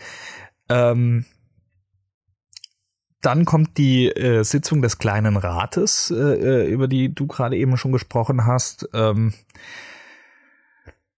[0.70, 1.26] Ähm,
[3.22, 7.78] dann kommt die äh, Sitzung des kleinen Rates, äh, äh über die du gerade eben
[7.78, 8.90] schon gesprochen hast.
[8.94, 9.34] Ähm,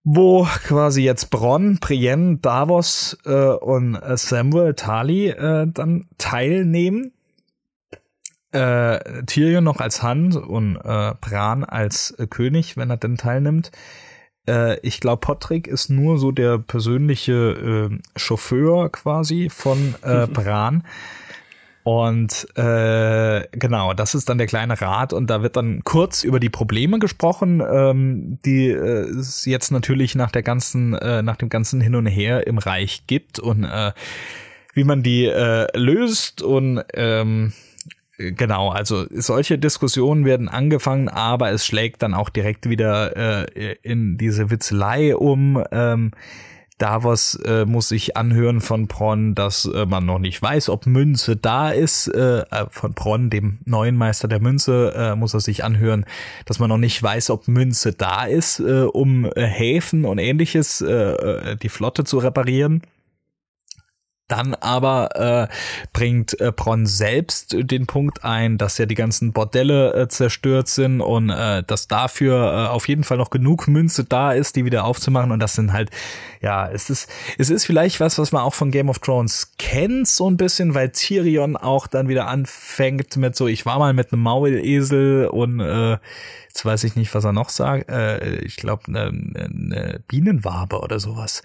[0.06, 7.12] wo quasi jetzt Bronn, Brienne, Davos äh, und äh, Samuel Tali äh, dann teilnehmen.
[8.52, 13.72] Äh, Tyrion noch als Hand und äh, Bran als äh, König, wenn er denn teilnimmt.
[14.84, 20.84] Ich glaube, Patrick ist nur so der persönliche Chauffeur quasi von Bran.
[21.86, 26.40] Und äh, genau, das ist dann der kleine Rat und da wird dann kurz über
[26.40, 31.48] die Probleme gesprochen, ähm, die äh, es jetzt natürlich nach der ganzen, äh, nach dem
[31.48, 33.92] ganzen Hin und Her im Reich gibt und äh,
[34.74, 37.54] wie man die äh, löst und ähm,
[38.18, 44.18] genau, also solche Diskussionen werden angefangen, aber es schlägt dann auch direkt wieder äh, in
[44.18, 45.64] diese Witzelei um.
[45.72, 46.14] Ähm,
[46.78, 51.38] Davos äh, muss sich anhören von Bronn, dass äh, man noch nicht weiß, ob Münze
[51.38, 52.08] da ist.
[52.08, 56.06] Äh, äh, von Bronn, dem neuen Meister der Münze, äh, muss er sich anhören,
[56.46, 60.82] dass man noch nicht weiß, ob Münze da ist, äh, um äh, Häfen und ähnliches,
[60.82, 62.82] äh, äh die Flotte zu reparieren.
[64.28, 65.54] Dann aber äh,
[65.94, 71.00] bringt äh, Bronn selbst den Punkt ein, dass ja die ganzen Bordelle äh, zerstört sind
[71.00, 74.84] und äh, dass dafür äh, auf jeden Fall noch genug Münze da ist, die wieder
[74.86, 75.32] aufzumachen.
[75.32, 75.92] Und das sind halt,
[76.42, 77.08] ja, es ist,
[77.38, 80.74] es ist vielleicht was, was man auch von Game of Thrones kennt, so ein bisschen,
[80.74, 85.60] weil Tyrion auch dann wieder anfängt mit so, ich war mal mit einem Maulesel und
[85.60, 86.00] äh,
[86.48, 87.90] jetzt weiß ich nicht, was er noch sagt.
[87.90, 91.44] Äh, ich glaube, eine ne Bienenwabe oder sowas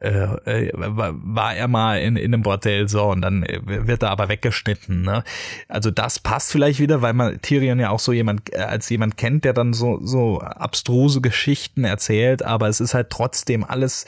[0.00, 4.10] äh, äh war er mal in, in einem Bordell so und dann äh, wird er
[4.10, 5.02] aber weggeschnitten.
[5.02, 5.24] Ne?
[5.68, 9.16] Also das passt vielleicht wieder, weil man Tyrion ja auch so jemand äh, als jemand
[9.16, 14.04] kennt, der dann so so abstruse Geschichten erzählt, aber es ist halt trotzdem alles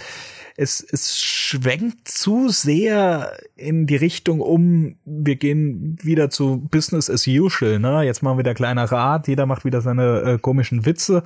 [0.59, 7.29] es, es schwenkt zu sehr in die Richtung um, wir gehen wieder zu Business as
[7.29, 8.03] usual, ne?
[8.03, 11.23] Jetzt machen wir wieder kleiner Rat, jeder macht wieder seine äh, komischen Witze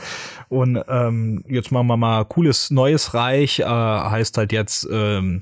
[0.50, 5.40] und ähm, jetzt machen wir mal cooles neues Reich, äh, heißt halt jetzt ähm,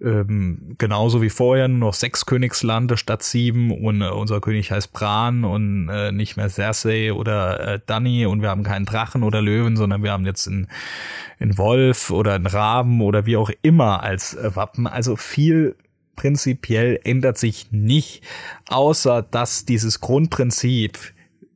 [0.00, 4.92] ähm, genauso wie vorher nur noch sechs Königslande statt sieben und äh, unser König heißt
[4.92, 9.42] Bran und äh, nicht mehr Cersei oder äh, Dany und wir haben keinen Drachen oder
[9.42, 10.68] Löwen, sondern wir haben jetzt einen,
[11.40, 14.86] einen Wolf oder einen Raben oder wie auch immer als äh, Wappen.
[14.86, 15.76] Also viel
[16.14, 18.22] prinzipiell ändert sich nicht,
[18.68, 20.98] außer dass dieses Grundprinzip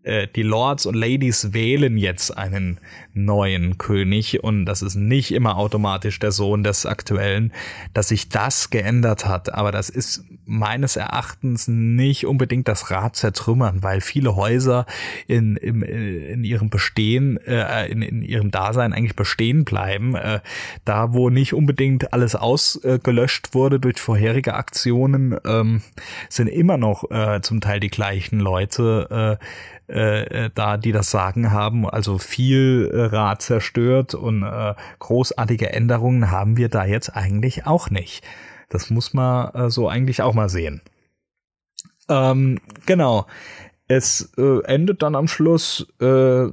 [0.04, 2.80] äh, die Lords und Ladies wählen jetzt einen
[3.14, 7.52] neuen König und das ist nicht immer automatisch der Sohn des aktuellen,
[7.94, 9.54] dass sich das geändert hat.
[9.54, 14.86] Aber das ist meines Erachtens nicht unbedingt das Rad zertrümmern, weil viele Häuser
[15.26, 20.14] in, in, in ihrem Bestehen, äh, in, in ihrem Dasein eigentlich bestehen bleiben.
[20.16, 20.40] Äh,
[20.84, 25.82] da, wo nicht unbedingt alles ausgelöscht wurde durch vorherige Aktionen, ähm,
[26.28, 29.44] sind immer noch äh, zum Teil die gleichen Leute äh,
[29.86, 31.88] äh, da, die das Sagen haben.
[31.88, 37.90] Also viel äh, Rad zerstört und äh, großartige Änderungen haben wir da jetzt eigentlich auch
[37.90, 38.24] nicht.
[38.68, 40.82] Das muss man äh, so eigentlich auch mal sehen.
[42.08, 43.26] Ähm, genau.
[43.86, 46.46] Es äh, endet dann am Schluss äh,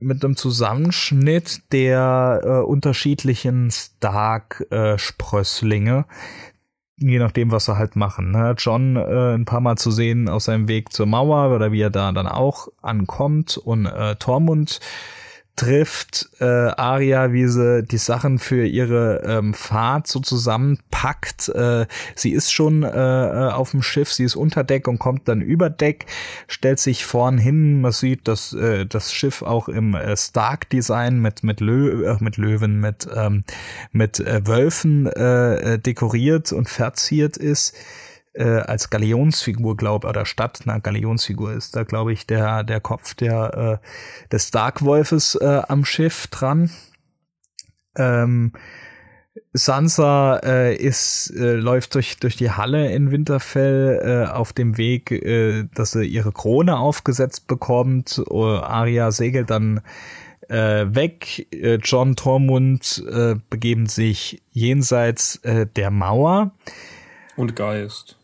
[0.00, 6.04] mit einem Zusammenschnitt der äh, unterschiedlichen Stark-Sprösslinge,
[6.96, 8.30] je nachdem, was sie halt machen.
[8.30, 8.54] Ne?
[8.58, 11.90] John äh, ein paar Mal zu sehen auf seinem Weg zur Mauer oder wie er
[11.90, 14.80] da dann auch ankommt und äh, Tormund
[15.58, 21.48] trifft äh, Aria, wie sie die Sachen für ihre ähm, Fahrt so zusammenpackt.
[21.48, 25.26] Äh, sie ist schon äh, äh, auf dem Schiff, sie ist unter Deck und kommt
[25.26, 26.06] dann über Deck,
[26.46, 27.80] stellt sich vorn hin.
[27.80, 32.36] Man sieht, dass äh, das Schiff auch im äh, Stark-Design mit mit, Lö äh, mit
[32.36, 33.42] Löwen, mit ähm,
[33.90, 37.74] mit äh, Wölfen äh, äh dekoriert und verziert ist
[38.38, 43.14] äh, als Galionsfigur, glaube oder statt einer Galionsfigur ist da, glaube ich, der, der Kopf
[43.14, 46.70] der, äh, des Darkwolfes äh, am Schiff dran.
[47.96, 48.52] Ähm,
[49.52, 55.10] Sansa äh, ist äh, läuft durch durch die Halle in Winterfell äh, auf dem Weg,
[55.10, 58.22] äh, dass sie ihre Krone aufgesetzt bekommt.
[58.30, 59.80] Uh, Arya segelt dann
[60.48, 61.46] äh, weg.
[61.52, 66.52] Äh, John Tormund äh, begeben sich jenseits äh, der Mauer.
[67.36, 68.17] Und Geist.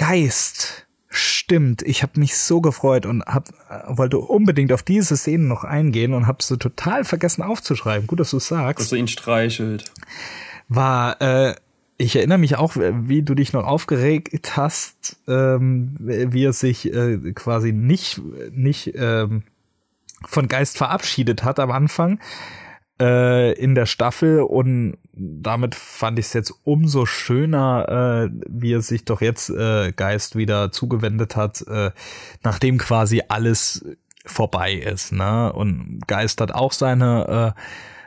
[0.00, 0.86] Geist.
[1.10, 3.50] Stimmt, ich habe mich so gefreut und hab,
[3.86, 8.06] wollte unbedingt auf diese Szene noch eingehen und habe sie total vergessen aufzuschreiben.
[8.06, 8.86] Gut, dass du sagst.
[8.86, 9.92] Dass er ihn streichelt.
[10.68, 11.54] War, äh,
[11.98, 17.18] ich erinnere mich auch, wie du dich noch aufgeregt hast, ähm, wie er sich äh,
[17.34, 18.22] quasi nicht,
[18.52, 19.42] nicht ähm,
[20.24, 22.20] von Geist verabschiedet hat am Anfang
[23.00, 28.80] äh, in der Staffel und damit fand ich es jetzt umso schöner, äh, wie er
[28.80, 31.90] sich doch jetzt äh, Geist wieder zugewendet hat, äh,
[32.42, 33.84] nachdem quasi alles
[34.24, 35.12] vorbei ist.
[35.12, 35.52] Ne?
[35.52, 37.60] Und Geist hat auch seine äh,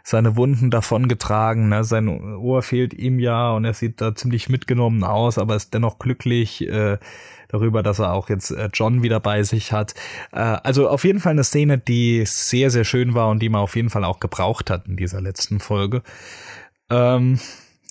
[0.06, 1.70] seine Wunden davongetragen.
[1.70, 1.86] Ne?
[1.86, 5.98] Sein Ohr fehlt ihm ja und er sieht da ziemlich mitgenommen aus, aber ist dennoch
[5.98, 6.98] glücklich äh,
[7.48, 9.94] darüber, dass er auch jetzt äh, John wieder bei sich hat.
[10.34, 13.62] Äh, also auf jeden Fall eine Szene, die sehr, sehr schön war und die man
[13.62, 16.04] auf jeden Fall auch gebraucht hat in dieser letzten Folge.
[16.90, 17.40] Ähm,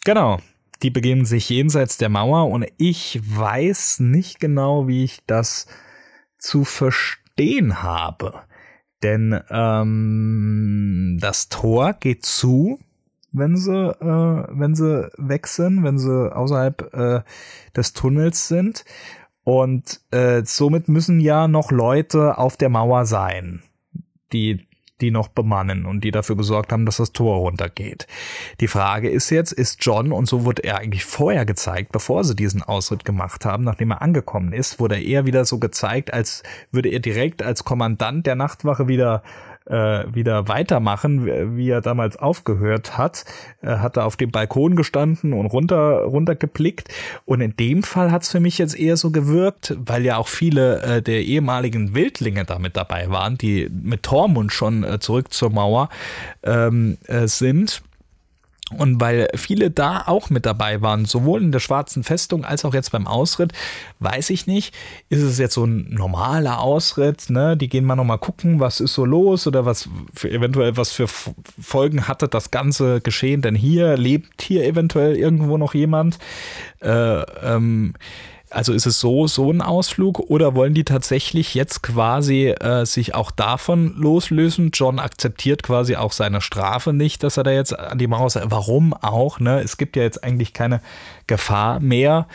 [0.05, 0.39] genau.
[0.83, 5.69] Die begeben sich jenseits der Mauer und ich weiß nicht genau, wie ich das
[6.39, 8.43] zu verstehen habe.
[9.03, 12.81] Denn ähm, das Tor geht zu,
[13.33, 17.21] wenn sie, äh, wenn sie weg sind, wenn sie außerhalb äh,
[17.77, 18.85] des Tunnels sind.
[19.45, 23.63] Und äh, somit müssen ja noch Leute auf der Mauer sein,
[24.33, 24.67] die
[25.03, 28.07] die noch bemannen und die dafür gesorgt haben, dass das Tor runtergeht.
[28.61, 32.35] Die Frage ist jetzt, ist John, und so wurde er eigentlich vorher gezeigt, bevor sie
[32.35, 36.89] diesen Ausritt gemacht haben, nachdem er angekommen ist, wurde er wieder so gezeigt, als würde
[36.89, 39.23] er direkt als Kommandant der Nachtwache wieder
[39.67, 43.25] äh, wieder weitermachen, wie er damals aufgehört hat.
[43.61, 46.89] Er hat er auf dem Balkon gestanden und runter runtergeblickt.
[47.25, 50.29] Und in dem Fall hat es für mich jetzt eher so gewirkt, weil ja auch
[50.29, 55.51] viele äh, der ehemaligen Wildlinge damit dabei waren, die mit Tormund schon äh, zurück zur
[55.51, 55.89] Mauer
[56.43, 57.83] ähm, äh, sind
[58.79, 62.75] und weil viele da auch mit dabei waren, sowohl in der Schwarzen Festung als auch
[62.75, 63.53] jetzt beim Ausritt,
[64.01, 64.75] weiß ich nicht,
[65.09, 67.57] ist es jetzt so ein normaler Ausritt, ne?
[67.57, 71.09] Die gehen mal nochmal gucken, was ist so los oder was für eventuell was für
[71.09, 73.97] Folgen hatte das ganze Geschehen denn hier?
[73.97, 76.19] Lebt hier eventuell irgendwo noch jemand?
[76.81, 77.95] Äh, ähm,
[78.53, 83.15] also ist es so, so ein Ausflug oder wollen die tatsächlich jetzt quasi äh, sich
[83.15, 84.71] auch davon loslösen?
[84.73, 88.51] John akzeptiert quasi auch seine Strafe nicht, dass er da jetzt an die Mauer sagt.
[88.51, 89.41] Warum auch?
[89.41, 89.61] Ne?
[89.61, 90.81] Es gibt ja jetzt eigentlich keine
[91.27, 92.27] Gefahr mehr.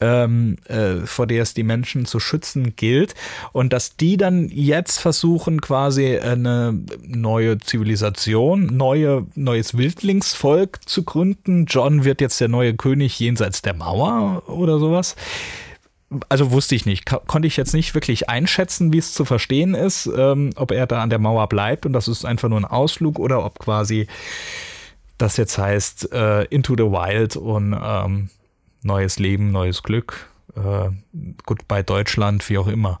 [0.00, 3.14] Ähm, äh, vor der es die Menschen zu schützen gilt.
[3.52, 11.66] Und dass die dann jetzt versuchen, quasi eine neue Zivilisation, neue, neues Wildlingsvolk zu gründen.
[11.66, 15.16] John wird jetzt der neue König jenseits der Mauer oder sowas
[16.28, 20.08] also wusste ich nicht, konnte ich jetzt nicht wirklich einschätzen, wie es zu verstehen ist,
[20.16, 23.18] ähm, ob er da an der Mauer bleibt und das ist einfach nur ein Ausflug
[23.18, 24.06] oder ob quasi
[25.18, 28.30] das jetzt heißt äh, Into the Wild und ähm,
[28.82, 30.90] neues Leben, neues Glück, äh,
[31.44, 32.98] Goodbye Deutschland, wie auch immer.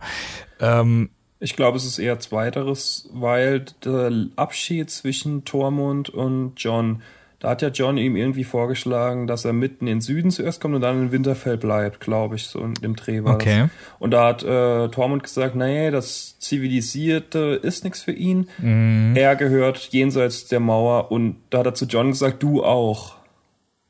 [0.60, 1.10] Ähm,
[1.40, 7.02] ich glaube, es ist eher zweiteres, weil der Abschied zwischen Tormund und John
[7.40, 10.74] da hat ja John ihm irgendwie vorgeschlagen, dass er mitten in den Süden zuerst kommt
[10.74, 13.60] und dann in Winterfell bleibt, glaube ich, so in dem Dreh war okay.
[13.60, 13.70] Das.
[14.00, 18.48] Und da hat äh, Tormund gesagt, nee, das Zivilisierte ist nichts für ihn.
[18.58, 19.14] Mm.
[19.14, 23.17] Er gehört jenseits der Mauer und da hat er zu John gesagt, du auch.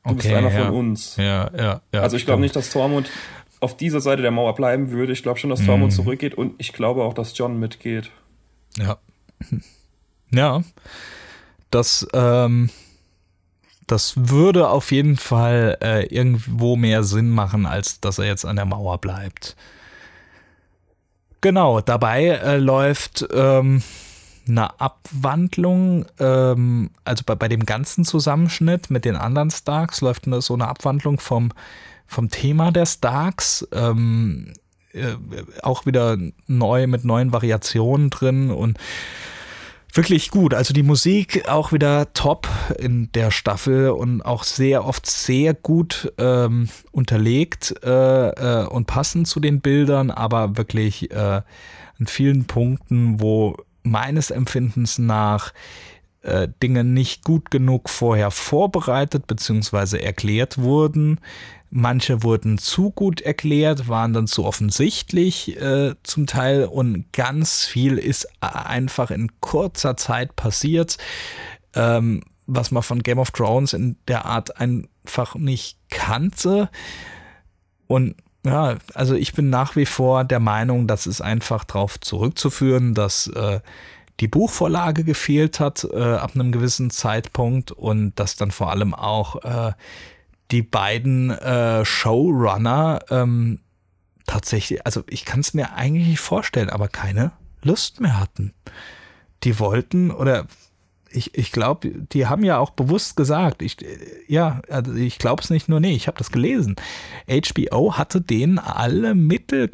[0.03, 0.65] Du okay, bist einer ja.
[0.65, 1.15] von uns.
[1.17, 2.01] Ja, ja, ja.
[2.01, 3.09] Also ich glaube nicht, dass Tormund
[3.59, 5.11] auf dieser Seite der Mauer bleiben würde.
[5.11, 5.95] Ich glaube schon, dass Tormund mm.
[5.95, 8.11] zurückgeht und ich glaube auch, dass John mitgeht.
[8.77, 8.97] Ja.
[10.31, 10.61] Ja.
[11.71, 12.69] Das, ähm,
[13.87, 18.55] das würde auf jeden Fall äh, irgendwo mehr Sinn machen, als dass er jetzt an
[18.55, 19.55] der Mauer bleibt.
[21.41, 23.81] Genau, dabei äh, läuft ähm,
[24.49, 30.41] eine Abwandlung, ähm, also bei, bei dem ganzen Zusammenschnitt mit den anderen Starks läuft eine,
[30.41, 31.51] so eine Abwandlung vom,
[32.07, 33.67] vom Thema der Starks.
[33.71, 34.53] Ähm,
[34.93, 35.15] äh,
[35.61, 36.17] auch wieder
[36.47, 38.79] neu mit neuen Variationen drin und
[39.93, 40.53] wirklich gut.
[40.53, 42.47] Also die Musik auch wieder top
[42.77, 49.27] in der Staffel und auch sehr oft sehr gut ähm, unterlegt äh, äh, und passend
[49.27, 51.41] zu den Bildern, aber wirklich äh,
[51.99, 53.57] an vielen Punkten, wo
[53.89, 55.53] meines Empfindens nach
[56.21, 59.97] äh, Dinge nicht gut genug vorher vorbereitet bzw.
[59.99, 61.19] erklärt wurden,
[61.71, 67.99] Manche wurden zu gut erklärt, waren dann zu offensichtlich äh, zum Teil und ganz viel
[67.99, 70.97] ist einfach in kurzer Zeit passiert,
[71.75, 76.71] ähm, was man von Game of Thrones in der Art einfach nicht kannte.
[77.85, 82.93] Und ja, also ich bin nach wie vor der Meinung, das ist einfach darauf zurückzuführen,
[82.93, 83.59] dass äh,
[84.19, 89.43] die Buchvorlage gefehlt hat äh, ab einem gewissen Zeitpunkt und dass dann vor allem auch
[89.43, 89.73] äh,
[90.51, 93.59] die beiden äh, Showrunner ähm,
[94.25, 98.53] tatsächlich, also ich kann es mir eigentlich nicht vorstellen, aber keine Lust mehr hatten.
[99.43, 100.47] Die wollten oder
[101.11, 103.77] ich, ich glaube, die haben ja auch bewusst gesagt, ich,
[104.27, 106.75] ja, also ich glaube es nicht nur, nee, ich habe das gelesen.
[107.27, 109.69] HBO hatte denen alle Mittel,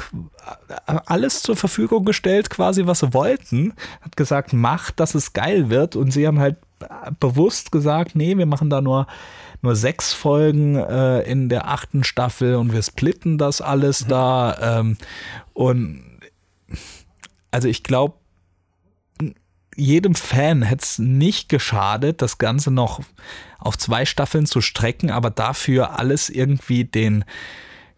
[0.85, 5.95] alles zur Verfügung gestellt, quasi was sie wollten, hat gesagt, macht, dass es geil wird
[5.95, 6.57] und sie haben halt
[7.19, 9.07] bewusst gesagt, nee, wir machen da nur
[9.61, 14.09] nur sechs Folgen äh, in der achten Staffel und wir splitten das alles mhm.
[14.09, 14.97] da ähm,
[15.53, 16.03] und
[17.49, 18.15] also ich glaube,
[19.75, 23.01] jedem Fan hätte es nicht geschadet, das Ganze noch
[23.59, 27.25] auf zwei Staffeln zu strecken, aber dafür alles irgendwie den,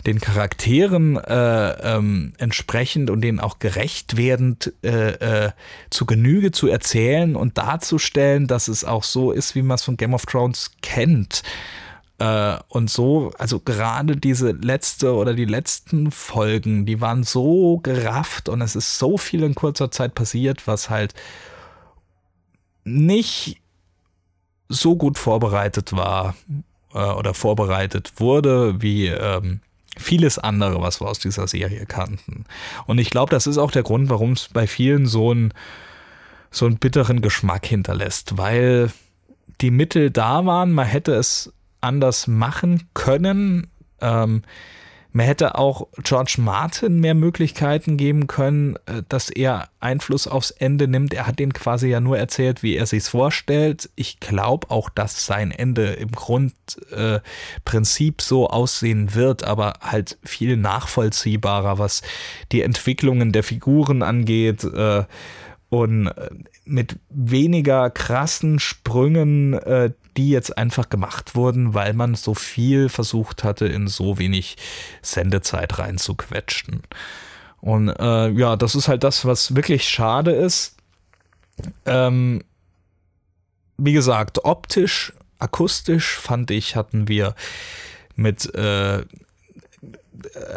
[0.05, 5.51] den Charakteren äh, ähm, entsprechend und denen auch gerecht werdend äh, äh,
[5.89, 9.97] zu Genüge zu erzählen und darzustellen, dass es auch so ist, wie man es von
[9.97, 11.43] Game of Thrones kennt.
[12.19, 18.49] Äh, und so, also gerade diese letzte oder die letzten Folgen, die waren so gerafft
[18.49, 21.13] und es ist so viel in kurzer Zeit passiert, was halt
[22.87, 23.61] nicht
[24.69, 26.35] so gut vorbereitet war
[26.93, 29.61] äh, oder vorbereitet wurde, wie ähm,
[29.97, 32.45] vieles andere, was wir aus dieser Serie kannten.
[32.85, 35.53] Und ich glaube, das ist auch der Grund, warum es bei vielen so einen
[36.49, 38.89] so einen bitteren Geschmack hinterlässt, weil
[39.59, 41.51] die Mittel da waren, man hätte es
[41.81, 43.67] anders machen können.
[43.99, 44.43] Ähm,
[45.17, 50.87] man hätte auch George Martin mehr Möglichkeiten geben können, äh, dass er Einfluss aufs Ende
[50.87, 51.11] nimmt.
[51.11, 53.89] Er hat den quasi ja nur erzählt, wie er sich's vorstellt.
[53.95, 60.55] Ich glaube auch, dass sein Ende im Grundprinzip äh, so aussehen wird, aber halt viel
[60.55, 62.03] nachvollziehbarer, was
[62.51, 64.65] die Entwicklungen der Figuren angeht.
[64.65, 65.05] Äh,
[65.69, 66.29] und äh,
[66.63, 73.43] mit weniger krassen Sprüngen, äh, die jetzt einfach gemacht wurden, weil man so viel versucht
[73.43, 74.57] hatte, in so wenig
[75.01, 76.81] Sendezeit reinzuquetschen.
[77.61, 80.75] Und äh, ja, das ist halt das, was wirklich schade ist.
[81.85, 82.43] Ähm,
[83.77, 87.35] wie gesagt, optisch, akustisch fand ich, hatten wir
[88.15, 89.03] mit äh,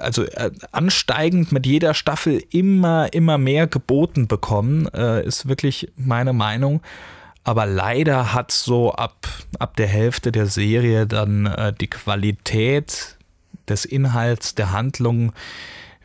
[0.00, 6.32] also äh, ansteigend mit jeder Staffel immer, immer mehr geboten bekommen, äh, ist wirklich meine
[6.32, 6.80] Meinung.
[7.44, 9.26] Aber leider hat so ab,
[9.58, 13.16] ab der Hälfte der Serie dann äh, die Qualität
[13.68, 15.32] des Inhalts, der Handlung,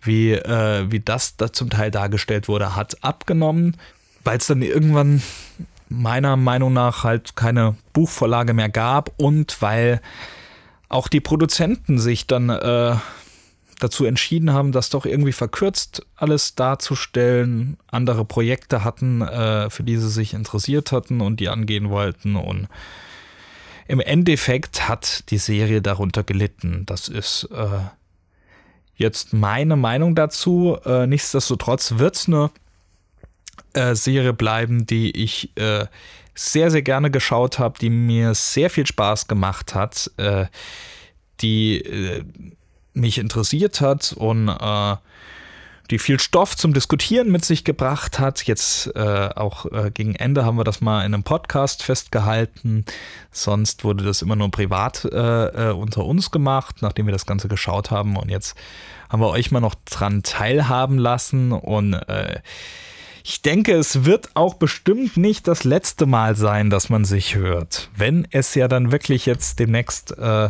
[0.02, 3.76] wie, äh, wie das da zum Teil dargestellt wurde, hat abgenommen,
[4.24, 5.22] weil es dann irgendwann
[5.90, 10.02] meiner Meinung nach halt keine Buchvorlage mehr gab und weil
[10.90, 12.96] auch die Produzenten sich dann äh,
[13.80, 19.98] dazu entschieden haben, das doch irgendwie verkürzt alles darzustellen, andere Projekte hatten, äh, für die
[19.98, 22.36] sie sich interessiert hatten und die angehen wollten.
[22.36, 22.68] Und
[23.88, 26.84] im Endeffekt hat die Serie darunter gelitten.
[26.86, 27.80] Das ist äh,
[28.96, 30.78] jetzt meine Meinung dazu.
[30.86, 32.52] Äh, nichtsdestotrotz wird es eine
[33.74, 35.86] äh, Serie bleiben, die ich äh,
[36.34, 40.46] sehr, sehr gerne geschaut habe, die mir sehr viel Spaß gemacht hat, äh,
[41.42, 41.84] die
[42.96, 44.96] mich interessiert hat und äh,
[45.92, 48.44] die viel Stoff zum Diskutieren mit sich gebracht hat.
[48.44, 52.86] Jetzt äh, auch äh, gegen Ende haben wir das mal in einem Podcast festgehalten.
[53.32, 57.48] Sonst wurde das immer nur privat äh, äh unter uns gemacht, nachdem wir das Ganze
[57.48, 58.18] geschaut haben.
[58.18, 58.56] Und jetzt
[59.10, 61.52] haben wir euch mal noch dran teilhaben lassen.
[61.52, 62.40] Und äh,
[63.24, 67.90] ich denke, es wird auch bestimmt nicht das letzte Mal sein, dass man sich hört.
[67.96, 70.50] Wenn es ja dann wirklich jetzt demnächst äh,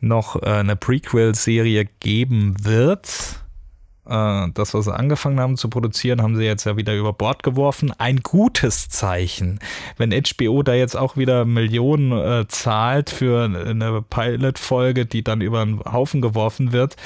[0.00, 3.44] noch äh, eine Prequel-Serie geben wird.
[4.06, 7.42] Äh, das, was sie angefangen haben zu produzieren, haben sie jetzt ja wieder über Bord
[7.42, 7.92] geworfen.
[7.98, 9.58] Ein gutes Zeichen.
[9.96, 15.60] Wenn HBO da jetzt auch wieder Millionen äh, zahlt für eine Pilot-Folge, die dann über
[15.60, 16.96] einen Haufen geworfen wird,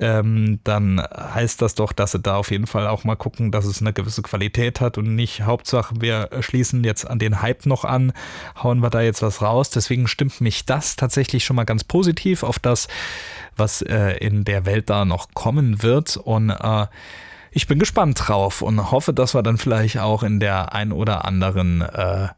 [0.00, 3.64] ähm, dann heißt das doch, dass sie da auf jeden Fall auch mal gucken, dass
[3.64, 7.84] es eine gewisse Qualität hat und nicht Hauptsache, wir schließen jetzt an den Hype noch
[7.84, 8.12] an,
[8.62, 9.70] hauen wir da jetzt was raus.
[9.70, 12.88] Deswegen stimmt mich das tatsächlich schon mal ganz positiv auf das,
[13.56, 16.86] was äh, in der Welt da noch kommen wird und äh,
[17.52, 21.24] ich bin gespannt drauf und hoffe, dass wir dann vielleicht auch in der ein oder
[21.24, 22.28] anderen äh,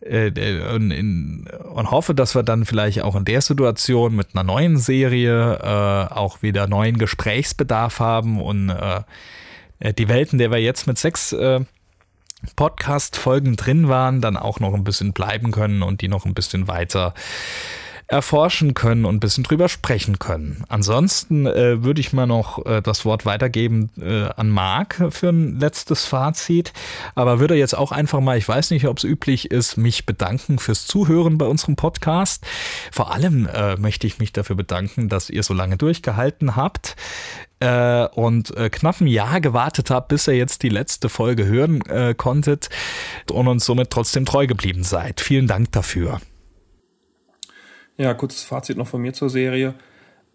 [0.00, 4.76] und, in, und, hoffe, dass wir dann vielleicht auch in der Situation mit einer neuen
[4.76, 10.86] Serie äh, auch wieder neuen Gesprächsbedarf haben und äh, die Welt, in der wir jetzt
[10.86, 11.60] mit sechs äh,
[12.54, 16.68] Podcast-Folgen drin waren, dann auch noch ein bisschen bleiben können und die noch ein bisschen
[16.68, 17.14] weiter
[18.08, 20.64] erforschen können und ein bisschen drüber sprechen können.
[20.68, 25.60] Ansonsten äh, würde ich mal noch äh, das Wort weitergeben äh, an Marc für ein
[25.60, 26.72] letztes Fazit,
[27.14, 30.58] aber würde jetzt auch einfach mal, ich weiß nicht, ob es üblich ist, mich bedanken
[30.58, 32.46] fürs Zuhören bei unserem Podcast.
[32.90, 36.96] Vor allem äh, möchte ich mich dafür bedanken, dass ihr so lange durchgehalten habt.
[37.60, 41.82] äh, und äh, knapp ein Jahr gewartet habt, bis ihr jetzt die letzte Folge hören
[42.16, 42.70] konntet
[43.30, 45.20] und uns somit trotzdem treu geblieben seid.
[45.20, 46.20] Vielen Dank dafür.
[47.98, 49.74] Ja, kurzes Fazit noch von mir zur Serie.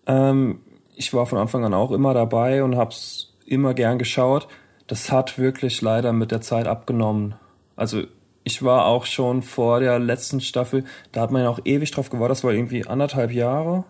[0.06, 0.60] Ähm,
[0.96, 4.48] ich war von Anfang an auch immer dabei und hab's immer gern geschaut.
[4.88, 7.36] Das hat wirklich leider mit der Zeit abgenommen.
[7.76, 8.04] Also
[8.44, 10.84] ich war auch schon vor der letzten Staffel,
[11.14, 13.86] da hat man ja auch ewig drauf gewartet, das war irgendwie anderthalb Jahre.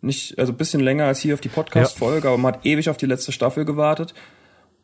[0.00, 2.32] Nicht, also ein bisschen länger als hier auf die Podcast-Folge, ja.
[2.32, 4.14] aber man hat ewig auf die letzte Staffel gewartet.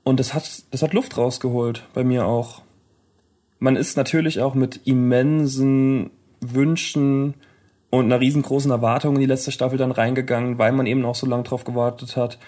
[0.02, 2.62] Und das hat, das hat Luft rausgeholt, bei mir auch.
[3.60, 6.10] Man ist natürlich auch mit immensen
[6.40, 7.34] Wünschen
[7.92, 11.26] und einer riesengroßen Erwartung in die letzte Staffel dann reingegangen, weil man eben auch so
[11.26, 12.38] lange drauf gewartet hat.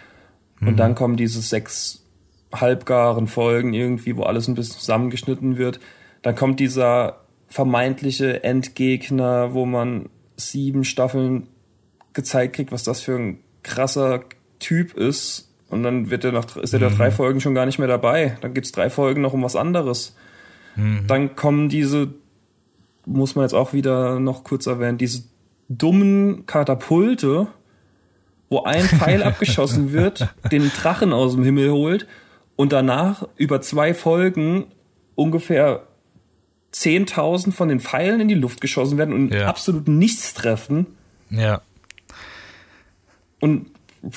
[0.58, 0.68] Mhm.
[0.68, 2.02] Und dann kommen diese sechs
[2.50, 5.80] halbgaren Folgen irgendwie, wo alles ein bisschen zusammengeschnitten wird.
[6.22, 11.48] Dann kommt dieser vermeintliche Endgegner, wo man sieben Staffeln
[12.14, 14.20] gezeigt kriegt, was das für ein krasser
[14.60, 15.52] Typ ist.
[15.68, 16.86] Und dann wird er nach, ist er mhm.
[16.86, 18.38] nach drei Folgen schon gar nicht mehr dabei.
[18.40, 20.16] Dann gibt's drei Folgen noch um was anderes.
[20.74, 21.06] Mhm.
[21.06, 22.14] Dann kommen diese,
[23.04, 25.33] muss man jetzt auch wieder noch kurz erwähnen, diese
[25.68, 27.48] dummen Katapulte,
[28.48, 32.06] wo ein Pfeil abgeschossen wird, den Drachen aus dem Himmel holt
[32.56, 34.66] und danach über zwei Folgen
[35.14, 35.86] ungefähr
[36.72, 39.46] 10.000 von den Pfeilen in die Luft geschossen werden und ja.
[39.46, 40.86] absolut nichts treffen.
[41.30, 41.62] Ja.
[43.40, 43.66] Und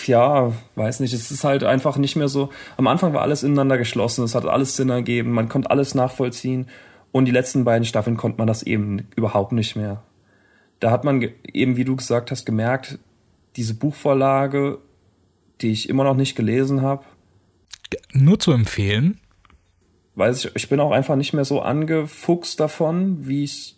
[0.06, 2.49] ja, weiß nicht, es ist halt einfach nicht mehr so.
[2.76, 6.68] Am Anfang war alles ineinander geschlossen, es hat alles Sinn ergeben, man konnte alles nachvollziehen.
[7.11, 10.03] Und die letzten beiden Staffeln konnte man das eben überhaupt nicht mehr.
[10.79, 12.99] Da hat man eben, wie du gesagt hast, gemerkt,
[13.55, 14.79] diese Buchvorlage,
[15.61, 17.03] die ich immer noch nicht gelesen habe.
[18.13, 19.19] Nur zu empfehlen
[20.17, 23.75] weiß ich, ich bin auch einfach nicht mehr so angefuchst davon, wie ich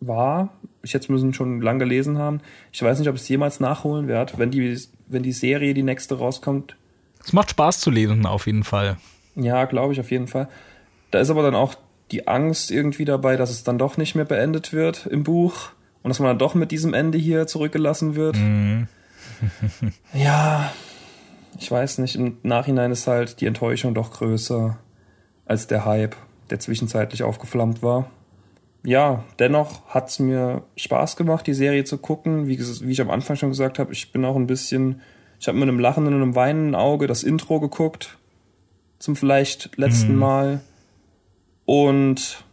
[0.00, 0.50] war.
[0.82, 2.40] Ich jetzt müssen schon lang gelesen haben.
[2.72, 4.78] Ich weiß nicht, ob ich es jemals nachholen werde, wenn die,
[5.08, 6.76] wenn die Serie, die nächste rauskommt.
[7.24, 8.96] Es macht Spaß zu lesen, auf jeden Fall.
[9.34, 10.48] Ja, glaube ich, auf jeden Fall.
[11.10, 11.74] Da ist aber dann auch
[12.10, 15.70] die Angst irgendwie dabei, dass es dann doch nicht mehr beendet wird im Buch
[16.02, 18.36] und dass man dann doch mit diesem Ende hier zurückgelassen wird.
[18.36, 18.88] Mhm.
[20.14, 20.72] ja,
[21.58, 22.16] ich weiß nicht.
[22.16, 24.78] Im Nachhinein ist halt die Enttäuschung doch größer
[25.46, 26.16] als der Hype,
[26.50, 28.10] der zwischenzeitlich aufgeflammt war.
[28.84, 32.48] Ja, dennoch hat es mir Spaß gemacht, die Serie zu gucken.
[32.48, 35.00] Wie, wie ich am Anfang schon gesagt habe, ich bin auch ein bisschen,
[35.38, 38.18] ich habe mit einem lachenden und einem weinenden Auge das Intro geguckt,
[38.98, 40.18] zum vielleicht letzten mhm.
[40.18, 40.60] Mal.
[41.64, 42.44] Und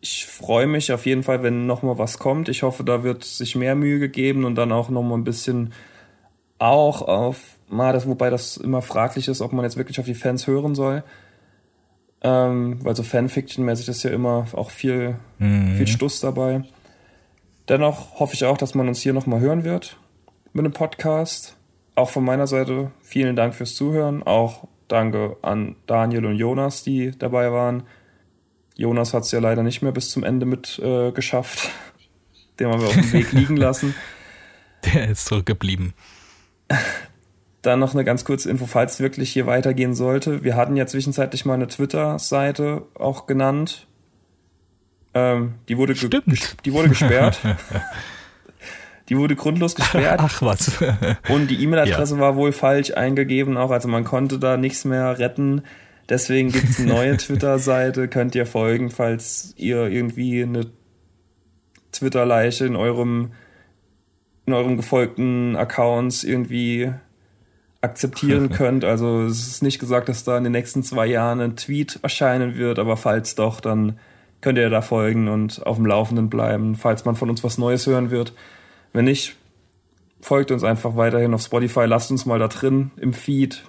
[0.00, 2.48] ich freue mich auf jeden Fall, wenn noch mal was kommt.
[2.48, 5.72] Ich hoffe, da wird sich mehr Mühe gegeben und dann auch noch mal ein bisschen
[6.58, 10.14] auch auf, mal das, wobei das immer fraglich ist, ob man jetzt wirklich auf die
[10.14, 11.02] Fans hören soll
[12.22, 15.76] ähm, weil so Fanfiction-mäßig ist ja immer auch viel, mhm.
[15.76, 16.62] viel Stuss dabei.
[17.68, 19.98] Dennoch hoffe ich auch, dass man uns hier nochmal hören wird
[20.52, 21.56] mit dem Podcast.
[21.94, 24.22] Auch von meiner Seite vielen Dank fürs Zuhören.
[24.22, 27.84] Auch danke an Daniel und Jonas, die dabei waren.
[28.78, 31.68] Jonas hat es ja leider nicht mehr bis zum Ende mit äh, geschafft.
[32.60, 33.94] Den haben wir auf dem Weg liegen lassen.
[34.94, 35.94] Der ist zurückgeblieben.
[37.62, 40.44] Dann noch eine ganz kurze Info, falls es wirklich hier weitergehen sollte.
[40.44, 43.88] Wir hatten ja zwischenzeitlich mal eine Twitter-Seite auch genannt.
[45.12, 47.40] Ähm, die, wurde die wurde gesperrt.
[49.08, 50.20] die wurde grundlos gesperrt.
[50.22, 50.70] Ach was.
[51.28, 52.20] Und die E-Mail-Adresse ja.
[52.20, 53.72] war wohl falsch eingegeben auch.
[53.72, 55.62] Also man konnte da nichts mehr retten.
[56.08, 58.08] Deswegen gibt es eine neue Twitter-Seite.
[58.08, 60.66] Könnt ihr folgen, falls ihr irgendwie eine
[61.92, 63.32] Twitter-Leiche in eurem
[64.46, 66.90] in euren gefolgten Accounts irgendwie
[67.82, 68.82] akzeptieren könnt.
[68.82, 72.56] Also es ist nicht gesagt, dass da in den nächsten zwei Jahren ein Tweet erscheinen
[72.56, 73.98] wird, aber falls doch, dann
[74.40, 77.86] könnt ihr da folgen und auf dem Laufenden bleiben, falls man von uns was Neues
[77.86, 78.32] hören wird.
[78.94, 79.36] Wenn nicht,
[80.20, 83.64] folgt uns einfach weiterhin auf Spotify, lasst uns mal da drin im Feed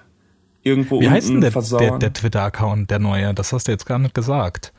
[0.69, 3.33] irgendwo Wie heißt denn der, der, der Twitter-Account, der neue?
[3.33, 4.71] Das hast du jetzt gar nicht gesagt.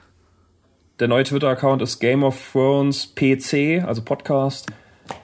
[1.01, 4.69] Der neue Twitter-Account ist Game of Thrones PC, also Podcast.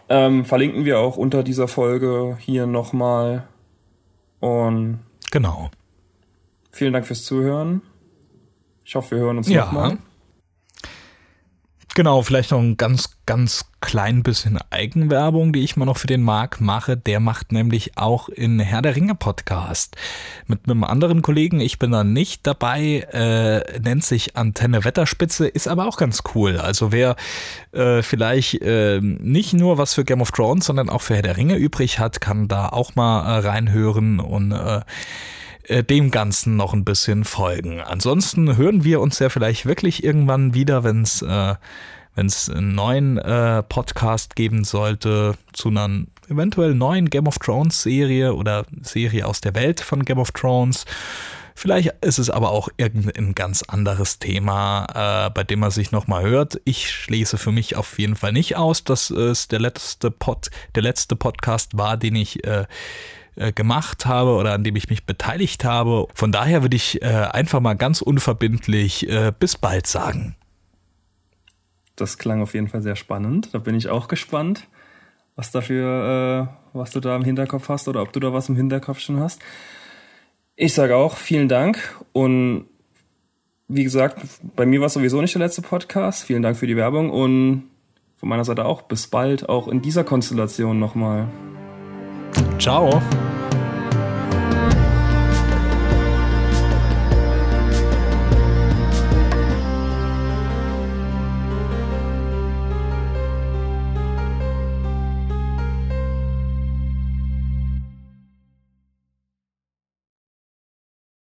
[0.09, 3.47] Ähm, verlinken wir auch unter dieser Folge hier nochmal.
[4.41, 5.71] Und genau.
[6.73, 7.83] Vielen Dank fürs Zuhören.
[8.85, 9.65] Ich hoffe, wir hören uns ja.
[9.67, 9.99] nochmal.
[11.97, 16.23] Genau, vielleicht noch ein ganz, ganz klein bisschen Eigenwerbung, die ich mal noch für den
[16.23, 16.95] Marc mache.
[16.95, 19.97] Der macht nämlich auch in Herr der Ringe Podcast
[20.47, 21.59] mit einem anderen Kollegen.
[21.59, 26.59] Ich bin da nicht dabei, äh, nennt sich Antenne Wetterspitze, ist aber auch ganz cool.
[26.59, 27.17] Also wer
[27.73, 31.39] äh, vielleicht äh, nicht nur was für Game of Thrones, sondern auch für Herr der
[31.39, 34.53] Ringe übrig hat, kann da auch mal äh, reinhören und
[35.69, 37.81] äh, dem Ganzen noch ein bisschen folgen.
[37.81, 41.55] Ansonsten hören wir uns ja vielleicht wirklich irgendwann wieder, wenn es äh,
[42.17, 48.65] einen neuen äh, Podcast geben sollte zu einer eventuell neuen Game of Thrones Serie oder
[48.83, 50.85] Serie aus der Welt von Game of Thrones.
[51.55, 56.23] Vielleicht ist es aber auch irgendein ganz anderes Thema, äh, bei dem man sich nochmal
[56.23, 56.61] hört.
[56.65, 60.83] Ich schließe für mich auf jeden Fall nicht aus, dass es der letzte Pod, der
[60.83, 62.67] letzte Podcast war, den ich äh,
[63.37, 66.07] äh, gemacht habe oder an dem ich mich beteiligt habe.
[66.15, 70.37] Von daher würde ich äh, einfach mal ganz unverbindlich äh, bis bald sagen.
[71.97, 73.51] Das klang auf jeden Fall sehr spannend.
[73.53, 74.69] Da bin ich auch gespannt,
[75.35, 78.57] was dafür, äh, was du da im Hinterkopf hast oder ob du da was im
[78.57, 79.41] Hinterkopf schon hast.
[80.57, 81.79] Ich sage auch vielen Dank
[82.13, 82.67] und
[83.69, 84.19] wie gesagt,
[84.55, 86.25] bei mir war es sowieso nicht der letzte Podcast.
[86.25, 87.65] Vielen Dank für die Werbung und
[88.17, 91.29] von meiner Seite auch bis bald, auch in dieser Konstellation nochmal.
[92.59, 93.03] Ciao.